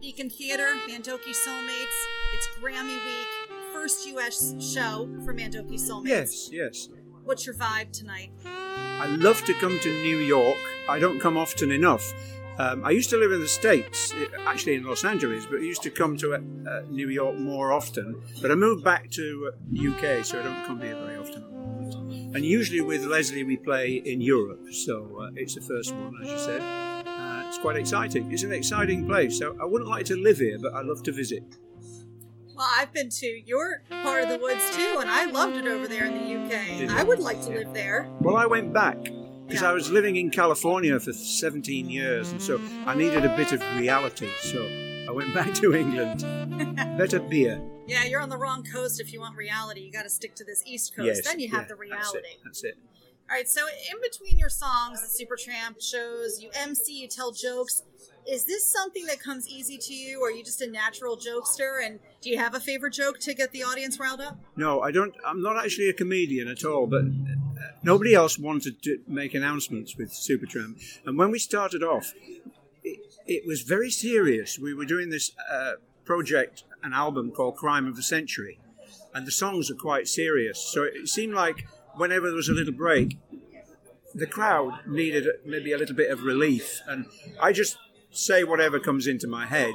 Beacon 0.00 0.28
Theater, 0.28 0.68
Mandoki 0.88 1.34
Soulmates. 1.34 1.98
It's 2.34 2.48
Grammy 2.60 2.94
Week, 3.04 3.50
first 3.72 4.06
U.S. 4.08 4.54
show 4.60 5.08
for 5.24 5.34
Mandoki 5.34 5.74
Soulmates. 5.80 6.06
Yes, 6.06 6.50
yes. 6.52 6.88
What's 7.24 7.46
your 7.46 7.54
vibe 7.54 7.92
tonight? 7.92 8.30
I 8.44 9.06
love 9.06 9.44
to 9.46 9.54
come 9.54 9.78
to 9.80 10.02
New 10.02 10.18
York. 10.18 10.58
I 10.88 10.98
don't 10.98 11.20
come 11.20 11.36
often 11.38 11.70
enough. 11.70 12.12
Um, 12.60 12.84
I 12.84 12.90
used 12.90 13.08
to 13.08 13.16
live 13.16 13.32
in 13.32 13.40
the 13.40 13.48
States, 13.48 14.12
eh, 14.12 14.26
actually 14.46 14.74
in 14.74 14.84
Los 14.84 15.02
Angeles, 15.02 15.46
but 15.46 15.60
I 15.60 15.62
used 15.62 15.82
to 15.84 15.90
come 15.90 16.18
to 16.18 16.34
uh, 16.34 16.38
New 16.90 17.08
York 17.08 17.38
more 17.38 17.72
often. 17.72 18.20
But 18.42 18.50
I 18.50 18.54
moved 18.54 18.84
back 18.84 19.10
to 19.12 19.50
uh, 19.50 19.88
UK, 19.90 20.22
so 20.22 20.40
I 20.40 20.42
don't 20.42 20.66
come 20.66 20.78
here 20.82 20.94
very 20.94 21.16
often. 21.16 21.42
And 22.34 22.44
usually 22.44 22.82
with 22.82 23.06
Leslie, 23.06 23.44
we 23.44 23.56
play 23.56 24.02
in 24.04 24.20
Europe, 24.20 24.66
so 24.72 25.22
uh, 25.22 25.30
it's 25.36 25.54
the 25.54 25.62
first 25.62 25.94
one, 25.94 26.14
as 26.22 26.28
you 26.28 26.38
said. 26.38 26.60
Uh, 26.60 27.44
it's 27.46 27.56
quite 27.56 27.76
exciting. 27.76 28.30
It's 28.30 28.42
an 28.42 28.52
exciting 28.52 29.06
place. 29.06 29.38
So 29.38 29.56
I 29.58 29.64
wouldn't 29.64 29.88
like 29.88 30.04
to 30.06 30.16
live 30.16 30.36
here, 30.36 30.58
but 30.60 30.74
I 30.74 30.82
love 30.82 31.02
to 31.04 31.12
visit. 31.12 31.42
Well, 32.54 32.68
I've 32.76 32.92
been 32.92 33.08
to 33.08 33.26
your 33.46 33.84
part 34.02 34.24
of 34.24 34.28
the 34.28 34.38
woods 34.38 34.70
too, 34.76 34.98
and 35.00 35.08
I 35.08 35.24
loved 35.24 35.56
it 35.56 35.66
over 35.66 35.88
there 35.88 36.04
in 36.04 36.12
the 36.12 36.28
UK. 36.36 36.90
I 36.90 37.04
would 37.04 37.20
like 37.20 37.40
to 37.46 37.52
live 37.52 37.72
there. 37.72 38.10
Well, 38.20 38.36
I 38.36 38.44
went 38.44 38.74
back 38.74 38.98
because 39.50 39.64
I 39.64 39.72
was 39.72 39.90
living 39.90 40.16
in 40.16 40.30
California 40.30 40.98
for 41.00 41.12
17 41.12 41.90
years, 41.90 42.30
and 42.30 42.40
so 42.40 42.60
I 42.86 42.94
needed 42.94 43.24
a 43.24 43.36
bit 43.36 43.52
of 43.52 43.60
reality. 43.76 44.28
So 44.40 44.64
I 45.08 45.10
went 45.10 45.34
back 45.34 45.52
to 45.54 45.74
England. 45.74 46.20
Better 46.96 47.18
beer. 47.18 47.60
Yeah, 47.86 48.04
you're 48.04 48.20
on 48.20 48.28
the 48.28 48.36
wrong 48.36 48.62
coast 48.62 49.00
if 49.00 49.12
you 49.12 49.20
want 49.20 49.36
reality. 49.36 49.80
You 49.80 49.90
got 49.90 50.04
to 50.04 50.10
stick 50.10 50.36
to 50.36 50.44
this 50.44 50.62
East 50.66 50.94
Coast. 50.94 51.06
Yes, 51.06 51.24
then 51.24 51.40
you 51.40 51.48
have 51.48 51.62
yeah, 51.62 51.66
the 51.68 51.74
That's 51.74 51.80
reality. 51.80 52.28
it. 52.28 52.38
That's 52.44 52.64
it. 52.64 52.78
All 53.28 53.36
right, 53.36 53.48
so 53.48 53.62
in 53.66 54.00
between 54.02 54.38
your 54.38 54.48
songs, 54.48 55.00
the 55.00 55.24
Supertramp 55.24 55.80
shows, 55.80 56.40
you 56.40 56.50
MC, 56.54 57.00
you 57.00 57.08
tell 57.08 57.32
jokes. 57.32 57.82
Is 58.28 58.44
this 58.44 58.64
something 58.66 59.06
that 59.06 59.20
comes 59.20 59.48
easy 59.48 59.78
to 59.78 59.94
you, 59.94 60.20
or 60.20 60.28
are 60.28 60.30
you 60.30 60.44
just 60.44 60.60
a 60.60 60.70
natural 60.70 61.16
jokester? 61.16 61.84
And 61.84 62.00
do 62.20 62.28
you 62.28 62.38
have 62.38 62.54
a 62.54 62.60
favorite 62.60 62.92
joke 62.92 63.18
to 63.20 63.34
get 63.34 63.50
the 63.52 63.62
audience 63.62 63.98
riled 63.98 64.20
up? 64.20 64.38
No, 64.56 64.80
I 64.80 64.90
don't. 64.90 65.14
I'm 65.24 65.42
not 65.42 65.56
actually 65.56 65.88
a 65.88 65.92
comedian 65.92 66.48
at 66.48 66.64
all, 66.64 66.86
but 66.86 67.02
nobody 67.82 68.14
else 68.14 68.38
wanted 68.38 68.82
to 68.82 68.98
make 69.06 69.34
announcements 69.34 69.96
with 69.96 70.12
Supertramp. 70.12 70.82
And 71.04 71.18
when 71.18 71.30
we 71.30 71.38
started 71.38 71.82
off, 71.82 72.12
it, 72.82 72.98
it 73.26 73.46
was 73.46 73.62
very 73.62 73.90
serious. 73.90 74.58
We 74.58 74.74
were 74.74 74.84
doing 74.84 75.10
this 75.10 75.32
uh, 75.50 75.72
project, 76.04 76.64
an 76.82 76.92
album 76.92 77.30
called 77.30 77.56
Crime 77.56 77.86
of 77.86 77.96
the 77.96 78.02
Century, 78.02 78.58
and 79.14 79.26
the 79.26 79.32
songs 79.32 79.70
are 79.70 79.74
quite 79.74 80.08
serious. 80.08 80.58
So 80.60 80.82
it 80.84 81.08
seemed 81.08 81.34
like 81.34 81.66
whenever 81.96 82.26
there 82.28 82.36
was 82.36 82.48
a 82.48 82.54
little 82.54 82.74
break, 82.74 83.18
the 84.14 84.26
crowd 84.26 84.80
needed 84.86 85.28
maybe 85.44 85.72
a 85.72 85.78
little 85.78 85.94
bit 85.94 86.10
of 86.10 86.22
relief, 86.24 86.80
and 86.86 87.06
I 87.40 87.52
just 87.52 87.78
say 88.10 88.42
whatever 88.42 88.80
comes 88.80 89.06
into 89.06 89.28
my 89.28 89.46
head. 89.46 89.74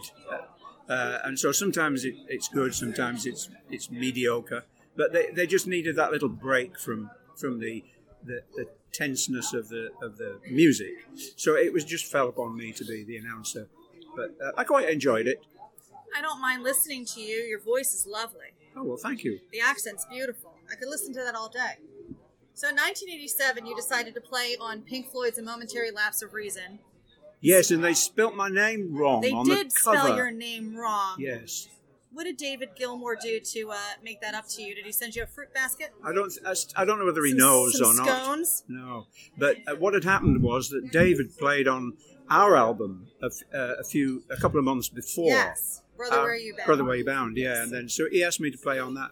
Uh, 0.90 1.20
and 1.24 1.40
so 1.40 1.52
sometimes 1.52 2.04
it, 2.06 2.16
it's 2.28 2.48
good, 2.50 2.76
sometimes 2.76 3.26
it's 3.26 3.50
it's 3.72 3.90
mediocre. 3.90 4.66
But 4.98 5.14
they, 5.14 5.30
they 5.32 5.48
just 5.48 5.68
needed 5.68 5.96
that 5.96 6.12
little 6.12 6.30
break 6.30 6.78
from 6.78 7.10
from 7.36 7.60
the, 7.60 7.84
the 8.26 8.42
the 8.56 8.68
tenseness 8.92 9.54
of 9.54 9.70
the 9.70 9.90
of 10.02 10.18
the 10.18 10.40
music. 10.50 10.94
So 11.36 11.56
it 11.56 11.72
was 11.74 11.84
just 11.84 12.12
fell 12.12 12.30
upon 12.30 12.56
me 12.58 12.72
to 12.74 12.86
be 12.86 13.04
the 13.04 13.18
announcer. 13.18 13.68
But 14.16 14.36
uh, 14.44 14.52
I 14.58 14.64
quite 14.64 14.90
enjoyed 14.90 15.28
it. 15.28 15.42
I 16.16 16.22
don't 16.22 16.40
mind 16.40 16.64
listening 16.64 17.06
to 17.08 17.20
you. 17.22 17.38
Your 17.44 17.60
voice 17.60 17.94
is 17.94 18.08
lovely. 18.08 18.54
Oh 18.76 18.84
well, 18.84 18.98
thank 18.98 19.24
you. 19.24 19.40
The 19.52 19.60
accent's 19.62 20.06
beautiful. 20.06 20.54
I 20.72 20.76
could 20.76 20.88
listen 20.90 21.14
to 21.14 21.20
that 21.22 21.36
all 21.36 21.50
day. 21.50 21.76
So 22.54 22.70
in 22.70 22.76
1987, 22.76 23.66
you 23.66 23.76
decided 23.76 24.14
to 24.14 24.22
play 24.22 24.56
on 24.62 24.82
Pink 24.82 25.12
Floyd's 25.12 25.38
A 25.38 25.42
Momentary 25.44 25.92
Lapse 25.92 26.22
of 26.22 26.34
Reason. 26.34 26.80
Yes, 27.42 27.70
and 27.70 27.84
they 27.84 27.94
spelt 27.94 28.34
my 28.34 28.48
name 28.50 28.96
wrong 28.96 29.22
They 29.22 29.32
on 29.32 29.46
did 29.46 29.70
the 29.72 29.76
cover. 29.84 29.98
spell 29.98 30.16
your 30.16 30.32
name 30.32 30.76
wrong. 30.76 31.18
Yes, 31.20 31.68
What 32.16 32.24
did 32.24 32.38
David 32.38 32.70
Gilmour 32.78 33.18
do 33.22 33.40
to 33.42 33.72
uh, 33.72 33.78
make 34.02 34.22
that 34.22 34.34
up 34.34 34.48
to 34.52 34.62
you? 34.62 34.74
Did 34.74 34.86
he 34.86 34.92
send 34.94 35.16
you 35.18 35.24
a 35.24 35.28
fruit 35.28 35.54
basket? 35.54 35.94
I 36.04 36.14
don't. 36.14 36.32
I 36.78 36.86
don't 36.86 36.98
know 36.98 37.06
whether 37.06 37.24
he 37.26 37.32
Some- 37.32 37.38
knows 37.40 37.78
some 37.78 37.92
or 37.92 37.94
not. 37.94 38.08
scones? 38.08 38.64
No, 38.70 39.08
but 39.38 39.58
uh, 39.68 39.76
what 39.76 39.94
had 39.94 40.06
happened 40.06 40.42
was 40.42 40.70
that 40.70 40.92
David 40.92 41.38
played 41.38 41.68
on 41.68 41.94
our 42.30 42.56
album 42.56 43.08
a, 43.22 43.26
f- 43.26 43.54
uh, 43.54 43.76
a 43.80 43.84
few, 43.84 44.24
a 44.32 44.38
couple 44.38 44.58
of 44.60 44.66
months 44.66 44.88
before. 44.90 45.28
Yes. 45.28 45.82
Brother, 45.98 46.16
Uh, 46.20 46.22
Where 46.24 46.32
Are 46.32 46.36
You 46.36 46.54
Bound? 46.56 46.66
Brother, 46.68 46.84
Where 46.86 46.96
You 46.96 47.06
Bound. 47.06 47.38
Yeah, 47.38 47.62
and 47.64 47.72
then 47.72 47.90
so 47.90 48.08
he 48.10 48.24
asked 48.24 48.40
me 48.40 48.50
to 48.50 48.58
play 48.58 48.80
on 48.80 48.94
that. 48.96 49.12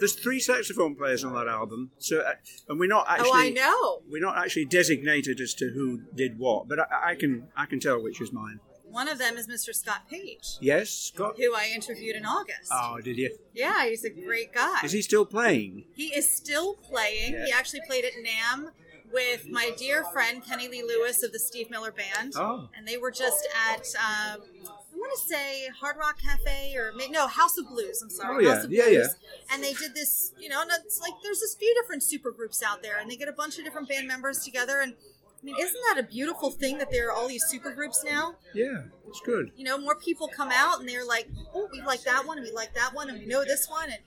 There's 0.00 0.14
three 0.14 0.40
saxophone 0.40 0.96
players 0.96 1.22
on 1.24 1.34
that 1.34 1.46
album, 1.46 1.90
so 1.98 2.20
uh, 2.20 2.32
and 2.68 2.80
we're 2.80 2.88
not 2.88 3.06
actually. 3.08 3.30
oh, 3.30 3.36
I 3.36 3.50
know. 3.50 4.02
We're 4.10 4.20
not 4.22 4.36
actually 4.38 4.64
designated 4.64 5.40
as 5.40 5.54
to 5.54 5.70
who 5.70 6.02
did 6.14 6.38
what, 6.38 6.68
but 6.68 6.80
I, 6.80 7.10
I 7.10 7.14
can 7.14 7.48
I 7.56 7.66
can 7.66 7.78
tell 7.80 8.02
which 8.02 8.20
is 8.20 8.32
mine. 8.32 8.60
One 8.90 9.08
of 9.08 9.18
them 9.18 9.36
is 9.36 9.46
Mr. 9.46 9.74
Scott 9.74 10.08
Page, 10.10 10.56
Yes, 10.60 10.90
Scott. 10.90 11.34
who 11.38 11.54
I 11.54 11.70
interviewed 11.74 12.16
in 12.16 12.24
August. 12.26 12.70
Oh, 12.72 12.98
did 13.02 13.16
you? 13.18 13.36
Yeah, 13.54 13.86
he's 13.86 14.04
a 14.04 14.10
great 14.10 14.52
guy. 14.52 14.80
Is 14.84 14.92
he 14.92 15.02
still 15.02 15.24
playing? 15.24 15.84
He 15.94 16.06
is 16.08 16.28
still 16.34 16.74
playing. 16.74 17.34
He 17.46 17.52
actually 17.52 17.80
played 17.86 18.04
at 18.04 18.12
NAMM 18.14 18.70
with 19.12 19.48
my 19.48 19.70
dear 19.76 20.04
friend 20.04 20.44
Kenny 20.44 20.68
Lee 20.68 20.82
Lewis 20.82 21.22
of 21.22 21.32
the 21.32 21.38
Steve 21.38 21.70
Miller 21.70 21.92
Band. 21.92 22.32
Oh. 22.36 22.68
And 22.76 22.86
they 22.86 22.96
were 22.96 23.10
just 23.10 23.46
at, 23.70 23.86
um, 23.96 24.42
I 24.66 24.96
want 24.96 25.12
to 25.18 25.28
say 25.28 25.68
Hard 25.80 25.96
Rock 25.96 26.18
Cafe 26.20 26.74
or 26.76 26.92
no 27.10 27.26
House 27.26 27.58
of 27.58 27.66
Blues. 27.68 28.02
I'm 28.02 28.10
sorry, 28.10 28.44
Oh, 28.44 28.48
yeah. 28.48 28.54
House 28.56 28.64
of 28.64 28.72
Yeah, 28.72 28.84
Blues. 28.88 29.16
And 29.52 29.64
they 29.64 29.72
did 29.72 29.94
this, 29.94 30.32
you 30.38 30.48
know, 30.48 30.62
and 30.62 30.70
it's 30.84 31.00
like 31.00 31.14
there's 31.24 31.40
this 31.40 31.54
few 31.54 31.74
different 31.80 32.02
super 32.02 32.30
groups 32.30 32.62
out 32.62 32.82
there, 32.82 32.98
and 32.98 33.10
they 33.10 33.16
get 33.16 33.28
a 33.28 33.32
bunch 33.32 33.58
of 33.58 33.64
different 33.64 33.88
band 33.88 34.06
members 34.06 34.44
together. 34.44 34.80
And 34.80 34.94
I 35.42 35.46
mean, 35.46 35.56
isn't 35.58 35.80
that 35.88 35.98
a 35.98 36.02
beautiful 36.02 36.50
thing 36.50 36.76
that 36.78 36.90
there 36.90 37.08
are 37.08 37.12
all 37.12 37.26
these 37.26 37.44
super 37.44 37.72
groups 37.72 38.04
now? 38.04 38.34
Yeah, 38.54 38.82
it's 39.08 39.20
good. 39.20 39.52
you 39.56 39.64
know, 39.64 39.78
more 39.78 39.94
people 39.94 40.28
come 40.28 40.50
out 40.52 40.80
and 40.80 40.88
they're 40.88 41.06
like, 41.06 41.28
oh, 41.54 41.68
we 41.72 41.80
like 41.80 42.02
that 42.02 42.26
one 42.26 42.36
and 42.36 42.46
we 42.46 42.52
like 42.52 42.74
that 42.74 42.94
one 42.94 43.08
and 43.08 43.18
we 43.18 43.26
know 43.26 43.44
this 43.44 43.68
one 43.68 43.90
and 43.90 44.00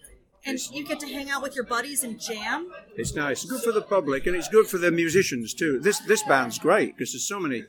and 0.45 0.59
you 0.71 0.85
get 0.85 0.99
to 0.99 1.07
hang 1.07 1.29
out 1.29 1.41
with 1.41 1.55
your 1.55 1.63
buddies 1.63 2.03
and 2.03 2.19
jam. 2.19 2.69
It's 2.97 3.15
nice. 3.15 3.43
It's 3.43 3.51
good 3.51 3.61
for 3.61 3.71
the 3.71 3.81
public 3.81 4.27
and 4.27 4.35
it's 4.35 4.49
good 4.49 4.67
for 4.67 4.77
the 4.77 4.91
musicians 4.91 5.53
too. 5.53 5.79
This 5.79 5.99
this 5.99 6.21
band's 6.23 6.59
great 6.59 6.95
because 6.97 7.13
there's 7.13 7.27
so 7.27 7.39
many 7.39 7.63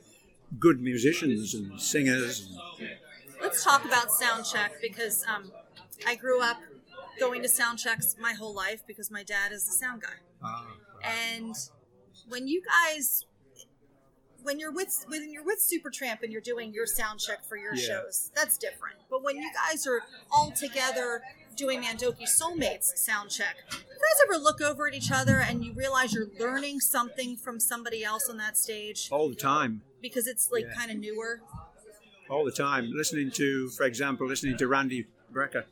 good 0.59 0.81
musicians 0.81 1.53
and 1.53 1.79
singers. 1.79 2.51
And, 2.79 2.89
Let's 3.41 3.63
talk 3.63 3.85
about 3.85 4.11
sound 4.11 4.45
check 4.45 4.73
because 4.81 5.23
um, 5.27 5.51
I 6.07 6.15
grew 6.15 6.41
up 6.41 6.57
going 7.19 7.41
to 7.41 7.49
sound 7.49 7.79
checks 7.79 8.15
my 8.19 8.33
whole 8.33 8.53
life 8.53 8.83
because 8.85 9.09
my 9.09 9.23
dad 9.23 9.51
is 9.51 9.65
the 9.65 9.71
sound 9.71 10.01
guy. 10.01 10.17
Ah. 10.43 10.65
And 11.03 11.55
when 12.27 12.47
you 12.47 12.61
guys 12.61 13.25
when 14.45 14.59
you're 14.59 14.71
with 14.71 15.05
when 15.07 15.31
you're 15.31 15.43
with 15.43 15.59
Supertramp 15.59 16.21
and 16.23 16.31
you're 16.31 16.41
doing 16.41 16.73
your 16.73 16.85
sound 16.85 17.19
check 17.19 17.43
for 17.43 17.57
your 17.57 17.75
Yeah. 17.75 17.87
shows, 17.87 18.31
that's 18.35 18.57
different. 18.57 18.95
But 19.09 19.23
when 19.23 19.35
you 19.37 19.49
guys 19.53 19.85
are 19.85 20.01
all 20.31 20.51
together 20.51 21.21
doing 21.55 21.81
Mandoki 21.83 22.23
Soulmates 22.23 22.97
sound 22.97 23.29
check, 23.31 23.55
you 23.71 23.77
guys 23.77 24.21
ever 24.25 24.37
look 24.37 24.61
over 24.61 24.87
at 24.87 24.93
each 24.93 25.11
other 25.11 25.39
and 25.39 25.63
you 25.63 25.73
realize 25.73 26.13
you're 26.13 26.29
learning 26.39 26.79
something 26.79 27.37
from 27.37 27.59
somebody 27.59 28.03
else 28.03 28.29
on 28.29 28.37
that 28.37 28.57
stage 28.57 29.09
all 29.11 29.29
the 29.29 29.35
time. 29.35 29.81
because 30.01 30.27
it's 30.27 30.51
like 30.51 30.65
Yeah. 30.65 30.73
kind 30.75 30.91
of 30.91 30.97
newer? 30.97 31.41
all 32.29 32.43
the 32.43 32.51
time. 32.51 32.91
Listening 32.91 33.29
to, 33.31 33.69
for 33.69 33.83
example, 33.85 34.27
listening 34.27 34.57
to 34.57 34.67
Randy 34.67 35.05
Brecker 35.31 35.65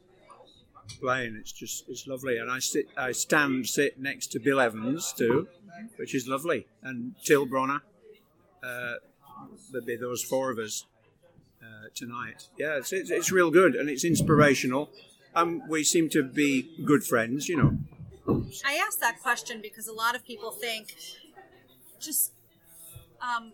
playing, 0.99 1.35
it's 1.35 1.51
just 1.51 1.85
it's 1.89 2.05
lovely. 2.07 2.37
And 2.37 2.51
I 2.51 2.59
sit, 2.59 2.87
I 2.97 3.11
stand, 3.11 3.67
sit 3.67 3.99
next 3.99 4.27
to 4.33 4.39
Bill 4.39 4.59
Evans 4.59 5.13
too, 5.17 5.47
mm-hmm. 5.67 5.87
which 5.97 6.13
is 6.13 6.27
lovely, 6.27 6.67
and 6.83 7.15
Till 7.23 7.45
Bronner. 7.45 7.81
Uh, 8.63 8.93
there'll 9.71 9.85
be 9.85 9.95
those 9.97 10.23
four 10.23 10.51
of 10.51 10.57
us 10.57 10.85
uh, 11.61 11.87
tonight. 11.93 12.47
Yeah, 12.57 12.77
it's, 12.77 12.93
it's 12.93 13.09
it's 13.11 13.31
real 13.31 13.51
good 13.51 13.75
and 13.75 13.89
it's 13.89 14.03
inspirational. 14.05 14.89
Um, 15.35 15.61
we 15.67 15.83
seem 15.83 16.09
to 16.09 16.23
be 16.23 16.69
good 16.85 17.03
friends, 17.03 17.49
you 17.49 17.57
know. 17.57 17.77
I 18.65 18.75
asked 18.75 18.99
that 19.01 19.21
question 19.21 19.59
because 19.61 19.87
a 19.87 19.93
lot 19.93 20.15
of 20.15 20.23
people 20.25 20.51
think 20.51 20.95
just 21.99 22.31
um, 23.21 23.51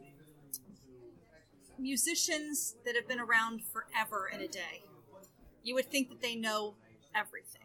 musicians 1.79 2.75
that 2.85 2.95
have 2.95 3.07
been 3.07 3.19
around 3.19 3.61
forever 3.63 4.29
in 4.31 4.41
a 4.41 4.47
day, 4.47 4.83
you 5.63 5.73
would 5.75 5.89
think 5.89 6.09
that 6.09 6.21
they 6.21 6.35
know 6.35 6.75
everything. 7.15 7.61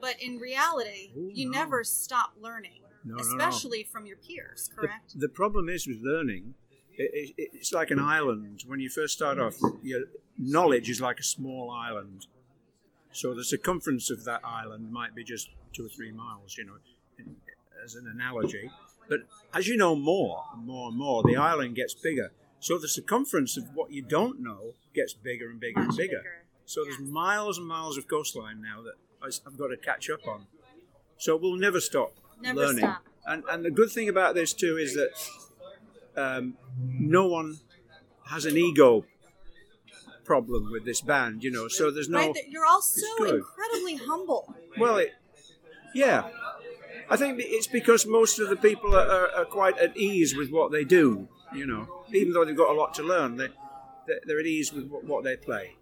But 0.00 0.16
in 0.20 0.38
reality, 0.38 1.10
Ooh, 1.16 1.30
you 1.32 1.50
no. 1.50 1.58
never 1.58 1.82
stop 1.82 2.34
learning, 2.40 2.80
No, 3.04 3.16
no, 3.16 3.22
no. 3.22 3.28
especially 3.28 3.82
from 3.82 4.06
your 4.06 4.16
peers, 4.16 4.70
correct? 4.74 5.14
The, 5.14 5.26
the 5.26 5.28
problem 5.28 5.68
is 5.68 5.86
with 5.86 5.98
learning, 6.02 6.54
it, 6.98 7.34
it, 7.36 7.50
it's 7.54 7.72
like 7.72 7.90
an 7.90 7.98
island. 7.98 8.64
When 8.66 8.80
you 8.80 8.88
first 8.90 9.14
start 9.14 9.38
off, 9.38 9.56
your 9.82 10.00
knowledge 10.36 10.90
is 10.90 11.00
like 11.00 11.18
a 11.18 11.22
small 11.24 11.70
island. 11.70 12.26
So 13.12 13.34
the 13.34 13.44
circumference 13.44 14.10
of 14.10 14.24
that 14.24 14.40
island 14.44 14.92
might 14.92 15.14
be 15.14 15.24
just 15.24 15.48
two 15.72 15.86
or 15.86 15.88
three 15.88 16.12
miles, 16.12 16.56
you 16.58 16.64
know, 16.66 16.74
in- 17.18 17.36
as 17.84 17.94
an 17.94 18.06
analogy. 18.06 18.70
But 19.08 19.20
as 19.54 19.66
you 19.66 19.76
know 19.76 19.94
more 19.96 20.44
and 20.54 20.66
more 20.66 20.88
and 20.88 20.98
more, 20.98 21.22
the 21.22 21.36
island 21.36 21.74
gets 21.76 21.94
bigger. 21.94 22.32
So 22.60 22.76
the 22.76 22.88
circumference 22.88 23.56
of 23.56 23.64
what 23.74 23.90
you 23.92 24.02
don't 24.02 24.40
know 24.40 24.74
gets 24.94 25.14
bigger 25.14 25.48
and 25.48 25.58
bigger 25.60 25.80
and 25.80 25.96
bigger. 25.96 26.22
So 26.66 26.84
there's 26.84 26.98
miles 26.98 27.56
and 27.56 27.66
miles 27.66 27.96
of 27.96 28.08
coastline 28.08 28.60
now 28.60 28.82
that 28.82 28.94
I've 29.46 29.56
got 29.56 29.68
to 29.68 29.76
catch 29.76 30.10
up 30.10 30.26
on. 30.26 30.46
So 31.16 31.36
we'll 31.36 31.56
never 31.56 31.80
stop 31.80 32.12
Never 32.42 32.58
learning. 32.60 32.78
stop. 32.84 33.04
And 33.26 33.42
and 33.50 33.64
the 33.64 33.70
good 33.70 33.90
thing 33.90 34.08
about 34.08 34.34
this 34.34 34.52
too 34.52 34.76
is 34.76 34.94
that 34.94 35.10
um, 36.18 36.54
no 36.78 37.26
one 37.26 37.58
has 38.26 38.44
an 38.44 38.56
ego 38.56 39.04
problem 40.24 40.70
with 40.70 40.84
this 40.84 41.00
band, 41.00 41.42
you 41.42 41.50
know. 41.50 41.68
So 41.68 41.90
there's 41.90 42.08
no. 42.08 42.18
right? 42.18 42.36
You're 42.48 42.66
all 42.66 42.82
so 42.82 43.24
incredibly 43.24 43.96
humble. 43.96 44.54
Well, 44.78 44.98
it, 44.98 45.12
yeah. 45.94 46.28
I 47.10 47.16
think 47.16 47.40
it's 47.42 47.66
because 47.66 48.06
most 48.06 48.38
of 48.38 48.50
the 48.50 48.56
people 48.56 48.94
are, 48.94 49.30
are, 49.34 49.46
quite 49.46 49.78
at 49.78 49.96
ease 49.96 50.36
with 50.36 50.50
what 50.50 50.70
they 50.70 50.84
do, 50.84 51.26
you 51.54 51.66
know. 51.66 52.04
Even 52.12 52.34
though 52.34 52.44
they've 52.44 52.56
got 52.56 52.70
a 52.70 52.78
lot 52.78 52.92
to 52.94 53.02
learn, 53.02 53.36
they 53.36 53.48
they're, 54.26 54.38
at 54.38 54.46
ease 54.46 54.72
with 54.72 54.90
what 54.90 55.24
they 55.24 55.36
play. 55.36 55.76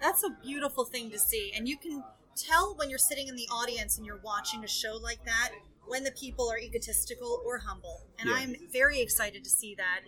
That's 0.00 0.22
a 0.22 0.30
beautiful 0.42 0.84
thing 0.84 1.10
to 1.10 1.18
see. 1.18 1.52
And 1.56 1.66
you 1.66 1.78
can 1.78 2.04
tell 2.36 2.74
when 2.76 2.90
you're 2.90 2.98
sitting 2.98 3.28
in 3.28 3.36
the 3.36 3.48
audience 3.52 3.96
and 3.96 4.06
you're 4.06 4.20
watching 4.22 4.64
a 4.64 4.68
show 4.68 4.96
like 5.02 5.24
that 5.24 5.50
when 5.86 6.04
the 6.04 6.12
people 6.12 6.50
are 6.50 6.58
egotistical 6.58 7.42
or 7.44 7.58
humble. 7.58 8.06
And 8.18 8.28
Yeah. 8.28 8.36
I'm 8.36 8.56
very 8.72 9.00
excited 9.00 9.44
to 9.44 9.50
see 9.50 9.74
that. 9.76 10.00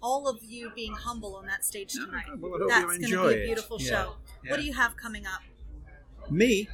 All 0.00 0.28
of 0.28 0.44
you 0.44 0.70
being 0.74 0.92
humble 0.94 1.34
on 1.36 1.46
that 1.46 1.64
stage 1.64 1.92
tonight. 1.94 2.26
well, 2.38 2.54
I 2.54 2.58
hope 2.58 2.68
That's 2.68 2.84
going 2.84 3.00
to 3.02 3.28
be 3.28 3.34
a 3.42 3.46
beautiful 3.46 3.80
Yeah. 3.80 3.88
show. 3.88 4.16
Yeah. 4.44 4.50
What 4.50 4.60
do 4.60 4.66
you 4.66 4.74
have 4.74 4.96
coming 4.96 5.26
up? 5.26 5.40
Me, 6.30 6.68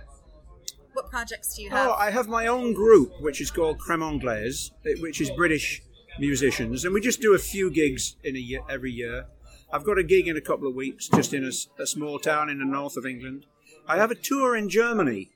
What 0.93 1.09
projects 1.09 1.55
do 1.55 1.63
you 1.63 1.69
oh, 1.71 1.77
have? 1.77 1.89
Oh, 1.91 1.93
I 1.93 2.11
have 2.11 2.27
my 2.29 2.49
own 2.49 2.73
group, 2.75 3.13
which 3.21 3.41
is 3.41 3.51
called 3.53 3.79
Creme 3.79 4.03
Anglaise, 4.03 4.73
which 5.01 5.21
is 5.21 5.31
British 5.31 5.83
musicians, 6.19 6.85
and 6.85 6.93
we 6.93 7.01
just 7.01 7.21
do 7.21 7.33
a 7.33 7.39
few 7.39 7.71
gigs 7.71 8.17
in 8.25 8.35
a 8.35 8.41
year 8.41 8.61
every 8.69 8.91
year. 8.91 9.27
I've 9.73 9.85
got 9.85 9.99
a 9.99 10.03
gig 10.03 10.27
in 10.27 10.37
a 10.37 10.41
couple 10.41 10.67
of 10.69 10.75
weeks, 10.75 11.09
just 11.09 11.33
in 11.33 11.45
a 11.45 11.87
small 11.87 12.19
town 12.19 12.51
in 12.51 12.59
the 12.59 12.65
north 12.65 12.97
of 12.97 13.07
England. 13.07 13.47
I 13.91 13.97
have 13.97 14.13
a 14.13 14.15
tour 14.15 14.55
in 14.55 14.69
Germany 14.69 15.33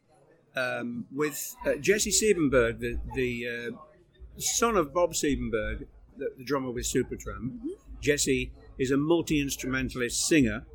um, 0.55 1.07
with 1.13 1.57
uh, 1.67 1.75
Jesse 1.81 2.13
Siebenberg, 2.13 2.79
the 2.79 3.01
the 3.13 3.49
uh, 3.49 4.41
son 4.41 4.77
of 4.77 4.95
Bob 4.95 5.13
Siebenberg, 5.13 5.89
the, 6.17 6.29
the 6.39 6.45
drummer 6.45 6.71
with 6.71 6.85
Supertramp. 6.85 7.59
Jesse 8.01 8.53
is 8.79 8.93
a 8.93 8.97
multi 8.97 9.41
instrumentalist 9.41 10.29
singer. 10.29 10.67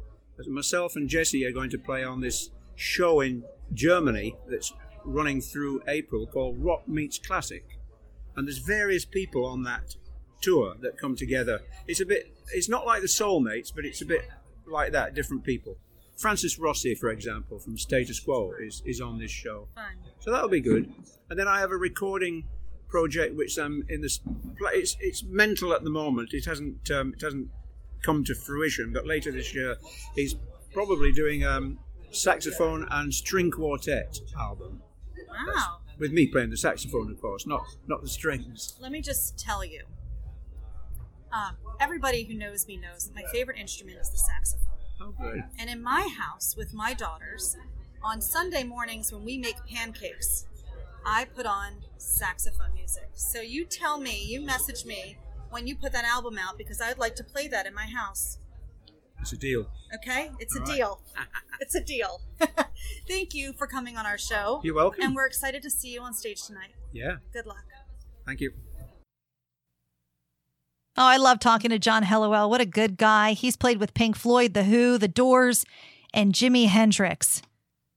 Myself 0.45 0.97
and 0.97 1.07
Jesse 1.07 1.45
are 1.45 1.53
going 1.53 1.69
to 1.69 1.77
play 1.77 2.03
on 2.03 2.19
this 2.19 2.49
show 2.75 3.21
in 3.21 3.45
Germany 3.73 4.35
that's 4.49 4.73
running 5.05 5.39
through 5.39 5.81
April 5.87 6.27
called 6.27 6.57
Rock 6.59 6.85
Meets 6.85 7.17
Classic. 7.19 7.63
And 8.35 8.45
there's 8.45 8.57
various 8.57 9.05
people 9.05 9.45
on 9.45 9.63
that 9.63 9.95
tour 10.41 10.75
that 10.81 10.97
come 10.97 11.15
together. 11.15 11.61
It's 11.87 12.01
a 12.01 12.05
bit, 12.05 12.35
it's 12.53 12.67
not 12.67 12.85
like 12.85 12.99
the 13.01 13.07
Soulmates, 13.07 13.73
but 13.73 13.85
it's 13.85 14.01
a 14.01 14.05
bit 14.05 14.27
like 14.67 14.91
that, 14.91 15.15
different 15.15 15.45
people. 15.45 15.77
Francis 16.19 16.59
Rossi, 16.59 16.95
for 16.95 17.09
example, 17.11 17.59
from 17.59 17.77
Status 17.77 18.19
Quo, 18.19 18.51
is, 18.61 18.83
is 18.85 18.99
on 18.99 19.17
this 19.19 19.31
show. 19.31 19.69
Fun. 19.73 19.85
So 20.19 20.31
that'll 20.31 20.49
be 20.49 20.59
good. 20.59 20.91
And 21.29 21.39
then 21.39 21.47
I 21.47 21.59
have 21.59 21.71
a 21.71 21.77
recording 21.77 22.43
project 22.89 23.35
which 23.35 23.57
I'm 23.57 23.83
in 23.87 24.01
this. 24.01 24.19
It's 24.73 24.97
it's 24.99 25.23
mental 25.23 25.73
at 25.73 25.83
the 25.83 25.89
moment. 25.89 26.33
It 26.33 26.45
hasn't 26.45 26.91
um, 26.91 27.13
it 27.15 27.21
hasn't 27.21 27.47
come 28.03 28.23
to 28.25 28.35
fruition. 28.35 28.91
But 28.91 29.07
later 29.07 29.31
this 29.31 29.53
year, 29.55 29.77
he's 30.15 30.35
probably 30.73 31.11
doing 31.13 31.45
um, 31.45 31.79
saxophone 32.11 32.85
and 32.91 33.13
string 33.13 33.51
quartet 33.51 34.19
album 34.37 34.81
Wow. 35.29 35.77
with 35.99 36.11
me 36.11 36.27
playing 36.27 36.49
the 36.49 36.57
saxophone, 36.57 37.11
of 37.11 37.21
course, 37.21 37.47
not 37.47 37.63
not 37.87 38.01
the 38.01 38.09
strings. 38.09 38.75
Let 38.81 38.91
me 38.91 39.01
just 39.01 39.39
tell 39.39 39.63
you. 39.63 39.83
Um, 41.31 41.55
everybody 41.79 42.23
who 42.23 42.33
knows 42.33 42.67
me 42.67 42.75
knows 42.75 43.05
that 43.05 43.15
my 43.15 43.23
favorite 43.31 43.57
instrument 43.59 43.99
is 44.01 44.09
the 44.09 44.17
saxophone. 44.17 44.78
Oh, 45.01 45.13
good. 45.19 45.43
And 45.57 45.69
in 45.69 45.81
my 45.81 46.07
house 46.17 46.55
with 46.57 46.73
my 46.73 46.93
daughters, 46.93 47.57
on 48.03 48.21
Sunday 48.21 48.63
mornings 48.63 49.11
when 49.11 49.23
we 49.23 49.37
make 49.37 49.55
pancakes, 49.67 50.45
I 51.05 51.25
put 51.25 51.45
on 51.45 51.83
saxophone 51.97 52.73
music. 52.73 53.09
So 53.13 53.41
you 53.41 53.65
tell 53.65 53.99
me, 53.99 54.23
you 54.23 54.41
message 54.41 54.85
me 54.85 55.17
when 55.49 55.67
you 55.67 55.75
put 55.75 55.91
that 55.93 56.05
album 56.05 56.37
out 56.37 56.57
because 56.57 56.81
I'd 56.81 56.97
like 56.97 57.15
to 57.15 57.23
play 57.23 57.47
that 57.47 57.65
in 57.65 57.73
my 57.73 57.85
house. 57.85 58.39
It's 59.21 59.33
a 59.33 59.37
deal. 59.37 59.67
Okay? 59.95 60.31
It's 60.39 60.55
a 60.55 60.59
right. 60.59 60.75
deal. 60.75 61.01
it's 61.59 61.75
a 61.75 61.83
deal. 61.83 62.21
Thank 63.07 63.33
you 63.33 63.53
for 63.53 63.67
coming 63.67 63.97
on 63.97 64.05
our 64.05 64.17
show. 64.17 64.61
You're 64.63 64.75
welcome. 64.75 65.03
And 65.03 65.15
we're 65.15 65.25
excited 65.25 65.61
to 65.63 65.69
see 65.69 65.89
you 65.89 66.01
on 66.01 66.13
stage 66.13 66.45
tonight. 66.45 66.73
Yeah. 66.93 67.17
Good 67.33 67.45
luck. 67.45 67.65
Thank 68.25 68.41
you. 68.41 68.53
Oh, 71.01 71.05
I 71.05 71.15
love 71.15 71.39
talking 71.39 71.69
to 71.69 71.79
John 71.79 72.03
Helliwell. 72.03 72.49
What 72.49 72.59
a 72.59 72.65
good 72.65 72.97
guy. 72.97 73.31
He's 73.31 73.55
played 73.55 73.79
with 73.79 73.93
Pink 73.93 74.17
Floyd, 74.17 74.53
The 74.53 74.65
Who, 74.65 74.97
The 74.97 75.07
Doors, 75.07 75.65
and 76.13 76.33
Jimi 76.33 76.67
Hendrix. 76.67 77.41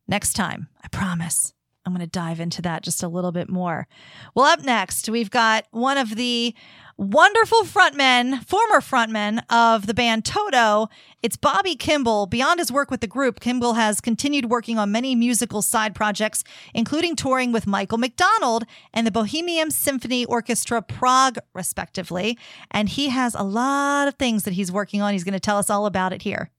Next 0.06 0.34
time, 0.34 0.68
I 0.84 0.86
promise, 0.86 1.52
I'm 1.84 1.92
going 1.92 2.06
to 2.06 2.06
dive 2.06 2.38
into 2.38 2.62
that 2.62 2.84
just 2.84 3.02
a 3.02 3.08
little 3.08 3.32
bit 3.32 3.48
more. 3.48 3.88
Well, 4.36 4.46
up 4.46 4.62
next, 4.62 5.08
we've 5.08 5.30
got 5.30 5.66
one 5.72 5.98
of 5.98 6.14
the 6.14 6.54
wonderful 7.02 7.62
frontmen, 7.62 8.44
former 8.46 8.80
frontmen 8.80 9.42
of 9.50 9.86
the 9.86 9.94
band 9.94 10.24
Toto. 10.24 10.88
It's 11.22 11.36
Bobby 11.36 11.74
Kimball. 11.74 12.26
Beyond 12.26 12.60
his 12.60 12.70
work 12.70 12.90
with 12.90 13.00
the 13.00 13.06
group, 13.06 13.40
Kimball 13.40 13.74
has 13.74 14.00
continued 14.00 14.46
working 14.46 14.78
on 14.78 14.92
many 14.92 15.14
musical 15.14 15.62
side 15.62 15.94
projects, 15.94 16.44
including 16.74 17.16
touring 17.16 17.52
with 17.52 17.66
Michael 17.66 17.98
McDonald 17.98 18.64
and 18.94 19.06
the 19.06 19.10
Bohemian 19.10 19.70
Symphony 19.70 20.24
Orchestra 20.24 20.80
Prague, 20.80 21.38
respectively. 21.54 22.38
And 22.70 22.88
he 22.88 23.08
has 23.08 23.34
a 23.34 23.42
lot 23.42 24.08
of 24.08 24.14
things 24.14 24.44
that 24.44 24.54
he's 24.54 24.70
working 24.70 25.02
on. 25.02 25.12
He's 25.12 25.24
going 25.24 25.34
to 25.34 25.40
tell 25.40 25.58
us 25.58 25.68
all 25.68 25.86
about 25.86 26.12
it 26.12 26.22
here. 26.22 26.50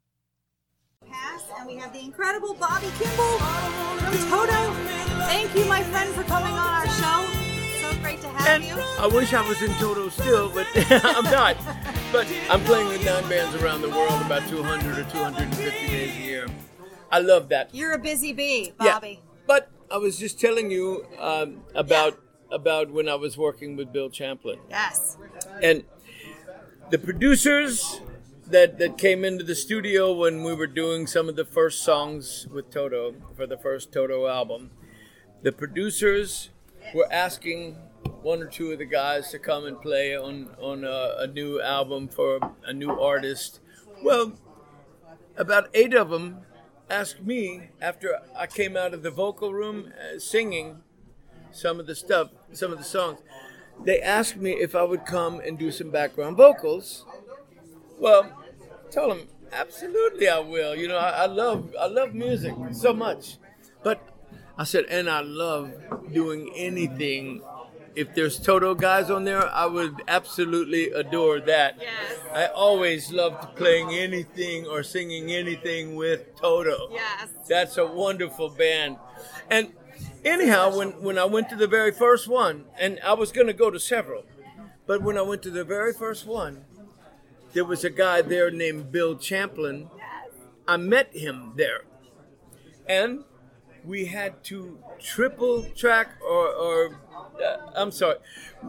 Pass, 1.09 1.43
and 1.57 1.67
we 1.67 1.75
have 1.75 1.93
the 1.93 1.99
incredible 1.99 2.53
Bobby 2.53 2.87
Kimball 2.99 3.37
from 3.37 4.29
Toto. 4.29 4.73
Thank 5.25 5.55
you, 5.55 5.65
my 5.65 5.81
friend, 5.83 6.13
for 6.13 6.23
coming 6.23 6.53
on 6.53 6.73
our 6.73 6.87
show. 6.87 7.42
Great 8.03 8.21
to 8.21 8.27
have 8.27 8.47
And 8.47 8.63
you. 8.65 8.75
I 8.99 9.07
wish 9.07 9.33
I 9.33 9.47
was 9.47 9.61
in 9.61 9.71
Toto 9.75 10.09
still, 10.09 10.49
but 10.49 10.67
I'm 10.75 11.23
not. 11.23 11.55
But 12.11 12.27
I'm 12.49 12.61
playing 12.65 12.89
with 12.89 13.05
nine 13.05 13.27
bands 13.29 13.55
around 13.61 13.81
the 13.81 13.89
world, 13.89 14.21
about 14.21 14.47
200 14.49 14.97
or 14.97 15.09
250 15.09 15.87
days 15.87 16.15
a 16.17 16.21
year. 16.21 16.47
I 17.09 17.19
love 17.19 17.49
that. 17.49 17.73
You're 17.73 17.93
a 17.93 17.97
busy 17.97 18.33
bee, 18.33 18.73
Bobby. 18.77 19.21
Yeah. 19.23 19.29
But 19.47 19.71
I 19.89 19.97
was 19.97 20.19
just 20.19 20.39
telling 20.39 20.69
you 20.69 21.05
um, 21.17 21.63
about 21.75 22.19
about 22.51 22.91
when 22.91 23.07
I 23.09 23.15
was 23.15 23.37
working 23.37 23.75
with 23.75 23.91
Bill 23.91 24.09
Champlin. 24.09 24.59
Yes. 24.69 25.17
And 25.61 25.85
the 26.91 26.99
producers 26.99 28.01
that, 28.47 28.77
that 28.77 28.97
came 28.97 29.25
into 29.25 29.43
the 29.43 29.55
studio 29.55 30.13
when 30.13 30.43
we 30.43 30.53
were 30.53 30.67
doing 30.67 31.07
some 31.07 31.29
of 31.29 31.35
the 31.35 31.45
first 31.45 31.83
songs 31.83 32.47
with 32.51 32.69
Toto 32.69 33.15
for 33.35 33.47
the 33.47 33.57
first 33.57 33.91
Toto 33.91 34.27
album, 34.27 34.69
the 35.41 35.51
producers 35.51 36.49
were 36.93 37.07
asking 37.11 37.77
one 38.21 38.41
or 38.41 38.47
two 38.47 38.71
of 38.71 38.79
the 38.79 38.85
guys 38.85 39.29
to 39.31 39.39
come 39.39 39.65
and 39.65 39.81
play 39.81 40.15
on, 40.15 40.49
on 40.59 40.83
a, 40.83 41.15
a 41.19 41.27
new 41.27 41.61
album 41.61 42.07
for 42.07 42.39
a 42.65 42.73
new 42.73 42.91
artist. 42.91 43.59
Well, 44.01 44.33
about 45.37 45.69
eight 45.73 45.93
of 45.93 46.09
them 46.09 46.39
asked 46.89 47.21
me 47.21 47.69
after 47.81 48.19
I 48.37 48.47
came 48.47 48.77
out 48.77 48.93
of 48.93 49.03
the 49.03 49.11
vocal 49.11 49.53
room 49.53 49.91
uh, 49.97 50.19
singing 50.19 50.81
some 51.51 51.79
of 51.79 51.87
the 51.87 51.95
stuff, 51.95 52.29
some 52.51 52.71
of 52.71 52.77
the 52.77 52.83
songs. 52.83 53.19
They 53.83 53.99
asked 53.99 54.37
me 54.37 54.51
if 54.51 54.75
I 54.75 54.83
would 54.83 55.05
come 55.05 55.39
and 55.39 55.57
do 55.57 55.71
some 55.71 55.89
background 55.89 56.37
vocals. 56.37 57.05
Well, 57.99 58.31
tell 58.91 59.09
them 59.09 59.27
absolutely 59.51 60.27
I 60.29 60.39
will. 60.39 60.75
You 60.75 60.87
know, 60.87 60.97
I, 60.97 61.23
I 61.23 61.25
love 61.25 61.73
I 61.79 61.87
love 61.87 62.13
music 62.13 62.53
so 62.71 62.93
much, 62.93 63.37
but 63.83 64.01
I 64.57 64.63
said, 64.65 64.85
and 64.89 65.09
I 65.09 65.21
love 65.21 65.71
doing 66.11 66.51
anything. 66.55 67.41
If 67.95 68.15
there's 68.15 68.39
Toto 68.39 68.73
guys 68.73 69.11
on 69.11 69.23
there, 69.23 69.47
I 69.49 69.67
would 69.67 70.01
absolutely 70.07 70.91
adore 70.91 71.39
that. 71.41 71.77
Yes. 71.79 72.19
I 72.33 72.47
always 72.47 73.11
loved 73.11 73.55
playing 73.55 73.91
anything 73.91 74.65
or 74.65 74.81
singing 74.81 75.31
anything 75.31 75.95
with 75.95 76.35
Toto. 76.35 76.89
Yes. 76.91 77.29
That's 77.47 77.77
a 77.77 77.85
wonderful 77.85 78.49
band. 78.49 78.97
And 79.51 79.73
anyhow, 80.25 80.75
when, 80.75 81.01
when 81.03 81.19
I 81.19 81.25
went 81.25 81.49
to 81.49 81.55
the 81.55 81.67
very 81.67 81.91
first 81.91 82.27
one, 82.27 82.65
and 82.79 82.99
I 83.05 83.13
was 83.13 83.31
going 83.31 83.47
to 83.47 83.53
go 83.53 83.69
to 83.69 83.79
several, 83.79 84.23
but 84.87 85.03
when 85.03 85.17
I 85.17 85.21
went 85.21 85.43
to 85.43 85.51
the 85.51 85.63
very 85.63 85.93
first 85.93 86.25
one, 86.25 86.65
there 87.53 87.65
was 87.65 87.83
a 87.83 87.89
guy 87.91 88.23
there 88.23 88.49
named 88.49 88.91
Bill 88.91 89.15
Champlin. 89.15 89.89
Yes. 89.95 90.31
I 90.67 90.77
met 90.77 91.15
him 91.15 91.53
there. 91.55 91.81
And 92.87 93.23
we 93.85 94.05
had 94.05 94.43
to 94.45 94.79
triple 94.99 95.63
track 95.75 96.09
or, 96.21 96.47
or 96.47 96.99
I'm 97.75 97.91
sorry, 97.91 98.17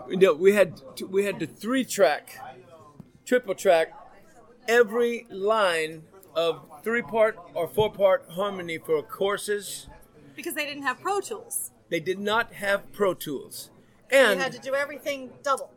no, 0.09 0.33
we 0.35 0.55
had 0.55 0.81
we 1.09 1.25
had 1.25 1.39
to 1.41 1.47
three 1.47 1.85
track, 1.85 2.39
triple 3.25 3.55
track 3.55 3.93
every 4.69 5.27
line 5.31 6.03
of 6.35 6.67
three 6.83 7.03
part 7.03 7.39
or 7.55 7.69
four 7.69 7.91
part 7.93 8.25
harmony 8.31 8.79
for 8.79 9.03
courses. 9.03 9.89
Because 10.37 10.55
they 10.55 10.65
didn't 10.67 10.83
have 10.83 11.01
Pro 11.01 11.21
Tools. 11.21 11.71
They 11.91 12.01
did 12.01 12.19
not 12.19 12.55
have 12.55 12.91
Pro 12.93 13.15
Tools, 13.15 13.71
you 14.11 14.19
and 14.19 14.41
had 14.41 14.53
to 14.53 14.59
do 14.59 14.75
everything 14.75 15.31
double 15.43 15.71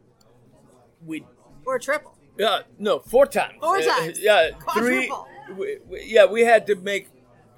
we 1.06 1.26
or 1.66 1.78
triple. 1.80 2.14
Yeah, 2.38 2.62
no, 2.80 3.00
four 3.00 3.26
times. 3.26 3.56
Four 3.62 3.78
Uh, 3.78 3.82
times. 3.82 4.20
yeah, 4.22 4.52
three. 4.74 5.12
We- 5.56 5.80
we- 5.88 6.04
yeah, 6.04 6.26
we 6.26 6.42
had 6.42 6.66
to 6.68 6.76
make 6.76 7.10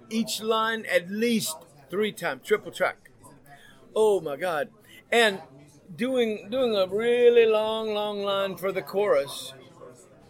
each 0.10 0.42
line 0.42 0.86
at 0.86 1.10
least 1.10 1.56
three 1.90 2.12
times, 2.12 2.46
triple 2.46 2.72
track. 2.72 2.98
Oh 3.96 4.20
my 4.22 4.36
God! 4.36 4.70
And 5.12 5.42
doing 5.96 6.50
doing 6.50 6.76
a 6.76 6.88
really 6.88 7.46
long, 7.46 7.94
long 7.94 8.24
line 8.24 8.58
for 8.58 8.72
the 8.72 8.82
chorus, 8.82 9.54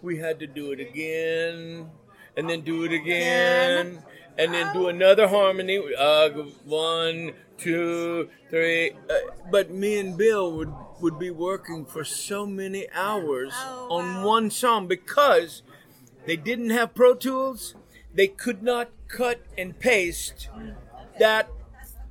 we 0.02 0.18
had 0.20 0.40
to 0.40 0.48
do 0.48 0.72
it 0.72 0.80
again, 0.80 1.92
and 2.38 2.50
then 2.50 2.62
do 2.62 2.84
it 2.86 2.94
again, 2.94 4.04
and 4.38 4.54
then 4.54 4.74
do 4.74 4.88
another 4.88 5.28
harmony. 5.28 5.80
Uh, 5.98 6.30
one, 6.66 7.34
two, 7.58 8.30
three. 8.50 8.92
Uh, 9.10 9.14
but 9.52 9.72
me 9.72 10.00
and 10.00 10.18
Bill 10.18 10.52
would 10.54 10.74
would 11.02 11.20
be 11.20 11.30
working 11.32 11.86
for 11.86 12.04
so 12.04 12.46
many 12.46 12.88
hours 12.94 13.54
on 13.90 14.24
one 14.24 14.50
song 14.52 14.88
because 14.88 15.64
They 16.26 16.38
didn't 16.38 16.70
have 16.72 16.94
Pro 16.96 17.16
Tools. 17.16 17.76
They 18.14 18.28
could 18.28 18.62
not 18.64 18.90
cut 19.08 19.42
and 19.58 19.80
paste 19.80 20.50
that 21.20 21.50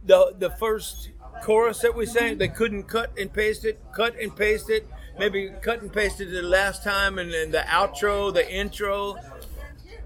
the 0.04 0.34
the 0.38 0.50
first 0.50 1.10
chorus 1.42 1.80
that 1.80 1.94
we 1.94 2.06
sang. 2.06 2.38
They 2.38 2.48
couldn't 2.48 2.84
cut 2.84 3.12
and 3.18 3.32
paste 3.32 3.64
it. 3.64 3.80
Cut 3.92 4.18
and 4.20 4.34
paste 4.34 4.70
it. 4.70 4.88
Maybe 5.18 5.50
cut 5.62 5.82
and 5.82 5.92
paste 5.92 6.20
it 6.20 6.26
the 6.26 6.42
last 6.42 6.84
time, 6.84 7.18
and 7.18 7.32
then 7.32 7.50
the 7.50 7.58
outro, 7.58 8.32
the 8.32 8.48
intro. 8.50 9.16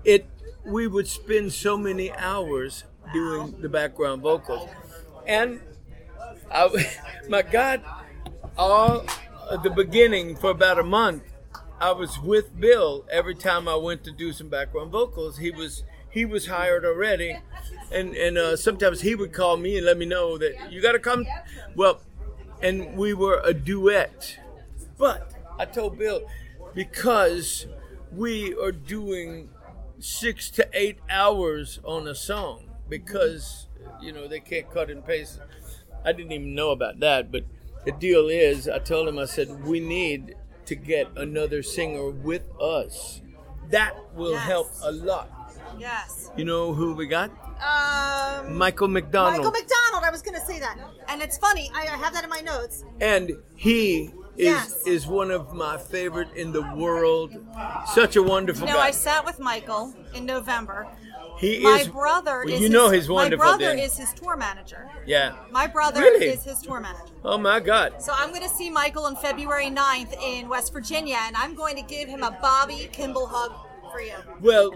It. 0.05 0.27
We 0.65 0.87
would 0.87 1.09
spend 1.09 1.53
so 1.53 1.77
many 1.77 2.13
hours 2.13 2.85
doing 3.13 3.61
the 3.61 3.69
background 3.69 4.23
vocals, 4.23 4.71
and 5.27 5.61
I, 6.53 6.69
my 7.29 7.43
God, 7.43 7.83
all 8.57 9.05
at 9.51 9.63
the 9.63 9.71
beginning 9.71 10.37
for 10.37 10.51
about 10.51 10.79
a 10.79 10.85
month, 10.85 11.25
I 11.81 11.93
was 11.93 12.19
with 12.21 12.59
Bill 12.59 13.05
every 13.11 13.35
time 13.35 13.67
I 13.67 13.75
went 13.75 14.05
to 14.05 14.13
do 14.13 14.33
some 14.33 14.49
background 14.49 14.93
vocals. 14.93 15.39
He 15.39 15.51
was 15.51 15.83
he 16.11 16.25
was 16.25 16.47
hired 16.47 16.85
already, 16.85 17.39
and 17.93 18.15
and 18.17 18.39
uh, 18.39 18.57
sometimes 18.57 19.01
he 19.03 19.15
would 19.15 19.33
call 19.33 19.57
me 19.57 19.77
and 19.77 19.87
let 19.87 19.99
me 19.99 20.07
know 20.07 20.39
that 20.39 20.73
you 20.73 20.81
got 20.81 20.93
to 20.93 20.99
come. 20.99 21.27
Well, 21.75 22.01
and 22.63 22.97
we 22.97 23.15
were 23.15 23.41
a 23.45 23.53
duet, 23.55 24.39
but 24.99 25.33
I 25.59 25.65
told 25.65 25.99
Bill 25.99 26.23
because 26.75 27.67
we 28.13 28.55
are 28.55 28.73
doing 28.73 29.51
six 29.99 30.51
to 30.51 30.69
eight 30.73 30.99
hours 31.09 31.79
on 31.85 32.07
a 32.09 32.15
song 32.15 32.65
because 32.89 33.67
you 34.01 34.13
know 34.13 34.27
they 34.29 34.41
can't 34.41 34.71
cut 34.71 34.91
and 34.91 35.05
paste. 35.05 35.41
I 36.05 36.13
didn't 36.13 36.33
even 36.33 36.55
know 36.55 36.71
about 36.71 37.01
that, 37.01 37.31
but 37.31 37.45
the 37.85 37.93
deal 37.93 38.29
is, 38.29 38.69
I 38.69 38.79
told 38.79 39.09
him 39.09 39.19
I 39.19 39.25
said 39.27 39.65
we 39.65 39.81
need 39.81 40.35
to 40.67 40.75
get 40.75 41.09
another 41.17 41.63
singer 41.63 42.11
with 42.11 42.43
us. 42.61 43.21
That 43.71 43.95
will 44.15 44.33
Yes. 44.33 44.47
help 44.47 44.69
a 44.83 44.93
lot. 44.93 45.31
Yes. 45.79 46.31
You 46.37 46.45
know 46.45 46.75
who 46.75 46.95
we 46.95 47.07
got? 47.07 47.31
Um, 47.63 48.57
Michael 48.59 48.89
McDonald. 48.89 49.37
Michael 49.39 49.53
McDonald. 49.53 50.05
I 50.05 50.11
was 50.11 50.23
going 50.23 50.39
to 50.39 50.45
say 50.47 50.59
that, 50.59 50.77
and 51.09 51.23
it's 51.23 51.39
funny. 51.39 51.71
I, 51.75 51.83
I 51.83 51.97
have 51.97 52.13
that 52.15 52.25
in 52.25 52.31
my 52.31 52.41
notes. 52.41 52.85
and 53.01 53.33
he 53.57 54.11
is 54.37 54.47
Yes. 54.47 54.87
is 54.87 55.07
one 55.07 55.31
of 55.31 55.53
my 55.55 55.77
favorite 55.77 56.29
in 56.35 56.53
the 56.53 56.63
world. 56.75 57.35
Such 57.95 58.17
a 58.17 58.23
wonderful 58.23 58.67
You 58.67 58.73
know. 58.75 58.81
I 58.81 58.91
sat 58.91 59.25
with 59.25 59.39
Michael 59.39 59.95
in 60.15 60.25
November. 60.27 60.89
he 61.39 61.61
my 61.63 61.79
is. 61.81 61.87
My 61.89 61.93
brother 61.93 62.43
well, 62.47 62.55
is 62.55 62.61
you 62.61 62.69
know 62.71 62.89
his, 62.89 63.03
he's 63.05 63.11
wonderful. 63.11 63.45
My 63.45 63.51
brother 63.53 63.77
then. 63.77 63.79
is 63.79 63.97
his 63.99 64.13
tour 64.15 64.37
manager. 64.37 64.91
yeah. 65.07 65.35
My 65.51 65.67
brother 65.67 66.01
Really? 66.01 66.27
is 66.29 66.45
his 66.45 66.61
tour 66.63 66.81
manager. 66.81 67.13
Oh 67.25 67.37
my 67.39 67.61
God. 67.61 68.01
So 68.03 68.13
I'm 68.17 68.31
going 68.31 68.43
to 68.43 68.49
see 68.49 68.71
Michael 68.71 69.05
on 69.05 69.17
February 69.17 69.67
9th 69.71 70.15
in 70.23 70.49
West 70.49 70.73
Virginia, 70.73 71.19
and 71.21 71.37
I'm 71.37 71.55
going 71.55 71.77
to 71.77 71.83
give 71.83 72.09
him 72.09 72.23
a 72.23 72.31
Bobby 72.41 72.89
Kimball 72.91 73.27
hug 73.27 73.53
for 73.93 74.01
you. 74.01 74.15
Well, 74.41 74.75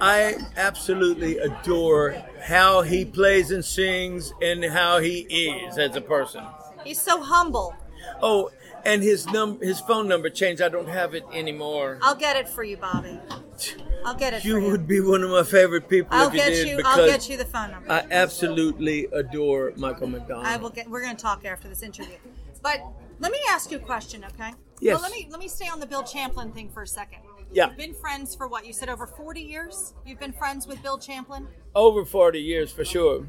I 0.00 0.36
absolutely 0.56 1.38
adore 1.38 2.12
how 2.40 2.82
he 2.82 3.04
plays 3.04 3.50
and 3.50 3.64
sings 3.64 4.32
and 4.40 4.64
how 4.64 5.00
he 5.00 5.20
is 5.20 5.76
as 5.76 5.96
a 5.96 6.00
person. 6.00 6.44
He's 6.84 7.00
so 7.00 7.20
humble. 7.20 7.74
Oh, 8.22 8.50
and 8.84 9.02
his 9.02 9.26
num 9.26 9.60
his 9.60 9.80
phone 9.80 10.08
number 10.08 10.30
changed. 10.30 10.62
I 10.62 10.68
don't 10.68 10.88
have 10.88 11.14
it 11.14 11.24
anymore. 11.32 11.98
I'll 12.02 12.14
get 12.14 12.36
it 12.36 12.48
for 12.48 12.64
you, 12.64 12.76
Bobby. 12.76 13.18
I'll 14.04 14.14
get 14.14 14.34
it 14.34 14.44
You 14.44 14.54
for 14.54 14.58
you. 14.58 14.64
You 14.64 14.70
would 14.72 14.88
be 14.88 15.00
one 15.00 15.22
of 15.22 15.30
my 15.30 15.44
favorite 15.44 15.88
people 15.88 16.08
I'll 16.10 16.28
if 16.28 16.34
you 16.34 16.40
get 16.40 16.48
did 16.50 16.68
you. 16.68 16.80
I'll 16.84 17.06
get 17.06 17.28
you 17.28 17.36
the 17.36 17.44
phone 17.44 17.70
number. 17.70 17.90
I 17.90 18.04
absolutely 18.10 19.06
adore 19.12 19.72
Michael 19.76 20.08
McDonald. 20.08 20.46
I 20.46 20.56
will 20.56 20.70
get. 20.70 20.88
We're 20.88 21.02
going 21.02 21.16
to 21.16 21.22
talk 21.22 21.44
after 21.44 21.68
this 21.68 21.82
interview. 21.82 22.16
But 22.62 22.80
let 23.20 23.30
me 23.32 23.38
ask 23.50 23.70
you 23.70 23.76
a 23.78 23.80
question, 23.80 24.24
okay? 24.24 24.52
Yes. 24.80 24.94
Well, 24.94 25.02
let 25.02 25.12
me 25.12 25.28
let 25.30 25.38
me 25.38 25.48
stay 25.48 25.68
on 25.68 25.78
the 25.78 25.86
Bill 25.86 26.02
Champlin 26.02 26.50
thing 26.52 26.68
for 26.68 26.82
a 26.82 26.86
second. 26.86 27.20
Yeah. 27.52 27.68
You've 27.68 27.76
been 27.76 27.94
friends 27.94 28.34
for 28.34 28.48
what? 28.48 28.66
You 28.66 28.72
said 28.72 28.88
over 28.88 29.06
40 29.06 29.40
years. 29.40 29.94
You've 30.06 30.18
been 30.20 30.32
friends 30.32 30.66
with 30.66 30.82
Bill 30.82 30.98
Champlin. 30.98 31.46
Over 31.74 32.04
40 32.04 32.40
years 32.40 32.72
for 32.72 32.84
sure. 32.84 33.28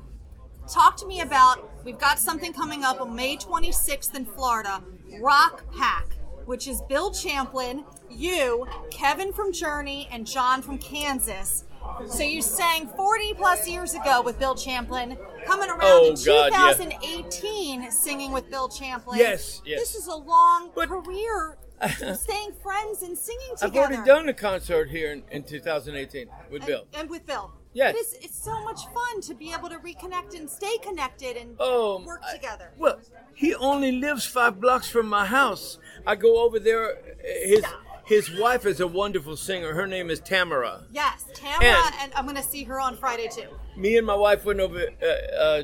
Talk 0.71 0.95
to 0.97 1.05
me 1.07 1.21
about. 1.21 1.69
We've 1.83 1.99
got 1.99 2.19
something 2.19 2.53
coming 2.53 2.83
up 2.83 3.01
on 3.01 3.15
May 3.15 3.35
26th 3.37 4.15
in 4.15 4.25
Florida. 4.25 4.81
Rock 5.21 5.63
Pack, 5.77 6.07
which 6.45 6.67
is 6.67 6.81
Bill 6.87 7.11
Champlin, 7.11 7.83
you, 8.09 8.65
Kevin 8.89 9.33
from 9.33 9.51
Journey, 9.51 10.07
and 10.11 10.25
John 10.25 10.61
from 10.61 10.77
Kansas. 10.77 11.65
So 12.07 12.23
you 12.23 12.41
sang 12.41 12.87
40 12.87 13.33
plus 13.33 13.67
years 13.67 13.93
ago 13.93 14.21
with 14.21 14.39
Bill 14.39 14.55
Champlin, 14.55 15.17
coming 15.45 15.69
around 15.69 15.81
Oh, 15.83 16.07
in 16.07 16.15
God, 16.25 16.51
yeah. 16.53 16.73
2018 16.73 17.91
singing 17.91 18.31
with 18.31 18.49
Bill 18.49 18.69
Champlin. 18.69 19.19
Yes, 19.19 19.61
yes. 19.65 19.79
This 19.81 19.95
is 19.95 20.07
a 20.07 20.15
long 20.15 20.69
career, 20.71 21.57
staying 22.15 22.53
friends 22.61 23.01
and 23.01 23.17
singing 23.17 23.55
together. 23.57 23.79
I've 23.79 23.91
already 23.91 24.05
done 24.07 24.29
a 24.29 24.33
concert 24.33 24.89
here 24.89 25.11
in, 25.11 25.23
in 25.31 25.43
2018 25.43 26.27
with 26.51 26.65
Bill. 26.65 26.85
And 26.93 27.09
with 27.09 27.25
Bill. 27.25 27.51
Yes. 27.73 27.95
It's, 27.97 28.25
it's 28.25 28.43
so 28.43 28.63
much 28.63 28.81
fun 28.93 29.21
to 29.21 29.33
be 29.33 29.51
able 29.51 29.69
to 29.69 29.77
reconnect 29.79 30.37
and 30.37 30.49
stay 30.49 30.77
connected 30.77 31.37
and 31.37 31.55
Oh, 31.59 32.03
work 32.05 32.21
together. 32.31 32.71
Well, 32.77 32.99
he 33.33 33.55
only 33.55 33.91
lives 33.91 34.25
five 34.25 34.61
blocks 34.61 34.87
from 34.87 35.07
my 35.07 35.25
house. 35.25 35.79
I 36.05 36.15
go 36.15 36.43
over 36.45 36.59
there. 36.59 36.97
His 37.43 37.63
his 38.05 38.29
wife 38.37 38.65
is 38.65 38.79
a 38.81 38.87
wonderful 38.87 39.37
singer. 39.37 39.73
Her 39.73 39.87
name 39.87 40.09
is 40.09 40.19
Tamara. 40.19 40.83
Yes, 40.91 41.25
Tamara, 41.33 41.63
And- 41.85 41.95
and, 42.01 42.13
I'm 42.15 42.25
going 42.25 42.35
to 42.35 42.43
see 42.43 42.63
her 42.65 42.79
on 42.79 42.97
Friday 42.97 43.29
too. 43.29 43.47
Me 43.77 43.97
and 43.97 44.05
my 44.05 44.15
wife 44.15 44.43
went 44.45 44.59
over 44.59 44.77
uh, 45.01 45.05
a 45.05 45.63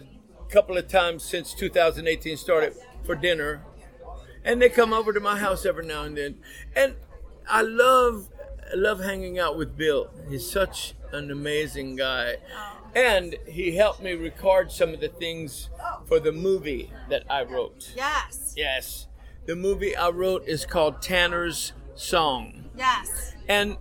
couple 0.50 0.78
of 0.78 0.88
times 0.88 1.24
since 1.24 1.54
2018 1.54 2.38
started 2.38 2.74
for 3.04 3.14
dinner, 3.16 3.62
and 4.44 4.62
they 4.62 4.70
come 4.70 4.94
over 4.94 5.14
to 5.14 5.20
my 5.20 5.38
house 5.40 5.66
every 5.66 5.86
now 5.86 6.04
and 6.04 6.18
then. 6.18 6.38
And 6.76 6.96
I 7.48 7.62
love 7.62 8.30
I 8.72 8.76
love 8.76 9.00
hanging 9.02 9.40
out 9.40 9.58
with 9.58 9.76
Bill. 9.76 10.12
He's 10.30 10.50
such 10.50 10.94
an 11.12 11.32
amazing 11.32 11.96
guy. 11.96 12.36
Oh. 12.56 12.76
And 12.96 13.36
he 13.48 13.76
helped 13.76 14.02
me 14.02 14.14
record 14.14 14.72
some 14.72 14.94
of 14.94 15.00
the 15.00 15.08
things 15.10 15.70
for 16.06 16.20
the 16.20 16.32
movie 16.32 16.92
that 17.10 17.24
I 17.30 17.44
wrote. 17.44 17.94
Yes, 17.96 18.54
Yes. 18.56 19.08
The 19.46 19.56
movie 19.56 19.96
I 19.96 20.10
wrote 20.10 20.48
is 20.48 20.66
called 20.66 21.02
Tanner's 21.02 21.74
Song. 21.96 22.66
yes. 22.78 23.34
And 23.48 23.78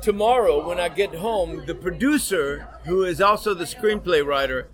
tomorrow, 0.00 0.66
when 0.66 0.80
I 0.80 0.88
get 0.88 1.14
home, 1.16 1.66
the 1.66 1.74
producer, 1.74 2.66
who 2.86 3.02
is 3.04 3.20
also 3.20 3.52
the 3.52 3.64
screenplay 3.64 4.24
writer, 4.24 4.68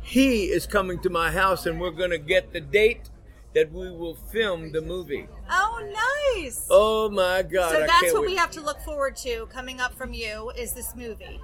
he 0.00 0.46
is 0.46 0.66
coming 0.66 0.98
to 1.00 1.10
my 1.10 1.30
house 1.30 1.64
and 1.64 1.80
we're 1.80 1.90
going 1.92 2.10
to 2.10 2.18
get 2.18 2.52
the 2.52 2.60
date 2.60 3.08
that 3.54 3.72
we 3.72 3.90
will 3.90 4.14
film 4.14 4.72
the 4.72 4.80
movie. 4.80 5.26
Oh, 5.50 6.34
nice. 6.36 6.66
Oh 6.70 7.08
my 7.08 7.42
God. 7.42 7.72
so 7.72 7.80
that's 7.86 8.12
what 8.12 8.22
wait. 8.22 8.30
we 8.30 8.36
have 8.36 8.50
to 8.52 8.60
look 8.60 8.80
forward 8.80 9.16
to 9.16 9.46
coming 9.46 9.80
up 9.80 9.94
from 9.94 10.12
you 10.12 10.50
is 10.56 10.72
this 10.72 10.94
movie, 10.96 11.40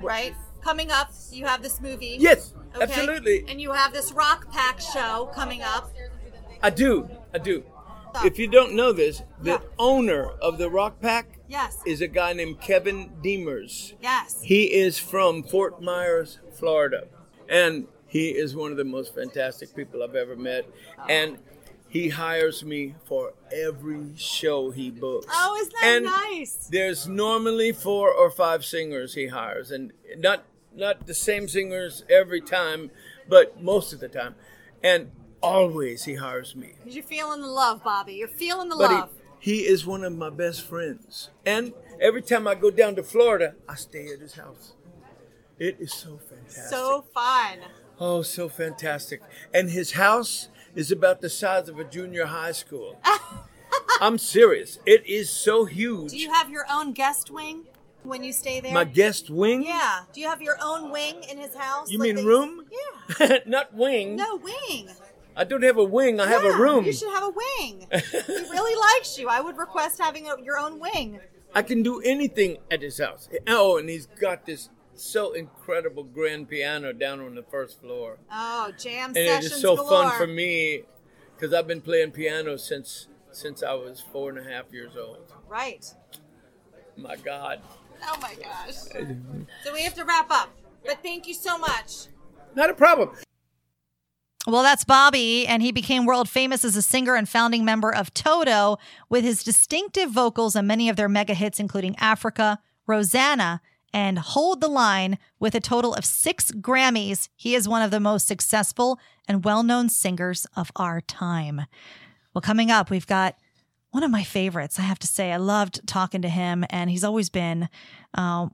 right? 0.00 0.34
Coming 0.62 0.90
up, 0.90 1.10
you 1.30 1.44
have 1.44 1.62
this 1.62 1.80
movie. 1.80 2.16
Yes, 2.18 2.54
Okay? 2.74 2.82
absolutely. 2.84 3.44
And 3.48 3.60
you 3.60 3.72
have 3.72 3.92
this 3.92 4.12
Rock 4.12 4.50
Pack 4.50 4.80
show 4.80 5.30
coming 5.34 5.62
up. 5.62 5.92
I 6.62 6.70
do. 6.70 7.08
I 7.34 7.38
do. 7.38 7.64
If 8.24 8.38
you 8.38 8.46
don't 8.46 8.74
know 8.74 8.92
this, 8.92 9.22
the 9.42 9.60
owner 9.78 10.28
of 10.40 10.56
the 10.58 10.70
Rock 10.70 11.00
Pack 11.00 11.40
Yes. 11.48 11.78
is 11.84 12.00
a 12.00 12.06
guy 12.08 12.32
named 12.32 12.60
Kevin 12.60 13.10
Demers. 13.22 13.94
Yes. 14.00 14.40
He 14.42 14.72
is 14.72 14.98
from 14.98 15.42
Fort 15.42 15.82
Myers, 15.82 16.38
Florida. 16.52 17.08
And 17.48 17.88
he 18.14 18.28
is 18.28 18.54
one 18.54 18.70
of 18.70 18.76
the 18.76 18.84
most 18.84 19.12
fantastic 19.12 19.74
people 19.74 20.00
I've 20.00 20.14
ever 20.14 20.36
met. 20.36 20.64
And 21.08 21.36
he 21.88 22.10
hires 22.10 22.64
me 22.64 22.94
for 23.06 23.34
every 23.52 24.12
show 24.16 24.70
he 24.70 24.88
books. 24.90 25.26
Oh, 25.28 25.56
isn't 25.60 25.72
that 25.80 25.84
And 25.84 26.04
nice? 26.04 26.68
There's 26.70 27.08
normally 27.08 27.72
four 27.72 28.12
or 28.14 28.30
five 28.30 28.64
singers 28.64 29.14
he 29.14 29.26
hires, 29.26 29.72
and 29.72 29.92
not 30.16 30.44
not 30.72 31.06
the 31.08 31.14
same 31.14 31.48
singers 31.48 32.04
every 32.08 32.40
time, 32.40 32.92
but 33.28 33.60
most 33.60 33.92
of 33.92 33.98
the 33.98 34.08
time. 34.08 34.36
And 34.80 35.10
always 35.42 36.04
he 36.04 36.14
hires 36.14 36.54
me. 36.54 36.74
Because 36.78 36.94
you're 36.94 37.04
feeling 37.04 37.40
the 37.40 37.48
love, 37.48 37.82
Bobby. 37.82 38.14
You're 38.14 38.28
feeling 38.28 38.68
the 38.68 38.76
But 38.76 38.90
love. 38.92 39.10
he, 39.40 39.56
he 39.56 39.66
is 39.66 39.84
one 39.84 40.04
of 40.04 40.16
my 40.16 40.30
best 40.30 40.62
friends. 40.62 41.30
And 41.44 41.72
every 42.00 42.22
time 42.22 42.46
I 42.46 42.54
go 42.54 42.70
down 42.70 42.94
to 42.96 43.02
Florida, 43.02 43.54
I 43.68 43.74
stay 43.74 44.06
at 44.12 44.20
his 44.20 44.34
house. 44.34 44.74
It 45.58 45.76
is 45.80 45.92
so 45.92 46.18
fantastic. 46.28 46.64
so 46.70 47.04
fun. 47.14 47.58
Oh, 48.00 48.22
so 48.22 48.48
fantastic. 48.48 49.22
And 49.52 49.70
his 49.70 49.92
house 49.92 50.48
is 50.74 50.90
about 50.90 51.20
the 51.20 51.30
size 51.30 51.68
of 51.68 51.78
a 51.78 51.84
junior 51.84 52.26
high 52.26 52.52
school. 52.52 53.00
I'm 54.00 54.18
serious. 54.18 54.78
It 54.86 55.06
is 55.06 55.30
so 55.30 55.64
huge. 55.64 56.10
Do 56.10 56.18
you 56.18 56.32
have 56.32 56.50
your 56.50 56.66
own 56.70 56.92
guest 56.92 57.30
wing 57.30 57.64
when 58.02 58.24
you 58.24 58.32
stay 58.32 58.60
there? 58.60 58.72
My 58.72 58.84
guest 58.84 59.30
wing? 59.30 59.62
Yeah. 59.62 60.00
Do 60.12 60.20
you 60.20 60.28
have 60.28 60.42
your 60.42 60.56
own 60.62 60.90
wing 60.90 61.22
in 61.30 61.38
his 61.38 61.54
house? 61.54 61.90
You 61.90 61.98
like 61.98 62.16
mean 62.16 62.24
room? 62.26 62.64
Yeah. 63.20 63.38
Not 63.46 63.74
wing. 63.74 64.16
No 64.16 64.36
wing. 64.36 64.88
I 65.36 65.44
don't 65.44 65.62
have 65.62 65.76
a 65.76 65.84
wing. 65.84 66.20
I 66.20 66.26
have 66.26 66.44
a 66.44 66.56
room. 66.56 66.84
You 66.84 66.92
should 66.92 67.12
have 67.12 67.24
a 67.24 67.30
wing. 67.30 67.86
he 67.92 68.32
really 68.32 68.94
likes 68.94 69.18
you. 69.18 69.28
I 69.28 69.40
would 69.40 69.58
request 69.58 70.00
having 70.00 70.28
a, 70.28 70.40
your 70.42 70.58
own 70.58 70.78
wing. 70.78 71.20
I 71.54 71.62
can 71.62 71.82
do 71.82 72.00
anything 72.00 72.58
at 72.70 72.82
his 72.82 72.98
house. 72.98 73.28
Oh, 73.46 73.76
and 73.76 73.88
he's 73.88 74.06
got 74.06 74.46
this 74.46 74.70
so 75.02 75.32
incredible 75.32 76.04
grand 76.04 76.48
piano 76.48 76.92
down 76.92 77.20
on 77.20 77.34
the 77.34 77.42
first 77.42 77.80
floor. 77.80 78.18
Oh, 78.30 78.72
jam 78.78 79.10
and 79.10 79.16
it 79.16 79.26
sessions 79.28 79.52
is 79.52 79.60
so 79.60 79.76
galore. 79.76 80.10
fun 80.10 80.18
for 80.18 80.26
me 80.26 80.82
because 81.34 81.52
I've 81.52 81.66
been 81.66 81.80
playing 81.80 82.12
piano 82.12 82.56
since 82.56 83.08
since 83.32 83.62
I 83.62 83.74
was 83.74 84.00
four 84.00 84.30
and 84.30 84.38
a 84.38 84.44
half 84.44 84.72
years 84.72 84.96
old. 84.96 85.32
Right. 85.48 85.84
My 86.96 87.16
God, 87.16 87.60
Oh 88.06 88.18
my 88.20 88.34
gosh. 88.34 88.74
So 89.64 89.72
we 89.72 89.82
have 89.82 89.94
to 89.94 90.04
wrap 90.04 90.30
up. 90.30 90.50
But 90.84 91.02
thank 91.02 91.26
you 91.26 91.34
so 91.34 91.56
much. 91.58 92.06
Not 92.54 92.70
a 92.70 92.74
problem. 92.74 93.10
Well, 94.46 94.62
that's 94.62 94.84
Bobby, 94.84 95.46
and 95.46 95.62
he 95.62 95.72
became 95.72 96.04
world 96.04 96.28
famous 96.28 96.64
as 96.66 96.76
a 96.76 96.82
singer 96.82 97.14
and 97.14 97.26
founding 97.26 97.64
member 97.64 97.94
of 97.94 98.12
Toto 98.12 98.76
with 99.08 99.24
his 99.24 99.42
distinctive 99.42 100.10
vocals 100.10 100.54
and 100.54 100.68
many 100.68 100.90
of 100.90 100.96
their 100.96 101.08
mega 101.08 101.32
hits, 101.32 101.58
including 101.58 101.96
Africa, 101.96 102.58
Rosanna, 102.86 103.62
and 103.94 104.18
Hold 104.18 104.60
the 104.60 104.68
Line. 104.68 105.16
With 105.38 105.54
a 105.54 105.60
total 105.60 105.94
of 105.94 106.04
six 106.04 106.50
Grammys, 106.50 107.28
he 107.36 107.54
is 107.54 107.68
one 107.68 107.80
of 107.80 107.90
the 107.90 108.00
most 108.00 108.26
successful 108.26 108.98
and 109.26 109.44
well 109.44 109.62
known 109.62 109.88
singers 109.88 110.46
of 110.56 110.70
our 110.76 111.00
time. 111.00 111.62
Well, 112.34 112.42
coming 112.42 112.70
up, 112.70 112.90
we've 112.90 113.06
got 113.06 113.36
one 113.92 114.02
of 114.02 114.10
my 114.10 114.24
favorites, 114.24 114.78
I 114.78 114.82
have 114.82 114.98
to 114.98 115.06
say. 115.06 115.32
I 115.32 115.36
loved 115.36 115.86
talking 115.86 116.20
to 116.22 116.28
him, 116.28 116.64
and 116.68 116.90
he's 116.90 117.04
always 117.04 117.30
been 117.30 117.68
uh, 118.18 118.48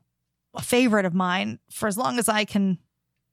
a 0.55 0.63
favorite 0.63 1.07
of 1.07 1.15
mine 1.15 1.59
for 1.71 1.89
as 1.89 1.97
long 1.97 2.19
as 2.19 2.29
I 2.29 2.45
can 2.45 2.79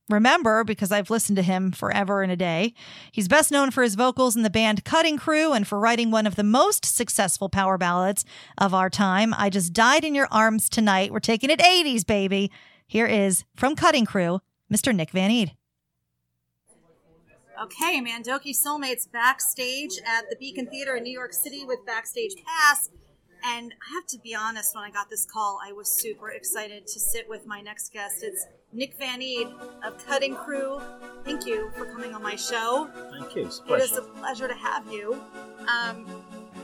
remember 0.10 0.64
because 0.64 0.92
I've 0.92 1.10
listened 1.10 1.36
to 1.38 1.42
him 1.42 1.72
forever 1.72 2.22
and 2.22 2.32
a 2.32 2.36
day. 2.36 2.74
He's 3.12 3.28
best 3.28 3.52
known 3.52 3.72
for 3.72 3.84
his 3.84 3.96
vocals 3.96 4.36
in 4.36 4.44
the 4.44 4.50
band 4.50 4.86
Cutting 4.86 5.18
Crew 5.18 5.54
and 5.54 5.68
for 5.68 5.80
writing 5.80 6.12
one 6.12 6.28
of 6.28 6.36
the 6.36 6.44
most 6.44 6.86
successful 6.86 7.50
power 7.50 7.78
ballads 7.78 8.26
of 8.58 8.74
our 8.74 8.90
time. 8.90 9.34
I 9.34 9.50
Just 9.50 9.74
Died 9.74 10.04
in 10.04 10.16
Your 10.16 10.28
Arms 10.32 10.70
Tonight. 10.70 11.12
We're 11.12 11.20
taking 11.20 11.50
it 11.50 11.60
80s, 11.60 12.06
baby. 12.06 12.52
Here 12.88 13.08
is 13.08 13.44
from 13.56 13.76
Cutting 13.76 14.06
Crew, 14.06 14.40
Mr. 14.72 14.96
Nick 14.96 15.12
Van 15.12 15.30
Eede. 15.30 15.52
Okay, 17.62 18.00
Mandoki 18.00 18.56
Soulmates 18.56 19.12
backstage 19.12 20.00
at 20.06 20.30
the 20.30 20.36
Beacon 20.36 20.68
Theater 20.68 20.96
in 20.96 21.04
New 21.04 21.12
York 21.12 21.34
City 21.34 21.66
with 21.66 21.84
Backstage 21.88 22.36
Pass. 22.46 22.90
And 23.44 23.74
I 23.74 23.94
have 23.96 24.06
to 24.08 24.20
be 24.20 24.36
honest, 24.36 24.76
when 24.76 24.84
I 24.84 24.92
got 24.92 25.10
this 25.10 25.26
call, 25.26 25.60
I 25.66 25.72
was 25.72 25.88
super 25.92 26.32
excited 26.32 26.88
to 26.88 27.00
sit 27.00 27.28
with 27.30 27.46
my 27.46 27.62
next 27.62 27.94
guest. 27.94 28.24
It's 28.24 28.46
Nick 28.74 28.98
Van 28.98 29.22
Eede 29.22 29.54
of 29.84 30.04
Cutting 30.06 30.36
Crew. 30.36 30.82
Thank 31.24 31.46
you 31.46 31.72
for 31.78 31.86
coming 31.86 32.14
on 32.14 32.22
my 32.22 32.36
show. 32.36 32.90
Thank 33.12 33.36
you. 33.36 33.46
It's 33.46 33.60
a 33.60 33.64
pleasure. 33.64 33.84
is 33.84 33.98
a 33.98 34.02
pleasure 34.02 34.48
to 34.48 34.56
have 34.56 34.92
you. 34.92 35.22
Um, 35.68 36.06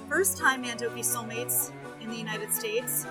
first 0.10 0.38
time 0.38 0.64
Mandoki 0.64 1.00
Soulmates 1.00 1.72
in 2.02 2.10
the 2.10 2.18
United 2.18 2.52
States. 2.52 3.06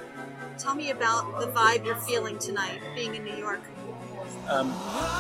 Tell 0.58 0.74
me 0.74 0.90
about 0.90 1.40
the 1.40 1.46
vibe 1.46 1.84
you're 1.84 1.96
feeling 1.96 2.38
tonight, 2.38 2.80
being 2.94 3.14
in 3.14 3.24
New 3.24 3.36
York. 3.36 3.62
Um, 4.48 4.72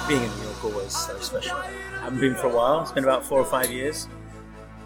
being 0.08 0.22
in 0.22 0.30
New 0.36 0.42
York 0.44 0.64
always 0.64 0.94
so 0.96 1.18
special. 1.18 1.56
I 1.56 1.70
haven't 2.02 2.20
been 2.20 2.34
for 2.34 2.48
a 2.48 2.54
while. 2.54 2.82
It's 2.82 2.92
been 2.92 3.04
about 3.04 3.24
four 3.24 3.40
or 3.40 3.44
five 3.44 3.70
years. 3.70 4.08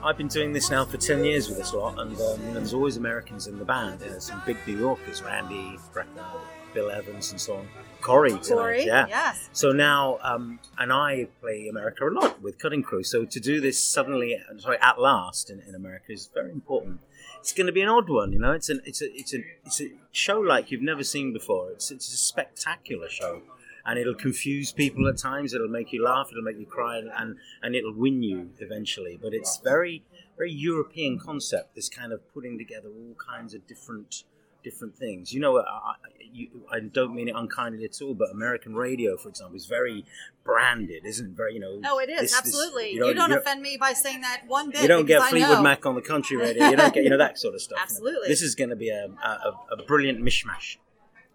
I've 0.07 0.17
been 0.17 0.29
doing 0.29 0.53
this 0.53 0.71
now 0.71 0.85
for 0.85 0.99
ten 0.99 1.25
years 1.25 1.49
with 1.49 1.59
this 1.59 1.73
lot, 1.75 1.99
and 1.99 2.17
um, 2.21 2.55
there's 2.55 2.73
always 2.73 2.97
Americans 2.97 3.49
in 3.49 3.59
the 3.59 3.65
band. 3.65 4.01
You 4.01 4.11
know, 4.11 4.19
some 4.21 4.41
big 4.47 4.57
New 4.65 4.79
Yorkers, 4.79 5.21
Randy, 5.21 5.77
Brecker, 5.93 6.41
Bill 6.73 6.93
Evans, 6.93 7.33
and 7.33 7.41
so 7.41 7.57
on. 7.57 7.69
Corey 8.03 8.31
tonight, 8.31 8.47
Corey, 8.49 8.87
yeah. 8.87 9.07
yes. 9.09 9.49
So 9.53 9.73
now, 9.73 10.19
um, 10.23 10.61
and 10.79 10.93
I 10.93 11.27
play 11.41 11.67
America 11.67 12.07
a 12.07 12.11
lot 12.11 12.41
with 12.41 12.57
Cutting 12.57 12.85
Crew. 12.85 13.03
So 13.03 13.25
to 13.25 13.41
do 13.41 13.61
this 13.61 13.83
suddenly, 13.83 14.41
sorry, 14.59 14.79
at 14.81 15.01
last 15.01 15.51
in, 15.51 15.61
in 15.67 15.75
America 15.75 16.13
is 16.13 16.31
very 16.33 16.53
important. 16.53 17.01
It's 17.41 17.53
going 17.53 17.67
to 17.67 17.73
be 17.73 17.81
an 17.81 17.89
odd 17.89 18.09
one, 18.09 18.33
you 18.33 18.39
know. 18.39 18.53
It's 18.53 18.69
an 18.69 18.83
it's 18.85 19.03
a 19.03 19.13
it's 19.13 19.35
a 19.35 19.39
it's 19.65 19.81
a 19.81 19.91
show 20.13 20.39
like 20.39 20.71
you've 20.71 20.83
never 20.83 21.03
seen 21.03 21.33
before. 21.33 21.73
It's 21.73 21.91
it's 21.91 22.13
a 22.15 22.17
spectacular 22.17 23.09
show, 23.09 23.43
and 23.87 23.99
it'll 23.99 24.14
confuse 24.14 24.72
people 24.72 25.09
at 25.09 25.16
times. 25.18 25.55
It'll 25.55 25.68
make 25.68 25.93
you 25.93 26.03
laugh. 26.05 26.28
It'll 26.30 26.43
make 26.43 26.59
you 26.59 26.66
cry, 26.66 26.99
and 26.99 27.11
and, 27.16 27.37
and 27.62 27.74
it'll 27.74 27.95
win 27.95 28.22
you 28.22 28.51
eventually. 28.59 29.18
But 29.20 29.32
it's 29.32 29.59
very 29.62 30.05
very 30.37 30.53
European 30.53 31.18
concept. 31.18 31.74
This 31.74 31.89
kind 31.89 32.12
of 32.12 32.20
putting 32.34 32.59
together 32.59 32.89
all 32.89 33.14
kinds 33.14 33.55
of 33.55 33.66
different 33.66 34.24
different 34.64 34.97
things. 34.99 35.32
You 35.32 35.39
know, 35.39 35.59
I, 35.61 35.95
you, 36.32 36.49
I 36.72 36.80
don't 36.80 37.14
mean 37.14 37.28
it 37.28 37.34
unkindly 37.37 37.84
at 37.84 38.03
all, 38.03 38.14
but 38.14 38.30
American 38.32 38.74
radio, 38.74 39.16
for 39.16 39.28
example, 39.28 39.55
is 39.57 39.66
very 39.66 40.05
branded, 40.45 41.07
isn't 41.07 41.26
it? 41.30 41.37
Very, 41.37 41.55
you 41.55 41.61
know. 41.61 41.80
Oh, 41.84 41.99
it 42.01 42.11
is 42.11 42.20
this- 42.20 42.30
this- 42.32 42.39
absolutely. 42.41 42.91
you, 42.91 42.99
know, 43.01 43.07
you 43.09 43.14
don't 43.14 43.30
you 43.30 43.39
offend 43.39 43.62
me 43.62 43.76
by 43.78 43.93
saying 43.93 44.22
that 44.22 44.43
one 44.49 44.70
bit. 44.70 44.82
you 44.82 44.89
don't 44.89 45.07
get 45.07 45.22
Fleetwood. 45.30 45.62
Mac 45.62 45.87
on 45.87 45.95
the 45.95 46.01
country 46.03 46.37
radio. 46.37 46.68
You 46.68 46.76
don't 46.76 46.93
get, 46.93 47.05
you 47.05 47.11
know, 47.11 47.18
that 47.18 47.39
sort 47.39 47.55
of 47.55 47.62
stuff. 47.62 47.78
Absolutely. 47.82 48.26
This 48.28 48.43
is 48.43 48.57
going 48.57 48.70
to 48.70 48.76
be 48.76 48.89
a, 48.89 49.07
a, 49.24 49.53
a 49.78 49.84
brilliant 49.87 50.18
mishmash. 50.20 50.78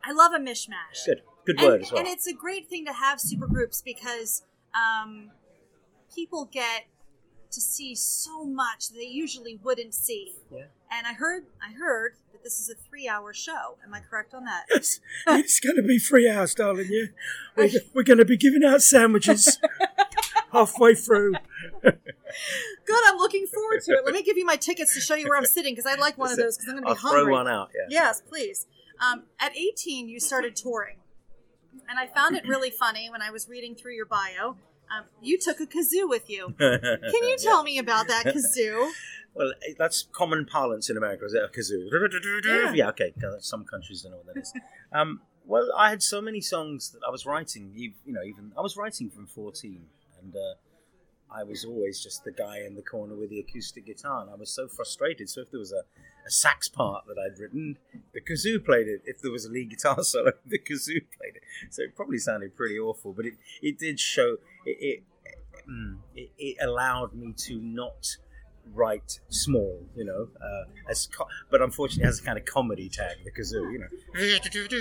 I 0.04 0.12
love 0.12 0.34
a 0.34 0.40
mishmash. 0.40 1.06
Good, 1.06 1.22
good 1.46 1.60
and, 1.60 1.68
word 1.68 1.82
as 1.82 1.92
well. 1.92 2.00
And 2.00 2.08
it's 2.08 2.28
a 2.28 2.34
great 2.34 2.68
thing 2.68 2.86
to 2.86 2.94
have 2.94 3.20
super 3.20 3.48
groups 3.48 3.82
because 3.82 4.44
um, 4.76 5.32
people 6.14 6.50
get 6.52 6.86
to 7.52 7.62
see 7.62 7.96
so 7.96 8.46
much 8.46 8.90
that 8.90 8.96
they 8.96 9.08
usually 9.08 9.60
wouldn't 9.62 9.94
see. 9.94 10.36
Yeah. 10.52 10.66
And 10.90 11.06
I 11.06 11.14
heard, 11.14 11.46
I 11.62 11.74
heard 11.74 12.14
that 12.32 12.44
this 12.44 12.60
is 12.60 12.70
a 12.70 12.76
three-hour 12.76 13.34
show. 13.34 13.78
Am 13.86 13.94
I 13.94 14.00
correct 14.00 14.34
on 14.34 14.46
that? 14.46 14.66
Yes, 14.70 15.00
it's 15.28 15.60
going 15.60 15.76
to 15.76 15.84
be 15.84 16.00
three 16.00 16.30
hours, 16.30 16.54
darling. 16.54 16.88
Yeah, 16.90 17.06
we're, 17.58 17.70
we're 17.94 18.04
going 18.04 18.20
to 18.20 18.26
be 18.26 18.38
giving 18.38 18.64
out 18.64 18.82
sandwiches 18.82 19.60
halfway 20.52 20.96
through. 20.96 21.34
Good. 21.84 23.04
I'm 23.08 23.18
looking 23.18 23.46
forward 23.48 23.82
to 23.86 23.94
it. 23.94 24.06
Let 24.06 24.14
me 24.14 24.24
give 24.24 24.38
you 24.38 24.46
my 24.46 24.56
tickets 24.56 24.94
to 24.96 25.02
show 25.02 25.16
you 25.16 25.28
where 25.28 25.38
I'm 25.38 25.46
sitting 25.46 25.74
because 25.74 25.86
I'd 25.86 26.00
like 26.00 26.18
one 26.18 26.32
of 26.32 26.38
those 26.38 26.58
because 26.58 26.70
I'm 26.70 26.76
going 26.76 26.84
to 26.84 26.88
be 26.88 26.90
I'll 26.92 27.10
hungry. 27.12 27.24
throw 27.24 27.34
one 27.34 27.48
out. 27.48 27.70
Yeah. 27.74 28.04
Yes, 28.04 28.22
please. 28.22 28.68
Um, 29.00 29.24
at 29.40 29.56
18, 29.58 30.08
you 30.08 30.20
started 30.20 30.56
touring. 30.56 30.98
And 31.90 32.00
I 32.00 32.08
found 32.08 32.36
it 32.36 32.48
really 32.48 32.70
funny 32.70 33.10
when 33.10 33.22
I 33.22 33.32
was 33.32 33.48
reading 33.50 33.76
through 33.76 33.96
your 33.96 34.06
bio. 34.06 34.56
Um, 34.94 35.06
you 35.22 35.38
took 35.38 35.60
a 35.60 35.66
kazoo 35.66 36.08
with 36.10 36.30
you. 36.30 36.54
Can 36.60 36.80
you 37.02 37.38
tell 37.42 37.64
me 37.64 37.78
about 37.78 38.08
that 38.08 38.26
kazoo? 38.26 38.92
Well, 39.34 39.54
eh, 39.66 39.76
that's 39.80 40.10
common 40.12 40.46
parlance 40.46 40.90
in 40.90 40.98
America, 40.98 41.24
is 41.24 41.34
it? 41.34 41.42
A 41.42 41.48
kazoo. 41.48 41.90
Yeah. 42.50 42.74
Yeah, 42.74 42.90
okay. 42.90 43.14
Some 43.40 43.64
countries 43.64 44.02
don't 44.02 44.12
know 44.12 44.18
what 44.18 44.36
that 44.36 44.42
is. 44.42 44.52
Um, 44.92 45.22
well, 45.46 45.72
I 45.78 45.90
had 45.90 46.04
so 46.04 46.22
many 46.22 46.42
songs 46.42 46.92
that 46.92 47.00
I 47.08 47.10
was 47.10 47.26
writing. 47.26 47.72
You, 47.74 47.94
you 48.06 48.12
know, 48.12 48.24
even 48.24 48.52
I 48.58 48.62
was 48.62 48.76
writing 48.76 49.10
from 49.10 49.28
fourteen, 49.28 49.86
and 50.22 50.36
uh, 50.36 50.56
I 51.34 51.44
was 51.44 51.64
always 51.66 52.02
just 52.04 52.24
the 52.24 52.32
guy 52.32 52.60
in 52.66 52.76
the 52.76 52.82
corner 52.82 53.16
with 53.16 53.30
the 53.30 53.40
acoustic 53.40 53.86
guitar, 53.86 54.22
and 54.22 54.30
I 54.30 54.36
was 54.36 54.52
so 54.54 54.68
frustrated. 54.68 55.30
So 55.30 55.42
if 55.42 55.52
there 55.52 55.60
was 55.60 55.72
a, 55.72 55.84
a 56.28 56.32
sax 56.32 56.68
part 56.68 57.06
that 57.08 57.18
I'd 57.18 57.40
written, 57.40 57.78
the 58.14 58.22
kazoo 58.22 58.64
played 58.64 58.88
it. 58.88 59.02
If 59.06 59.22
there 59.22 59.32
was 59.32 59.46
a 59.46 59.50
lead 59.50 59.70
guitar 59.70 60.04
solo, 60.04 60.32
the 60.46 60.60
kazoo 60.60 61.02
played 61.18 61.36
it. 61.36 61.44
So 61.70 61.84
it 61.84 61.96
probably 61.96 62.18
sounded 62.18 62.56
pretty 62.56 62.78
awful, 62.78 63.14
but 63.14 63.26
it, 63.26 63.34
it 63.62 63.80
did 63.80 64.00
show 64.00 64.38
it 64.66 64.78
it, 64.80 65.04
mm, 65.70 65.98
it 66.16 66.32
it 66.38 66.58
allowed 66.62 67.14
me 67.14 67.34
to 67.48 67.60
not 67.62 68.18
write 68.74 69.20
small, 69.30 69.80
you 69.96 70.06
know, 70.06 70.28
uh, 70.42 70.64
as 70.90 71.08
co- 71.08 71.28
but 71.50 71.62
unfortunately 71.62 72.04
it 72.04 72.08
has 72.08 72.20
a 72.20 72.24
kind 72.24 72.38
of 72.38 72.46
comedy 72.46 72.90
tag, 72.90 73.18
the 73.24 73.32
kazoo, 73.32 73.72
you 73.72 73.80
know. 73.80 73.88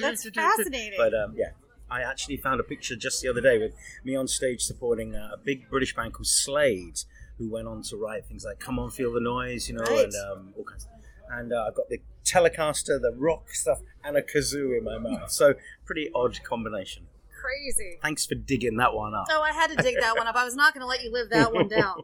That's 0.00 0.24
fascinating. 0.56 0.98
But 0.98 1.14
um, 1.14 1.34
yeah, 1.36 1.50
I 1.90 2.02
actually 2.02 2.36
found 2.36 2.60
a 2.60 2.62
picture 2.62 2.96
just 2.96 3.20
the 3.22 3.28
other 3.28 3.40
day 3.40 3.58
with 3.58 3.74
me 4.04 4.14
on 4.16 4.28
stage 4.28 4.62
supporting 4.62 5.14
a 5.14 5.32
big 5.42 5.68
British 5.68 5.94
band 5.94 6.14
called 6.14 6.26
Slade, 6.26 7.00
who 7.38 7.50
went 7.50 7.66
on 7.68 7.82
to 7.84 7.96
write 7.96 8.26
things 8.26 8.44
like 8.44 8.58
"Come 8.60 8.78
On, 8.78 8.90
Feel 8.90 9.12
the 9.12 9.20
Noise," 9.20 9.68
you 9.68 9.76
know, 9.76 9.82
Right. 9.84 10.04
and 10.04 10.14
um, 10.30 10.54
all 10.56 10.64
kinds. 10.64 10.84
Of, 10.84 10.90
And 11.38 11.52
uh, 11.52 11.64
I've 11.68 11.74
got 11.74 11.88
the 11.88 12.00
Telecaster, 12.24 13.00
the 13.00 13.12
rock 13.16 13.50
stuff, 13.50 13.80
and 14.04 14.16
a 14.16 14.22
kazoo 14.22 14.76
in 14.78 14.84
my 14.84 14.98
mouth. 14.98 15.30
So 15.30 15.54
pretty 15.84 16.10
odd 16.14 16.42
combination. 16.44 17.06
Crazy. 17.40 17.98
Thanks 18.02 18.26
for 18.26 18.34
digging 18.34 18.76
that 18.76 18.94
one 18.94 19.14
up. 19.14 19.26
Oh, 19.30 19.40
I 19.40 19.52
had 19.52 19.70
to 19.70 19.76
dig 19.76 19.96
that 19.98 20.16
one 20.16 20.26
up. 20.26 20.36
I 20.36 20.44
was 20.44 20.54
not 20.54 20.74
going 20.74 20.82
to 20.82 20.86
let 20.86 21.02
you 21.02 21.10
live 21.10 21.30
that 21.30 21.52
one 21.52 21.68
down. 21.68 22.02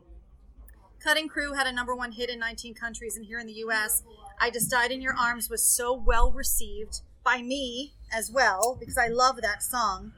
Cutting 1.00 1.28
Crew 1.28 1.52
had 1.52 1.66
a 1.66 1.72
number 1.72 1.94
one 1.94 2.12
hit 2.12 2.30
in 2.30 2.38
19 2.38 2.74
countries, 2.74 3.16
and 3.16 3.26
here 3.26 3.38
in 3.38 3.46
the 3.46 3.52
U.S., 3.54 4.02
I 4.40 4.50
Just 4.50 4.70
Died 4.70 4.90
in 4.90 5.00
Your 5.02 5.14
Arms 5.14 5.48
was 5.50 5.62
so 5.62 5.92
well 5.94 6.32
received 6.32 7.02
by 7.26 7.42
me 7.42 7.92
as 8.12 8.30
well 8.30 8.76
because 8.80 8.96
I 8.96 9.08
love 9.08 9.36
that 9.42 9.62
song. 9.62 10.12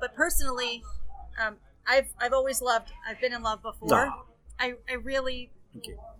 But 0.00 0.14
personally, 0.16 0.82
um, 1.40 1.56
I've 1.86 2.08
I've 2.20 2.32
always 2.32 2.60
loved. 2.60 2.90
I've 3.08 3.20
been 3.20 3.32
in 3.34 3.42
love 3.42 3.62
before. 3.62 4.06
Ah. 4.06 4.22
I 4.58 4.74
I 4.90 4.94
really 4.94 5.50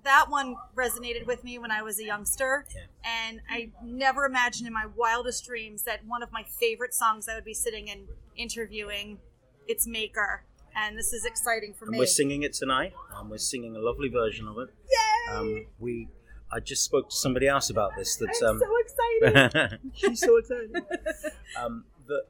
that 0.05 0.27
one 0.29 0.57
resonated 0.77 1.27
with 1.27 1.43
me 1.45 1.59
when 1.59 1.71
I 1.71 1.81
was 1.83 1.99
a 2.01 2.05
youngster, 2.05 2.67
Yeah. 2.75 2.83
and 3.05 3.41
I 3.49 3.71
never 3.83 4.27
imagined 4.27 4.67
in 4.67 4.73
my 4.75 4.87
wildest 4.97 5.47
dreams 5.47 5.85
that 5.85 6.05
one 6.07 6.23
of 6.23 6.31
my 6.33 6.43
favorite 6.43 6.93
songs 6.93 7.29
I 7.29 7.35
would 7.37 7.45
be 7.45 7.55
sitting 7.55 7.89
and 7.91 8.09
interviewing 8.37 9.19
its 9.67 9.87
maker. 9.87 10.45
And 10.77 10.99
this 10.99 11.13
is 11.13 11.25
exciting 11.25 11.73
for 11.73 11.85
and 11.85 11.93
me. 11.93 11.99
we're 12.01 12.07
singing 12.07 12.43
it 12.43 12.53
tonight. 12.53 12.93
Um, 13.17 13.31
we're 13.31 13.39
singing 13.39 13.77
a 13.77 13.79
lovely 13.79 14.09
version 14.09 14.49
of 14.49 14.59
it. 14.59 14.71
Yay! 14.91 15.35
Um, 15.37 15.67
we, 15.79 16.09
I 16.55 16.61
just 16.61 16.85
spoke 16.85 17.11
to 17.11 17.17
somebody 17.17 17.49
else 17.49 17.69
about 17.69 17.97
this. 17.97 18.17
That 18.17 18.29
I'm 18.43 18.51
um, 18.51 18.61
so 18.61 19.23
excited. 19.25 19.81
she's 19.95 20.21
so 20.21 20.37
excited. 20.37 20.77
um, 21.61 21.85
that 22.07 22.25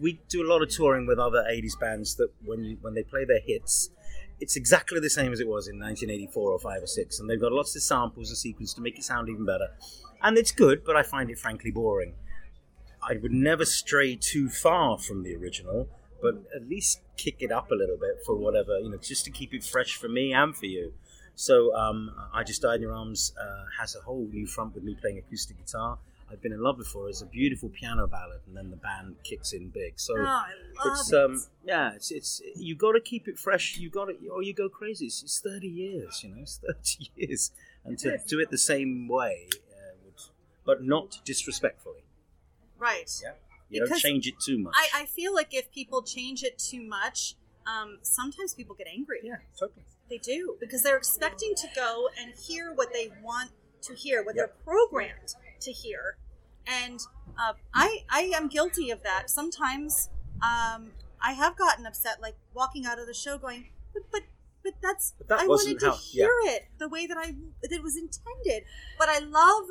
we 0.00 0.20
do 0.28 0.42
a 0.42 0.48
lot 0.48 0.62
of 0.62 0.68
touring 0.68 1.06
with 1.06 1.18
other 1.18 1.44
'80s 1.48 1.78
bands. 1.78 2.16
That 2.16 2.30
when 2.44 2.64
you 2.64 2.78
when 2.80 2.94
they 2.94 3.04
play 3.04 3.24
their 3.24 3.40
hits, 3.40 3.90
it's 4.40 4.56
exactly 4.56 4.98
the 4.98 5.10
same 5.10 5.32
as 5.32 5.38
it 5.38 5.46
was 5.46 5.68
in 5.68 5.78
1984 5.78 6.50
or 6.50 6.58
five 6.58 6.82
or 6.82 6.88
six, 6.88 7.20
and 7.20 7.30
they've 7.30 7.40
got 7.40 7.52
lots 7.52 7.76
of 7.76 7.82
samples 7.82 8.30
and 8.30 8.36
sequence 8.36 8.74
to 8.74 8.80
make 8.80 8.98
it 8.98 9.04
sound 9.04 9.28
even 9.28 9.46
better. 9.46 9.68
And 10.20 10.36
it's 10.36 10.50
good, 10.50 10.84
but 10.84 10.96
I 10.96 11.02
find 11.02 11.30
it 11.30 11.38
frankly 11.38 11.70
boring. 11.70 12.14
I 13.06 13.16
would 13.16 13.32
never 13.32 13.64
stray 13.64 14.16
too 14.16 14.48
far 14.48 14.98
from 14.98 15.22
the 15.22 15.36
original, 15.36 15.88
but 16.22 16.36
at 16.56 16.66
least 16.66 17.02
kick 17.16 17.36
it 17.40 17.52
up 17.52 17.70
a 17.70 17.74
little 17.74 17.98
bit 17.98 18.24
for 18.24 18.34
whatever 18.34 18.78
you 18.78 18.90
know, 18.90 18.96
just 18.96 19.24
to 19.26 19.30
keep 19.30 19.52
it 19.52 19.62
fresh 19.62 19.94
for 19.94 20.08
me 20.08 20.32
and 20.32 20.56
for 20.56 20.66
you. 20.66 20.94
So 21.36 21.74
um, 21.74 22.12
I 22.32 22.44
just 22.44 22.62
died 22.62 22.76
in 22.76 22.82
your 22.82 22.92
arms 22.94 23.32
uh, 23.40 23.64
has 23.78 23.96
a 23.96 24.00
whole 24.00 24.28
new 24.32 24.46
front 24.46 24.74
with 24.74 24.84
me 24.84 24.94
playing 25.00 25.18
acoustic 25.18 25.58
guitar. 25.58 25.98
I've 26.30 26.40
been 26.40 26.52
in 26.52 26.62
love 26.62 26.78
before 26.78 27.08
is 27.10 27.22
a 27.22 27.26
beautiful 27.26 27.68
piano 27.68 28.06
ballad, 28.06 28.40
and 28.46 28.56
then 28.56 28.70
the 28.70 28.76
band 28.76 29.16
kicks 29.24 29.52
in 29.52 29.68
big. 29.68 29.94
So 29.96 30.14
Oh, 30.16 30.22
I 30.24 30.52
love 30.84 30.98
it's 30.98 31.12
it. 31.12 31.20
um 31.20 31.44
yeah, 31.66 31.92
it's 31.94 32.10
it's 32.10 32.40
you 32.56 32.74
got 32.74 32.92
to 32.92 33.00
keep 33.00 33.28
it 33.28 33.38
fresh. 33.38 33.76
You 33.78 33.90
got 33.90 34.06
to 34.06 34.14
or 34.28 34.42
you 34.42 34.54
go 34.54 34.68
crazy. 34.68 35.06
It's, 35.06 35.22
it's 35.22 35.38
thirty 35.40 35.68
years, 35.68 36.22
you 36.24 36.30
know, 36.34 36.40
it's 36.42 36.56
thirty 36.58 37.10
years, 37.16 37.50
and 37.84 37.98
to 37.98 38.18
do 38.26 38.40
it 38.40 38.50
the 38.50 38.58
same 38.58 39.06
way, 39.06 39.48
uh, 39.70 39.94
would, 40.04 40.14
but 40.64 40.82
not 40.82 41.20
disrespectfully. 41.24 42.04
Right. 42.78 43.10
Yeah, 43.22 43.32
you 43.68 43.86
don't 43.86 43.98
change 43.98 44.26
it 44.26 44.34
too 44.44 44.58
much. 44.58 44.74
I, 44.76 45.02
I 45.02 45.06
feel 45.06 45.34
like 45.34 45.52
if 45.54 45.70
people 45.72 46.02
change 46.02 46.42
it 46.42 46.58
too 46.58 46.82
much, 46.82 47.34
um, 47.66 47.98
sometimes 48.02 48.54
people 48.54 48.74
get 48.74 48.86
angry. 48.86 49.20
Yeah, 49.22 49.36
totally. 49.58 49.84
They 50.10 50.18
do 50.18 50.56
because 50.60 50.82
they're 50.82 50.96
expecting 50.98 51.54
to 51.56 51.68
go 51.74 52.08
and 52.20 52.32
hear 52.34 52.72
what 52.72 52.92
they 52.92 53.10
want 53.22 53.50
to 53.82 53.94
hear, 53.94 54.22
what 54.24 54.34
they're 54.36 54.52
programmed 54.64 55.34
to 55.60 55.72
hear, 55.72 56.16
and 56.66 57.00
uh, 57.38 57.54
I 57.74 58.04
I 58.10 58.30
am 58.34 58.48
guilty 58.48 58.90
of 58.90 59.02
that. 59.02 59.30
Sometimes 59.30 60.10
um, 60.42 60.92
I 61.22 61.32
have 61.32 61.56
gotten 61.56 61.86
upset, 61.86 62.20
like 62.20 62.36
walking 62.54 62.84
out 62.86 62.98
of 62.98 63.06
the 63.06 63.14
show, 63.14 63.38
going, 63.38 63.68
but 63.92 64.02
but. 64.12 64.22
But 64.62 64.72
that's 64.80 65.12
But 65.18 65.28
that 65.28 65.40
I 65.40 65.46
wanted 65.46 65.78
to 65.80 65.90
how- 65.90 65.98
yeah. 66.10 66.24
hear 66.24 66.32
it 66.54 66.68
the 66.78 66.88
way 66.88 67.06
that 67.06 67.18
I 67.18 67.34
that 67.60 67.70
it 67.70 67.82
was 67.82 67.98
intended. 67.98 68.64
But 68.98 69.10
I 69.10 69.18
love 69.18 69.64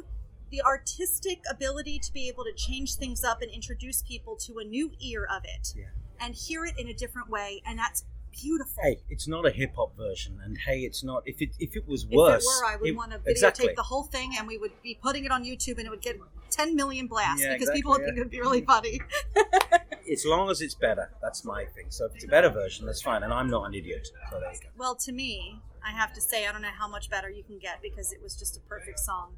the 0.52 0.62
artistic 0.62 1.42
ability 1.50 1.98
to 1.98 2.14
be 2.14 2.28
able 2.28 2.44
to 2.44 2.54
change 2.54 2.94
things 2.94 3.24
up 3.24 3.42
and 3.42 3.50
introduce 3.50 4.04
people 4.04 4.36
to 4.46 4.60
a 4.60 4.64
new 4.64 4.92
ear 5.02 5.26
of 5.26 5.46
it 5.46 5.74
Yeah. 5.76 5.86
And 6.24 6.34
hear 6.36 6.66
it 6.66 6.76
in 6.78 6.88
a 6.88 6.94
different 6.94 7.30
way, 7.30 7.62
and 7.66 7.78
that's 7.78 8.06
beautiful. 8.32 8.82
Hey, 8.82 9.00
it's 9.10 9.28
not 9.28 9.46
a 9.46 9.52
hip 9.52 9.76
hop 9.76 9.96
version, 9.98 10.40
and 10.44 10.58
hey, 10.66 10.80
it's 10.80 11.04
not. 11.04 11.24
If 11.26 11.42
it 11.42 11.52
if 11.60 11.76
it 11.76 11.88
was 11.88 12.04
If 12.04 12.10
worse, 12.12 12.44
it 12.44 12.48
were, 12.48 12.66
I 12.66 12.76
would 12.78 12.90
it- 12.90 12.96
want 12.96 13.12
to 13.12 13.18
videotape 13.20 13.32
exactly. 13.32 13.74
the 13.76 13.84
whole 13.84 14.04
thing, 14.04 14.34
and 14.38 14.48
we 14.48 14.58
would 14.58 14.72
be 14.82 14.98
putting 15.02 15.26
it 15.26 15.32
on 15.32 15.44
YouTube, 15.44 15.78
and 15.78 15.86
it 15.88 15.90
would 15.90 16.02
get 16.02 16.18
10 16.50 16.76
million 16.76 17.08
blasts 17.08 17.42
Yeah, 17.42 17.54
because 17.54 17.70
people 17.72 17.92
would 17.92 18.02
exactly, 18.02 18.06
think 18.12 18.18
it 18.18 18.22
would 18.22 18.32
be 18.32 18.40
really 18.42 18.62
funny. 18.66 19.02
As 20.12 20.26
long 20.26 20.50
as 20.52 20.62
it's 20.62 20.76
better, 20.76 21.12
that's 21.22 21.44
my 21.46 21.64
thing. 21.66 21.86
So 21.90 22.06
if 22.06 22.16
it's 22.16 22.26
a 22.26 22.28
better 22.28 22.50
version, 22.50 22.86
that's 22.86 23.02
fine, 23.02 23.24
and 23.24 23.32
I'm 23.34 23.50
not 23.50 23.64
an 23.68 23.74
idiot. 23.74 24.06
So 24.30 24.40
there 24.40 24.52
you 24.52 24.60
go. 24.60 24.68
well, 24.78 24.96
to 24.96 25.12
me, 25.14 25.62
I 25.84 25.92
have 25.92 26.14
to 26.14 26.22
say, 26.22 26.46
I 26.46 26.52
don't 26.52 26.62
know 26.62 26.76
how 26.78 26.88
much 26.90 27.10
better 27.10 27.30
you 27.30 27.42
can 27.44 27.58
get 27.58 27.82
because 27.82 28.12
it 28.12 28.22
was 28.22 28.36
just 28.36 28.58
a 28.58 28.60
perfect 28.62 29.00
song 29.00 29.36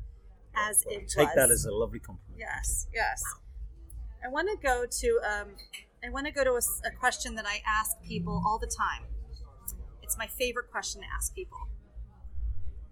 as 0.55 0.83
it 0.89 1.07
Take 1.07 1.27
was. 1.27 1.35
that 1.35 1.51
as 1.51 1.65
a 1.65 1.71
lovely 1.71 1.99
compliment. 1.99 2.39
Yes, 2.39 2.87
yes. 2.93 3.23
I 4.25 4.27
want 4.29 4.49
to 4.49 4.57
go 4.57 4.85
to 4.89 5.19
um, 5.23 5.49
I 6.05 6.09
want 6.09 6.27
to 6.27 6.31
go 6.31 6.43
to 6.43 6.51
a 6.53 6.91
question 6.91 7.33
that 7.35 7.45
I 7.47 7.63
ask 7.65 7.99
people 8.03 8.43
all 8.45 8.59
the 8.59 8.67
time. 8.67 9.07
It's 10.03 10.17
my 10.19 10.27
favorite 10.27 10.69
question 10.69 11.01
to 11.01 11.07
ask 11.15 11.33
people. 11.33 11.67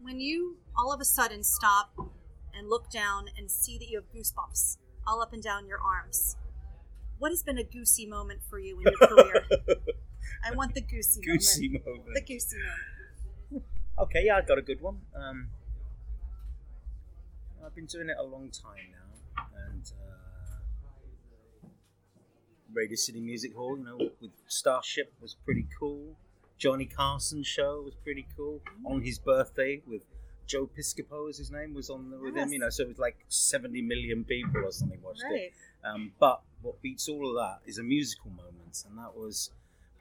When 0.01 0.19
you 0.19 0.57
all 0.75 0.91
of 0.91 0.99
a 0.99 1.05
sudden 1.05 1.43
stop 1.43 1.91
and 2.55 2.67
look 2.67 2.89
down 2.89 3.25
and 3.37 3.51
see 3.51 3.77
that 3.77 3.87
you 3.87 4.01
have 4.01 4.11
goosebumps 4.11 4.77
all 5.05 5.21
up 5.21 5.31
and 5.31 5.43
down 5.43 5.67
your 5.67 5.79
arms, 5.79 6.37
what 7.19 7.29
has 7.29 7.43
been 7.43 7.59
a 7.59 7.63
goosey 7.63 8.07
moment 8.07 8.39
for 8.49 8.57
you 8.57 8.79
in 8.79 8.91
your 8.91 9.07
career? 9.07 9.45
I 10.43 10.55
want 10.55 10.73
the 10.73 10.81
goosey, 10.81 11.21
Goosey 11.21 11.69
moment. 11.69 11.85
moment. 11.85 12.15
The 12.15 12.21
goosey 12.21 12.57
moment. 13.51 13.65
Okay, 13.99 14.23
yeah, 14.25 14.37
I 14.37 14.41
got 14.41 14.57
a 14.57 14.63
good 14.63 14.81
one. 14.81 15.01
Um, 15.15 15.49
I've 17.63 17.75
been 17.75 17.85
doing 17.85 18.09
it 18.09 18.17
a 18.19 18.23
long 18.23 18.49
time 18.49 18.89
now, 18.91 19.43
and 19.69 19.91
uh, 20.01 20.13
Radio 22.73 22.95
City 22.95 23.19
Music 23.19 23.55
Hall, 23.55 23.77
you 23.77 23.83
know, 23.85 23.97
with 24.21 24.31
Starship 24.47 25.13
was 25.21 25.35
pretty 25.45 25.65
cool. 25.79 26.15
Johnny 26.57 26.85
Carson 26.85 27.43
show 27.43 27.81
was 27.83 27.93
pretty 28.03 28.25
cool. 28.37 28.61
On 28.85 29.01
his 29.01 29.19
birthday 29.19 29.81
with 29.85 30.03
Joe 30.47 30.69
Piscopo, 30.77 31.29
as 31.29 31.37
his 31.37 31.51
name 31.51 31.73
was 31.73 31.89
on 31.89 32.09
the, 32.09 32.17
with 32.17 32.35
him, 32.35 32.51
you 32.53 32.59
know, 32.59 32.69
so 32.69 32.83
it 32.83 32.89
was 32.89 32.99
like 32.99 33.17
70 33.29 33.81
million 33.81 34.23
people 34.23 34.63
or 34.65 34.71
something 34.71 35.01
watched 35.01 35.23
Right. 35.23 35.41
it. 35.41 35.53
Um, 35.83 36.11
but 36.19 36.41
what 36.61 36.81
beats 36.81 37.09
all 37.09 37.29
of 37.29 37.35
that 37.35 37.59
is 37.69 37.77
a 37.77 37.83
musical 37.83 38.31
moment, 38.31 38.83
and 38.87 38.97
that 38.97 39.15
was 39.15 39.51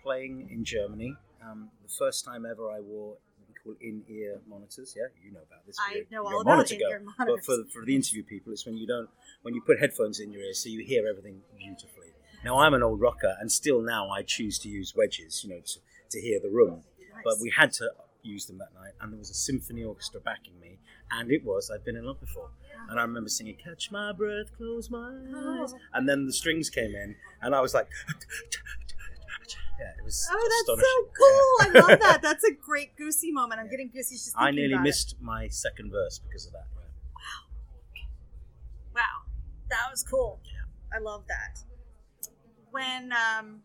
playing 0.02 0.48
in 0.50 0.64
Germany. 0.64 1.16
Um, 1.44 1.70
the 1.82 1.88
first 1.88 2.24
time 2.24 2.46
ever 2.46 2.70
I 2.70 2.80
wore 2.80 3.16
what 3.38 3.48
we 3.48 3.54
call 3.64 3.74
in-ear 3.80 4.40
monitors. 4.48 4.94
Yeah, 4.96 5.06
you 5.24 5.32
know 5.32 5.40
about 5.46 5.66
this. 5.66 5.76
I 5.80 5.94
You're- 5.94 6.06
know 6.10 6.24
all 6.26 6.40
about 6.40 6.70
in-ear 6.70 7.00
monitors. 7.18 7.26
But 7.26 7.44
for, 7.44 7.64
for 7.80 7.84
the 7.84 7.96
interview 7.96 8.22
people, 8.22 8.52
it's 8.52 8.64
when 8.66 8.76
you 8.76 8.86
don't 8.86 9.08
when 9.42 9.54
you 9.54 9.60
put 9.62 9.80
headphones 9.80 10.20
in 10.20 10.30
your 10.30 10.42
ears, 10.42 10.60
so 10.62 10.68
you 10.68 10.84
hear 10.84 11.08
everything 11.08 11.42
beautifully. 11.58 12.01
Now 12.44 12.58
I'm 12.58 12.74
an 12.74 12.82
old 12.82 13.00
rocker, 13.00 13.36
and 13.40 13.50
still 13.50 13.80
now 13.80 14.10
I 14.10 14.22
choose 14.22 14.58
to 14.60 14.68
use 14.68 14.94
wedges, 14.96 15.44
you 15.44 15.50
know, 15.50 15.60
to, 15.60 15.78
to 16.10 16.20
hear 16.20 16.40
the 16.40 16.50
room. 16.50 16.82
But 17.24 17.34
we 17.40 17.52
had 17.56 17.72
to 17.74 17.90
use 18.22 18.46
them 18.46 18.58
that 18.58 18.74
night, 18.74 18.92
and 19.00 19.12
there 19.12 19.18
was 19.18 19.30
a 19.30 19.34
symphony 19.34 19.84
orchestra 19.84 20.20
backing 20.20 20.58
me, 20.60 20.78
and 21.10 21.30
it 21.30 21.44
was 21.44 21.70
I've 21.70 21.84
been 21.84 21.96
in 21.96 22.04
love 22.04 22.20
before. 22.20 22.50
And 22.88 22.98
I 22.98 23.02
remember 23.02 23.28
singing 23.28 23.56
"Catch 23.62 23.92
My 23.92 24.12
Breath, 24.12 24.56
Close 24.56 24.90
My 24.90 25.08
Eyes," 25.08 25.72
oh. 25.72 25.78
and 25.94 26.08
then 26.08 26.26
the 26.26 26.32
strings 26.32 26.68
came 26.68 26.94
in, 26.94 27.14
and 27.40 27.54
I 27.54 27.60
was 27.60 27.74
like, 27.74 27.88
"Yeah, 29.78 29.92
it 29.98 30.04
was." 30.04 30.28
Oh, 30.30 30.64
that's 30.66 30.80
so 30.80 30.94
cool! 31.18 31.84
I 31.86 31.88
love 31.88 32.00
that. 32.02 32.22
That's 32.22 32.44
a 32.44 32.52
great 32.52 32.96
goosey 32.96 33.30
moment. 33.30 33.60
I'm 33.60 33.70
getting 33.70 33.88
goosies 33.88 34.24
just 34.24 34.36
I 34.36 34.50
nearly 34.50 34.78
missed 34.78 35.16
my 35.20 35.46
second 35.48 35.92
verse 35.92 36.18
because 36.18 36.46
of 36.46 36.52
that. 36.52 36.66
Wow, 36.74 37.46
Wow, 38.94 39.30
that 39.70 39.90
was 39.90 40.02
cool. 40.02 40.40
I 40.92 40.98
love 40.98 41.24
that. 41.28 41.71
When 42.72 43.12
um, 43.12 43.60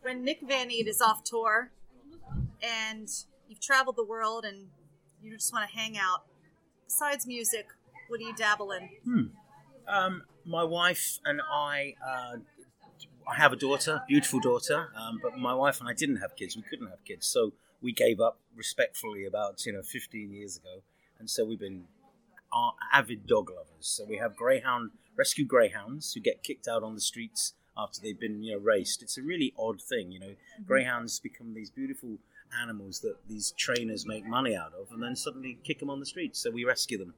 when 0.00 0.24
Nick 0.24 0.40
Van 0.42 0.70
Eede 0.70 0.88
is 0.88 1.00
off 1.00 1.22
tour, 1.22 1.70
and 2.62 3.08
you've 3.48 3.60
traveled 3.60 3.96
the 3.96 4.04
world, 4.04 4.44
and 4.44 4.68
you 5.22 5.36
just 5.36 5.52
want 5.52 5.68
to 5.70 5.76
hang 5.76 5.96
out. 5.96 6.24
Besides 6.86 7.26
music, 7.26 7.66
what 8.08 8.18
do 8.18 8.26
you 8.26 8.34
dabble 8.34 8.72
in? 8.72 8.88
Hmm. 9.04 9.22
Um, 9.86 10.22
my 10.44 10.64
wife 10.64 11.18
and 11.24 11.40
I, 11.40 11.94
uh, 12.04 12.36
I 13.28 13.34
have 13.36 13.52
a 13.52 13.56
daughter, 13.56 14.02
beautiful 14.08 14.40
daughter, 14.40 14.88
um, 14.96 15.20
but 15.22 15.38
my 15.38 15.54
wife 15.54 15.80
and 15.80 15.88
I 15.88 15.92
didn't 15.92 16.16
have 16.16 16.36
kids. 16.36 16.56
We 16.56 16.62
couldn't 16.62 16.88
have 16.88 17.04
kids, 17.04 17.26
so 17.26 17.52
we 17.80 17.92
gave 17.92 18.20
up 18.20 18.38
respectfully 18.56 19.24
about 19.24 19.64
you 19.66 19.72
know 19.72 19.82
15 19.82 20.32
years 20.32 20.56
ago, 20.56 20.82
and 21.18 21.28
so 21.28 21.44
we've 21.44 21.60
been 21.60 21.84
avid 22.92 23.26
dog 23.26 23.50
lovers. 23.50 23.86
So 23.86 24.04
we 24.04 24.16
have 24.18 24.36
greyhound 24.36 24.90
rescue 25.16 25.44
greyhounds 25.44 26.12
who 26.14 26.20
get 26.20 26.42
kicked 26.42 26.68
out 26.68 26.82
on 26.82 26.94
the 26.94 27.00
streets 27.00 27.54
after 27.76 28.00
they've 28.00 28.18
been 28.18 28.42
you 28.42 28.54
know 28.54 28.60
raced. 28.60 29.02
It's 29.02 29.18
a 29.18 29.22
really 29.22 29.52
odd 29.58 29.80
thing, 29.80 30.12
you 30.12 30.20
know. 30.20 30.26
Mm-hmm. 30.26 30.64
Greyhounds 30.64 31.20
become 31.20 31.54
these 31.54 31.70
beautiful 31.70 32.18
animals 32.60 33.00
that 33.00 33.16
these 33.28 33.52
trainers 33.52 34.06
make 34.06 34.26
money 34.26 34.54
out 34.54 34.72
of, 34.78 34.90
and 34.92 35.02
then 35.02 35.16
suddenly 35.16 35.58
kick 35.64 35.78
them 35.78 35.90
on 35.90 36.00
the 36.00 36.06
streets. 36.06 36.38
So 36.40 36.50
we 36.50 36.64
rescue 36.64 36.98
them, 36.98 37.14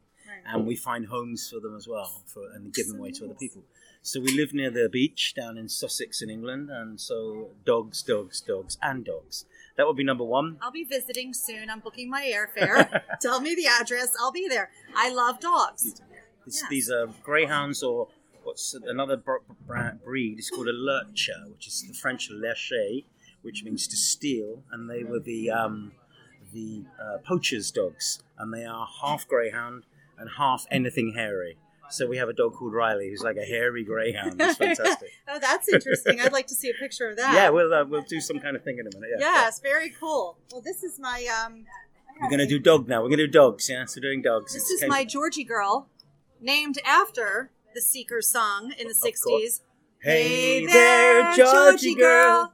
and 0.47 0.67
we 0.67 0.77
find 0.77 1.07
homes 1.07 1.49
for 1.51 1.61
them 1.61 1.77
as 1.77 1.89
well, 1.89 2.23
for 2.27 2.51
and 2.55 2.73
give 2.73 2.89
them 2.89 2.99
away 2.99 3.11
to 3.13 3.25
other 3.25 3.35
people. 3.35 3.63
So 4.03 4.21
we 4.21 4.37
live 4.37 4.53
near 4.53 4.71
the 4.71 4.89
beach 4.89 5.33
down 5.35 5.57
in 5.57 5.69
Sussex 5.69 6.21
in 6.21 6.29
England, 6.29 6.71
and 6.71 7.01
so 7.01 7.51
dogs, 7.65 8.03
dogs, 8.03 8.41
dogs, 8.41 8.77
and 8.83 9.05
dogs. 9.05 9.47
That 9.77 9.87
would 9.87 9.97
be 9.97 10.05
number 10.05 10.25
one. 10.25 10.59
I'll 10.61 10.71
be 10.71 10.85
visiting 10.85 11.35
soon. 11.35 11.69
I'm 11.69 11.81
booking 11.81 12.09
my 12.09 12.23
airfare. 12.23 13.03
Tell 13.21 13.41
me 13.41 13.55
the 13.55 13.67
address. 13.67 14.15
I'll 14.21 14.31
be 14.31 14.47
there. 14.47 14.71
I 14.95 15.11
love 15.11 15.41
dogs. 15.41 16.01
This, 16.45 16.63
These 16.69 16.91
are 16.91 17.09
greyhounds 17.23 17.83
or 17.83 18.09
what's 18.45 18.75
another 18.75 19.17
br- 19.17 19.37
br- 19.67 19.97
breed. 20.05 20.39
It's 20.39 20.51
called 20.51 20.69
a 20.69 20.73
lurcher, 20.73 21.45
which 21.51 21.67
is 21.67 21.85
the 21.87 21.95
French 21.95 22.31
lâcher, 22.31 23.05
which 23.43 23.65
means 23.65 23.87
to 23.89 23.97
steal, 23.97 24.63
and 24.71 24.89
they 24.89 25.05
were 25.05 25.21
the 25.21 25.51
um, 25.51 25.93
the 26.53 26.85
uh, 27.01 27.19
poachers' 27.19 27.71
dogs, 27.71 28.23
and 28.39 28.53
they 28.53 28.65
are 28.65 28.87
half 29.03 29.27
greyhound 29.27 29.85
and 30.19 30.31
half 30.39 30.67
anything 30.71 31.13
hairy. 31.15 31.57
So 31.91 32.07
we 32.07 32.17
have 32.17 32.29
a 32.29 32.33
dog 32.33 32.55
called 32.55 32.73
Riley, 32.73 33.11
who's 33.11 33.23
like 33.23 33.37
a 33.37 33.45
hairy 33.45 33.85
greyhound. 33.85 34.41
It's 34.41 34.57
fantastic. 34.57 35.11
oh, 35.29 35.39
that's 35.39 35.69
interesting. 35.69 36.19
I'd 36.21 36.33
like 36.33 36.47
to 36.47 36.55
see 36.55 36.71
a 36.71 36.75
picture 36.75 37.11
of 37.11 37.17
that. 37.19 37.35
yeah, 37.35 37.51
we'll 37.51 37.73
uh, 37.75 37.85
we'll 37.85 38.03
do 38.03 38.21
some 38.21 38.39
kind 38.41 38.57
of 38.57 38.65
thing 38.65 38.79
in 38.79 38.87
a 38.87 38.91
minute. 38.99 39.19
Yeah. 39.19 39.27
Yes, 39.43 39.61
very 39.61 39.91
cool. 39.91 40.39
Well, 40.51 40.63
this 40.63 40.83
is 40.83 40.99
my 40.99 41.27
um, 41.45 41.67
We're 42.21 42.31
gonna 42.31 42.47
do 42.47 42.59
dog 42.59 42.89
now. 42.89 43.03
We're 43.03 43.11
gonna 43.11 43.27
do 43.27 43.33
dogs. 43.33 43.69
Yeah, 43.69 43.85
so 43.85 44.01
doing 44.01 44.23
dogs. 44.23 44.55
this 44.55 44.71
It's 44.71 44.83
is 44.83 44.89
my 44.89 45.05
Georgie 45.05 45.45
girl, 45.45 45.89
named 46.41 46.79
after 46.87 47.51
the 47.75 47.81
Seekers 47.83 48.29
song 48.29 48.73
in 48.79 48.89
the 48.89 48.95
'60s. 48.95 49.61
Hey 50.01 50.65
there, 50.67 51.35
Georgie 51.35 51.95
girl. 51.95 52.53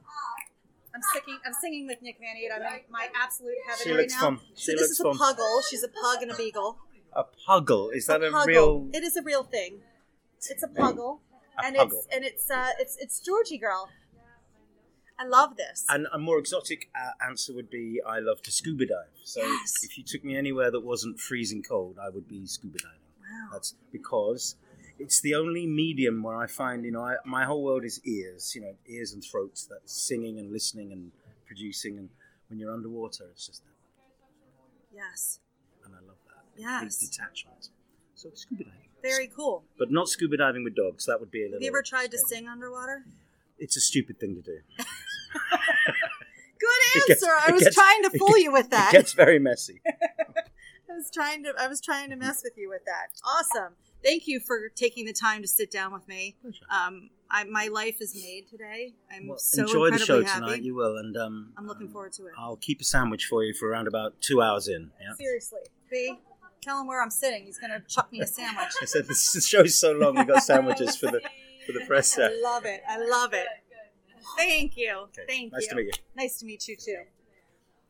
I'm 0.93 1.01
singing. 1.13 1.39
I'm 1.45 1.53
singing 1.53 1.87
with 1.87 2.01
Nick 2.01 2.17
Van 2.19 2.35
Eede. 2.37 2.51
I'm 2.53 2.61
in 2.73 2.79
my 2.89 3.07
absolute 3.15 3.55
heaven 3.65 3.81
She 3.83 3.91
right 3.91 3.97
looks 3.99 4.13
now. 4.13 4.19
fun. 4.21 4.39
So 4.55 4.71
She 4.71 4.71
this 4.73 4.81
looks 4.81 4.91
is 4.91 4.99
a 4.99 5.03
puggle. 5.23 5.61
She's 5.69 5.83
a 5.83 5.87
pug 5.87 6.21
and 6.21 6.31
a 6.31 6.35
beagle. 6.35 6.77
A 7.13 7.23
puggle. 7.47 7.93
Is 7.93 8.07
that 8.07 8.21
a, 8.23 8.29
puggle. 8.29 8.45
real? 8.45 8.89
It 8.93 9.03
is 9.03 9.15
a 9.15 9.21
real 9.21 9.43
thing. 9.43 9.79
It's 10.49 10.63
a 10.63 10.67
puggle, 10.67 11.19
A 11.61 11.65
and 11.65 11.75
puggle. 11.75 11.85
it's 11.93 12.07
and 12.13 12.25
it's 12.25 12.51
uh, 12.51 12.69
it's 12.79 12.97
it's 12.99 13.19
Georgie 13.19 13.57
girl. 13.57 13.89
I 15.19 15.25
love 15.27 15.55
this. 15.55 15.85
And 15.87 16.07
a 16.11 16.17
more 16.17 16.39
exotic 16.39 16.89
uh, 16.95 17.11
answer 17.25 17.53
would 17.53 17.69
be 17.69 18.01
I 18.05 18.19
love 18.19 18.41
to 18.43 18.51
scuba 18.51 18.87
dive. 18.87 19.13
So 19.23 19.41
Yes. 19.41 19.83
if 19.83 19.97
you 19.97 20.03
took 20.03 20.23
me 20.23 20.35
anywhere 20.35 20.71
that 20.71 20.79
wasn't 20.81 21.19
freezing 21.19 21.61
cold, 21.61 21.97
I 22.01 22.09
would 22.09 22.27
be 22.27 22.45
scuba 22.47 22.79
diving. 22.79 22.97
Wow. 23.19 23.49
That's 23.53 23.75
because 23.91 24.55
it's 25.03 25.19
the 25.21 25.35
only 25.35 25.65
medium 25.67 26.23
where 26.23 26.35
I 26.35 26.47
find, 26.47 26.85
you 26.85 26.91
know, 26.91 27.03
I, 27.03 27.15
my 27.25 27.43
whole 27.45 27.63
world 27.63 27.83
is 27.83 27.99
ears, 28.05 28.53
you 28.55 28.61
know, 28.61 28.73
ears 28.87 29.13
and 29.13 29.23
throats, 29.23 29.65
that 29.65 29.81
singing 29.89 30.39
and 30.39 30.51
listening 30.51 30.91
and 30.91 31.11
producing. 31.45 31.97
And 31.97 32.09
when 32.47 32.59
you're 32.59 32.73
underwater, 32.73 33.25
it's 33.31 33.45
just 33.47 33.63
that. 33.65 33.71
Yes. 34.93 35.39
And 35.85 35.93
I 35.95 35.99
love 35.99 36.17
that. 36.27 36.43
Yes. 36.57 36.99
Big 36.99 37.09
detachment. 37.11 37.69
So 38.15 38.29
scuba 38.35 38.63
diving. 38.65 38.77
Very 39.01 39.27
cool. 39.35 39.63
but 39.79 39.89
not 39.91 40.07
scuba 40.09 40.37
diving 40.37 40.63
with 40.63 40.75
dogs. 40.75 41.05
That 41.07 41.19
would 41.19 41.31
be 41.31 41.41
a 41.41 41.45
little. 41.45 41.55
Have 41.57 41.63
you 41.63 41.69
ever 41.69 41.81
tried 41.81 42.11
to 42.11 42.17
sing 42.19 42.47
underwater? 42.47 43.03
It's 43.57 43.75
a 43.75 43.81
stupid 43.81 44.19
thing 44.19 44.35
to 44.35 44.41
do. 44.41 44.57
Good 46.59 46.81
answer. 46.95 47.07
gets- 47.07 47.23
I 47.47 47.51
was 47.51 47.63
gets- 47.63 47.75
trying 47.75 48.03
to 48.03 48.09
fool 48.11 48.27
get- 48.35 48.41
you 48.43 48.51
with 48.51 48.69
that. 48.69 48.93
It 48.93 48.97
gets 48.97 49.13
very 49.13 49.39
messy. 49.39 49.81
I 49.87 50.93
was 50.93 51.09
trying 51.11 51.43
to 51.45 51.53
I 51.57 51.67
was 51.67 51.79
trying 51.81 52.09
to 52.11 52.15
mess 52.15 52.41
with 52.43 52.53
you 52.57 52.69
with 52.69 52.83
that. 52.85 53.07
Awesome. 53.25 53.73
Thank 54.03 54.27
you 54.27 54.39
for 54.39 54.69
taking 54.69 55.05
the 55.05 55.13
time 55.13 55.41
to 55.41 55.47
sit 55.47 55.71
down 55.71 55.93
with 55.93 56.07
me. 56.07 56.35
Um, 56.69 57.09
I, 57.29 57.43
my 57.45 57.67
life 57.67 57.97
is 58.01 58.15
made 58.15 58.47
today. 58.49 58.93
I'm 59.11 59.27
Well, 59.27 59.37
so 59.37 59.61
enjoy 59.61 59.91
the 59.91 59.99
show 59.99 60.23
happy. 60.23 60.39
tonight. 60.39 60.63
You 60.63 60.75
will, 60.75 60.97
and 60.97 61.15
um, 61.15 61.53
I'm 61.57 61.67
looking 61.67 61.87
forward 61.87 62.11
to 62.13 62.25
it. 62.25 62.33
I'll 62.37 62.57
keep 62.57 62.81
a 62.81 62.83
sandwich 62.83 63.25
for 63.25 63.43
you 63.43 63.53
for 63.53 63.69
around 63.69 63.87
about 63.87 64.19
two 64.21 64.41
hours 64.41 64.67
in. 64.67 64.91
Yeah. 64.99 65.13
Seriously, 65.13 65.59
B, 65.89 66.15
tell 66.61 66.81
him 66.81 66.87
where 66.87 67.01
I'm 67.01 67.11
sitting. 67.11 67.45
He's 67.45 67.57
gonna 67.59 67.81
chuck 67.87 68.11
me 68.11 68.21
a 68.21 68.27
sandwich. 68.27 68.73
I 68.81 68.85
said 68.85 69.07
this 69.07 69.31
the 69.33 69.41
show's 69.41 69.75
so 69.75 69.91
long. 69.93 70.15
We 70.15 70.25
got 70.25 70.43
sandwiches 70.43 70.95
for 70.97 71.05
the 71.07 71.21
for 71.65 71.71
the 71.73 71.85
press. 71.85 72.17
I 72.19 72.29
love 72.43 72.65
it. 72.65 72.81
I 72.89 72.97
love 72.97 73.33
it. 73.33 73.47
Thank 74.37 74.77
you. 74.77 75.07
Thank 75.27 75.51
nice 75.53 75.63
you. 75.63 75.69
to 75.69 75.75
meet 75.75 75.85
you. 75.85 75.91
Nice 76.15 76.39
to 76.39 76.45
meet 76.45 76.67
you 76.67 76.75
too. 76.75 77.03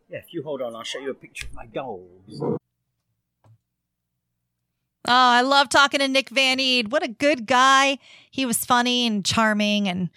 Yeah, 0.10 0.20
if 0.20 0.34
you 0.34 0.44
hold 0.44 0.62
on, 0.62 0.76
I'll 0.76 0.84
show 0.84 1.00
you 1.00 1.12
a 1.12 1.14
picture 1.14 1.48
of 1.48 1.54
my 1.54 1.66
dogs. 1.68 2.60
Oh, 5.06 5.12
I 5.14 5.42
love 5.42 5.70
talking 5.70 6.00
to 6.00 6.08
Nick 6.08 6.30
Van 6.30 6.60
Eede. 6.60 6.92
What 6.92 7.04
a 7.04 7.08
good 7.08 7.48
guy. 7.48 7.98
He 8.30 8.46
was 8.46 8.66
funny 8.66 9.08
and 9.08 9.26
charming. 9.26 9.88
And 9.88 10.10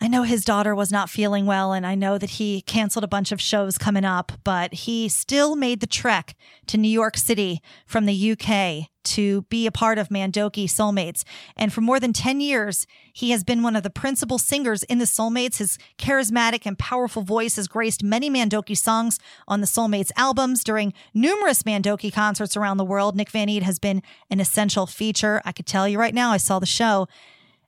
I 0.00 0.08
know 0.08 0.22
his 0.22 0.44
daughter 0.44 0.74
was 0.74 0.90
not 0.90 1.10
feeling 1.10 1.44
well. 1.44 1.72
And 1.72 1.86
I 1.86 1.94
know 1.94 2.16
that 2.16 2.30
he 2.30 2.62
canceled 2.62 3.04
a 3.04 3.08
bunch 3.08 3.30
of 3.30 3.40
shows 3.40 3.76
coming 3.76 4.04
up, 4.04 4.32
but 4.42 4.72
he 4.72 5.08
still 5.08 5.54
made 5.54 5.80
the 5.80 5.86
trek 5.86 6.34
to 6.68 6.78
New 6.78 6.88
York 6.88 7.18
City 7.18 7.60
from 7.86 8.06
the 8.06 8.32
UK 8.32 8.88
to 9.04 9.42
be 9.42 9.66
a 9.66 9.72
part 9.72 9.98
of 9.98 10.08
Mandoki 10.08 10.64
Soulmates. 10.64 11.24
And 11.56 11.72
for 11.72 11.80
more 11.80 12.00
than 12.00 12.12
10 12.12 12.40
years, 12.40 12.86
he 13.12 13.30
has 13.30 13.44
been 13.44 13.62
one 13.62 13.76
of 13.76 13.82
the 13.82 13.90
principal 13.90 14.38
singers 14.38 14.82
in 14.84 14.98
the 14.98 15.04
Soulmates. 15.04 15.58
His 15.58 15.78
charismatic 15.98 16.66
and 16.66 16.78
powerful 16.78 17.22
voice 17.22 17.56
has 17.56 17.68
graced 17.68 18.02
many 18.02 18.28
Mandoki 18.28 18.76
songs 18.76 19.18
on 19.46 19.60
the 19.60 19.66
Soulmates 19.66 20.10
albums. 20.16 20.64
During 20.64 20.92
numerous 21.12 21.62
Mandoki 21.62 22.12
concerts 22.12 22.56
around 22.56 22.78
the 22.78 22.84
world, 22.84 23.16
Nick 23.16 23.30
Van 23.30 23.48
Eede 23.48 23.62
has 23.62 23.78
been 23.78 24.02
an 24.30 24.40
essential 24.40 24.86
feature. 24.86 25.40
I 25.44 25.52
could 25.52 25.66
tell 25.66 25.88
you 25.88 25.98
right 25.98 26.14
now, 26.14 26.30
I 26.30 26.38
saw 26.38 26.58
the 26.58 26.66
show, 26.66 27.06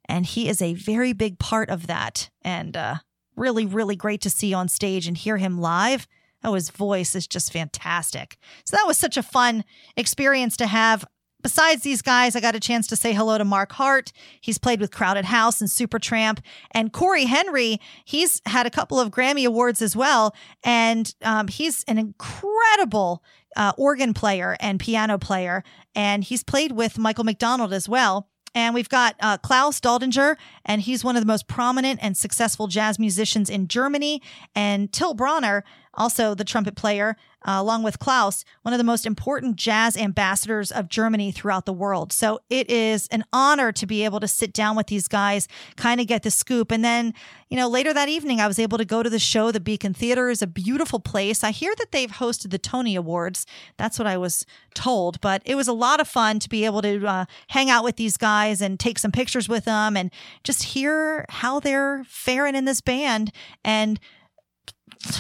and 0.07 0.27
he 0.27 0.49
is 0.49 0.61
a 0.61 0.75
very 0.75 1.13
big 1.13 1.39
part 1.39 1.71
of 1.71 1.87
that. 1.87 2.31
And 2.43 2.77
uh, 2.77 2.97
really, 3.37 3.67
really 3.67 3.97
great 3.97 4.21
to 4.23 4.31
see 4.31 4.53
on 4.53 4.69
stage 4.69 5.07
and 5.07 5.17
hear 5.17 5.37
him 5.37 5.61
live. 5.61 6.07
Oh, 6.43 6.55
his 6.55 6.71
voice 6.71 7.15
is 7.15 7.27
just 7.27 7.53
fantastic. 7.53 8.37
So 8.65 8.77
that 8.77 8.87
was 8.87 8.97
such 8.97 9.17
a 9.17 9.23
fun 9.23 9.65
experience 9.97 10.57
to 10.59 10.67
have. 10.67 11.05
Besides 11.47 11.83
these 11.83 12.03
guys, 12.03 12.35
I 12.35 12.41
got 12.41 12.57
a 12.57 12.61
chance 12.61 12.89
to 12.89 12.97
say 12.97 13.13
hello 13.13 13.39
to 13.39 13.45
Mark 13.45 13.71
Hart. 13.71 14.13
He's 14.41 14.59
played 14.59 14.81
with 14.81 14.91
Crowded 14.91 15.27
House 15.27 15.61
and 15.61 15.71
Supertramp. 15.71 16.41
And 16.73 16.93
Cory 16.93 17.27
Henry, 17.27 17.81
he's 18.05 18.43
had 18.47 18.67
a 18.67 18.71
couple 18.71 18.99
of 18.99 19.13
Grammy 19.13 19.47
Awards 19.47 19.81
as 19.81 19.95
well. 19.95 20.35
And 20.65 21.15
um, 21.23 21.47
he's 21.47 21.85
an 21.85 21.99
incredible 21.99 23.23
uh, 23.55 23.75
organ 23.79 24.13
player 24.13 24.57
and 24.59 24.81
piano 24.81 25.19
player. 25.19 25.63
And 25.95 26.25
he's 26.25 26.43
played 26.43 26.73
with 26.73 26.99
Michael 26.99 27.23
McDonald 27.23 27.73
as 27.73 27.89
well. 27.89 28.29
And 28.53 28.75
we've 28.75 28.89
got 28.89 29.15
uh, 29.21 29.37
Klaus 29.37 29.79
Doldinger, 29.81 30.35
and 30.65 30.81
he's 30.81 31.05
one 31.05 31.15
of 31.15 31.23
the 31.23 31.27
most 31.27 31.47
prominent 31.47 32.01
and 32.03 32.17
successful 32.17 32.67
jazz 32.69 32.99
musicians 32.99 33.51
in 33.51 33.69
Germany. 33.69 34.21
And 34.55 34.93
Till 34.93 35.15
Bronner, 35.15 35.63
also 35.95 36.35
the 36.35 36.43
trumpet 36.43 36.75
player, 36.75 37.17
uh, 37.47 37.59
along 37.61 37.85
with 37.85 37.99
Klaus, 37.99 38.45
one 38.63 38.75
of 38.75 38.79
the 38.79 38.85
most 38.85 39.07
important 39.07 39.57
jazz 39.57 39.97
ambassadors 39.97 40.73
of 40.73 40.89
Germany 40.89 41.31
throughout 41.31 41.65
the 41.65 41.73
world. 41.73 42.13
So 42.13 42.41
it 42.51 42.69
is 42.69 43.07
an 43.09 43.25
honor 43.33 43.71
to 43.73 43.87
be 43.87 44.05
able 44.05 44.21
to 44.21 44.29
sit 44.29 44.53
down 44.53 44.77
with 44.77 44.89
these 44.89 45.07
guys, 45.07 45.47
kind 45.77 46.01
of 46.01 46.09
get 46.09 46.25
the 46.25 46.31
scoop. 46.31 46.73
And 46.73 46.85
then, 46.85 47.15
you 47.49 47.57
know, 47.57 47.69
later 47.69 47.95
that 47.95 48.09
evening, 48.09 48.41
I 48.41 48.49
was 48.49 48.59
able 48.59 48.79
to 48.79 48.85
go 48.85 49.03
to 49.03 49.09
the 49.09 49.21
show. 49.21 49.53
The 49.53 49.61
Beacon 49.61 49.95
Theater 49.95 50.29
is 50.29 50.43
a 50.43 50.47
beautiful 50.47 50.99
place. 50.99 51.45
I 51.45 51.53
hear 51.53 51.75
that 51.79 51.93
they've 51.93 52.11
hosted 52.11 52.51
the 52.51 52.59
Tony 52.59 52.97
Awards. 52.97 53.47
That's 53.77 53.99
what 53.99 54.09
I 54.09 54.17
was 54.17 54.45
told. 54.75 55.21
But 55.21 55.43
it 55.45 55.55
was 55.55 55.69
a 55.69 55.73
lot 55.73 56.01
of 56.01 56.09
fun 56.09 56.41
to 56.41 56.49
be 56.49 56.65
able 56.65 56.83
to 56.83 57.07
uh, 57.07 57.25
hang 57.49 57.71
out 57.71 57.85
with 57.85 57.97
these 57.97 58.17
guys 58.17 58.61
and 58.61 58.81
take 58.81 58.99
some 58.99 59.13
pictures 59.13 59.49
with 59.49 59.65
them 59.65 59.97
and 59.97 60.11
just 60.43 60.65
hear 60.65 61.25
how 61.29 61.61
they're 61.61 62.03
faring 62.09 62.57
in 62.57 62.65
this 62.65 62.81
band. 62.81 63.31
And 63.65 64.01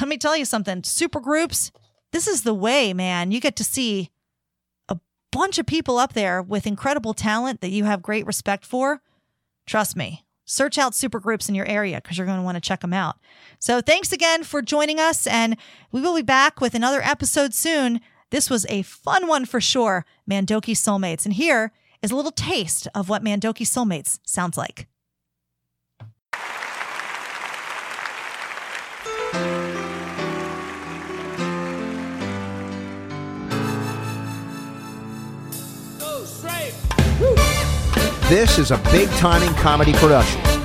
let 0.00 0.08
me 0.08 0.18
tell 0.18 0.36
you 0.36 0.44
something 0.44 0.82
super 0.82 1.20
groups, 1.20 1.70
this 2.16 2.26
is 2.26 2.44
the 2.44 2.54
way, 2.54 2.94
man. 2.94 3.30
You 3.30 3.42
get 3.42 3.56
to 3.56 3.64
see 3.64 4.10
a 4.88 4.96
bunch 5.30 5.58
of 5.58 5.66
people 5.66 5.98
up 5.98 6.14
there 6.14 6.40
with 6.40 6.66
incredible 6.66 7.12
talent 7.12 7.60
that 7.60 7.68
you 7.68 7.84
have 7.84 8.00
great 8.00 8.24
respect 8.24 8.64
for. 8.64 9.02
Trust 9.66 9.96
me. 9.96 10.24
Search 10.46 10.78
out 10.78 10.94
super 10.94 11.20
groups 11.20 11.50
in 11.50 11.54
your 11.54 11.66
area 11.66 12.00
because 12.00 12.16
you're 12.16 12.26
going 12.26 12.38
to 12.38 12.42
want 12.42 12.54
to 12.54 12.60
check 12.62 12.80
them 12.80 12.94
out. 12.94 13.16
So, 13.58 13.82
thanks 13.82 14.12
again 14.12 14.44
for 14.44 14.62
joining 14.62 14.98
us, 14.98 15.26
and 15.26 15.58
we 15.92 16.00
will 16.00 16.16
be 16.16 16.22
back 16.22 16.58
with 16.58 16.74
another 16.74 17.02
episode 17.02 17.52
soon. 17.52 18.00
This 18.30 18.48
was 18.48 18.64
a 18.70 18.80
fun 18.80 19.26
one 19.26 19.44
for 19.44 19.60
sure, 19.60 20.06
Mandoki 20.26 20.72
Soulmates. 20.74 21.26
And 21.26 21.34
here 21.34 21.70
is 22.00 22.12
a 22.12 22.16
little 22.16 22.32
taste 22.32 22.88
of 22.94 23.10
what 23.10 23.22
Mandoki 23.22 23.66
Soulmates 23.66 24.20
sounds 24.24 24.56
like. 24.56 24.88
This 38.28 38.58
is 38.58 38.72
a 38.72 38.78
big 38.90 39.08
timing 39.10 39.54
comedy 39.54 39.92
production. 39.92 40.55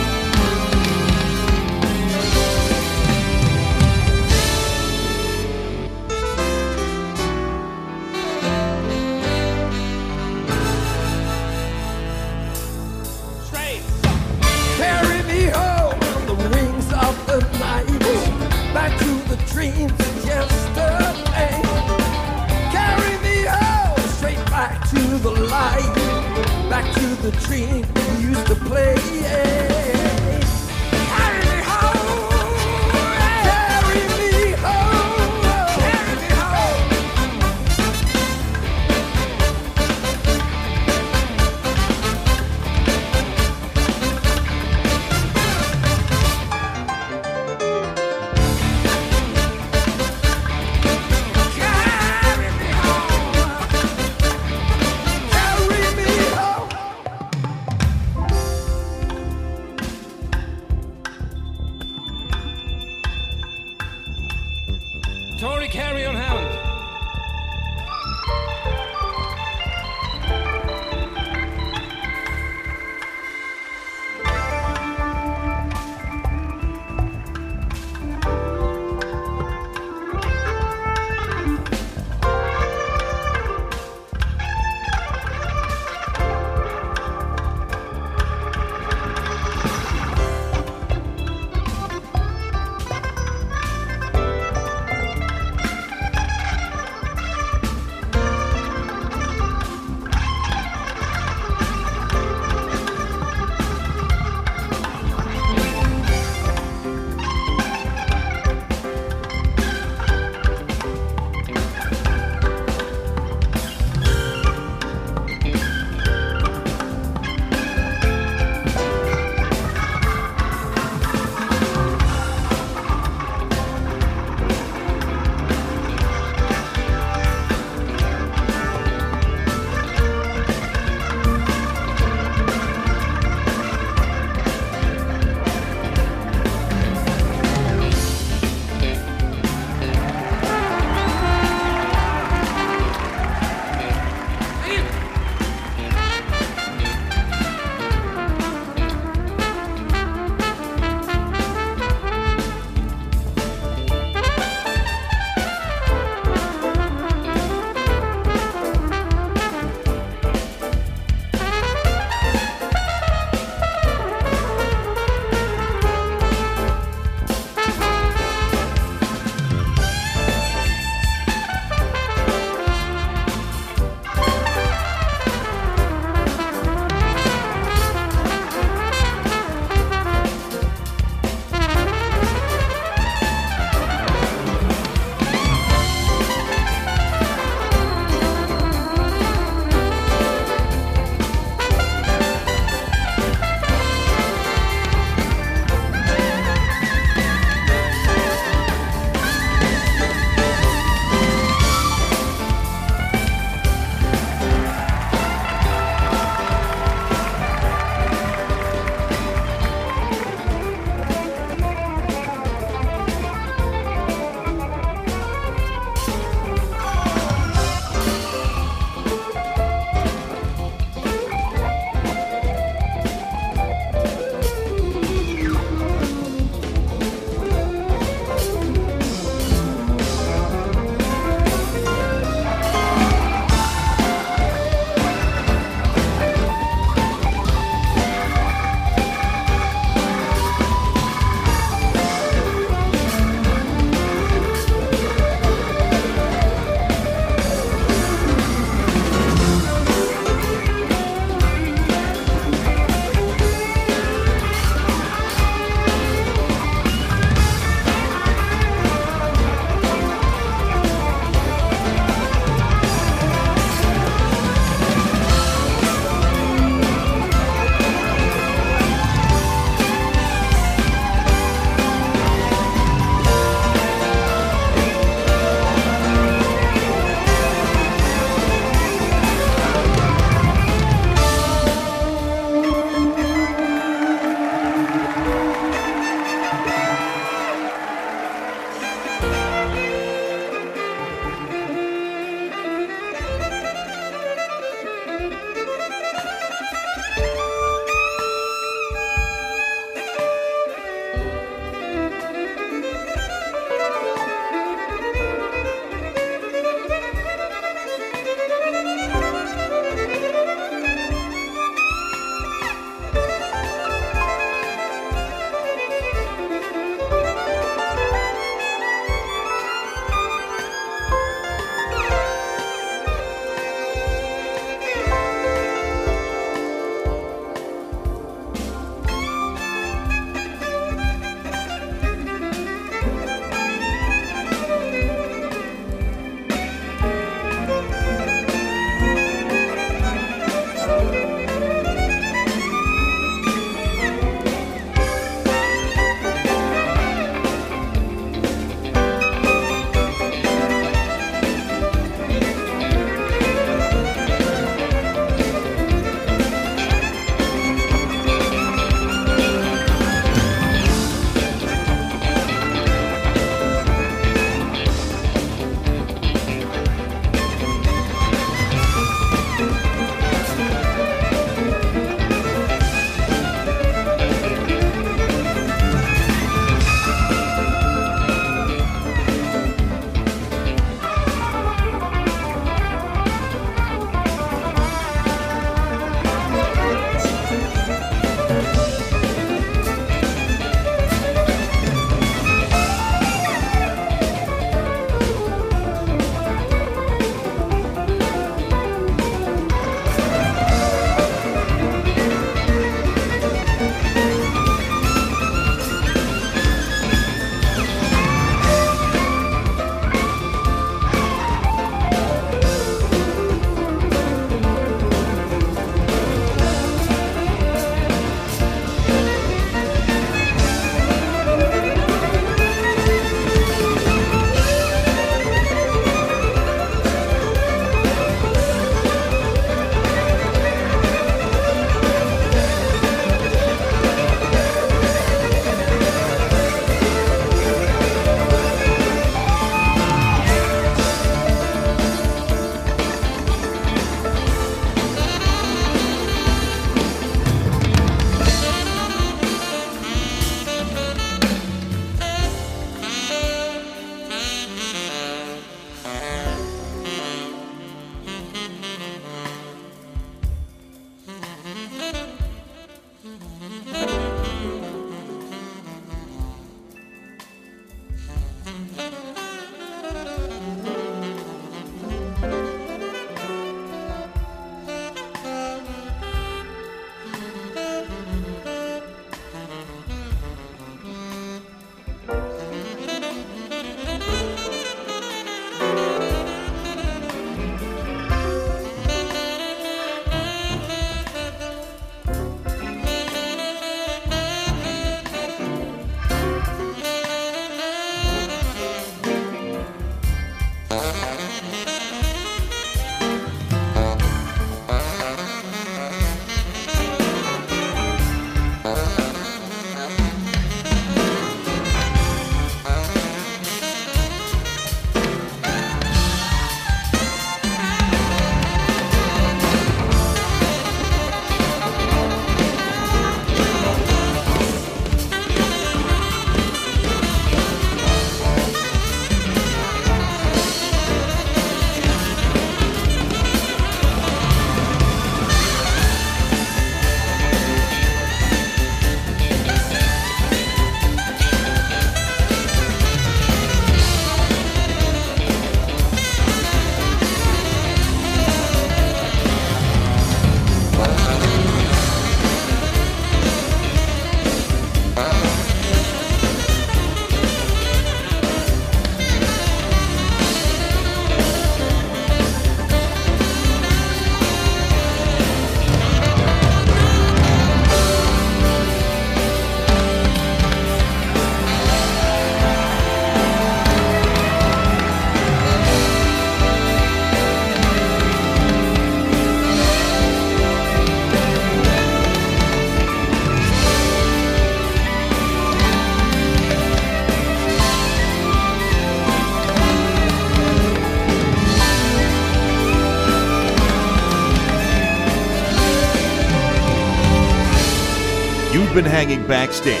Hanging 599.26 599.46
backstage 599.48 600.00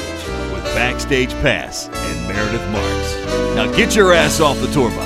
with 0.52 0.62
Backstage 0.76 1.32
Pass 1.42 1.88
and 1.88 2.28
Meredith 2.28 2.64
Marks. 2.70 3.56
Now 3.56 3.66
get 3.74 3.96
your 3.96 4.12
ass 4.12 4.38
off 4.38 4.60
the 4.60 4.68
tour 4.68 4.88
bus 4.90 5.05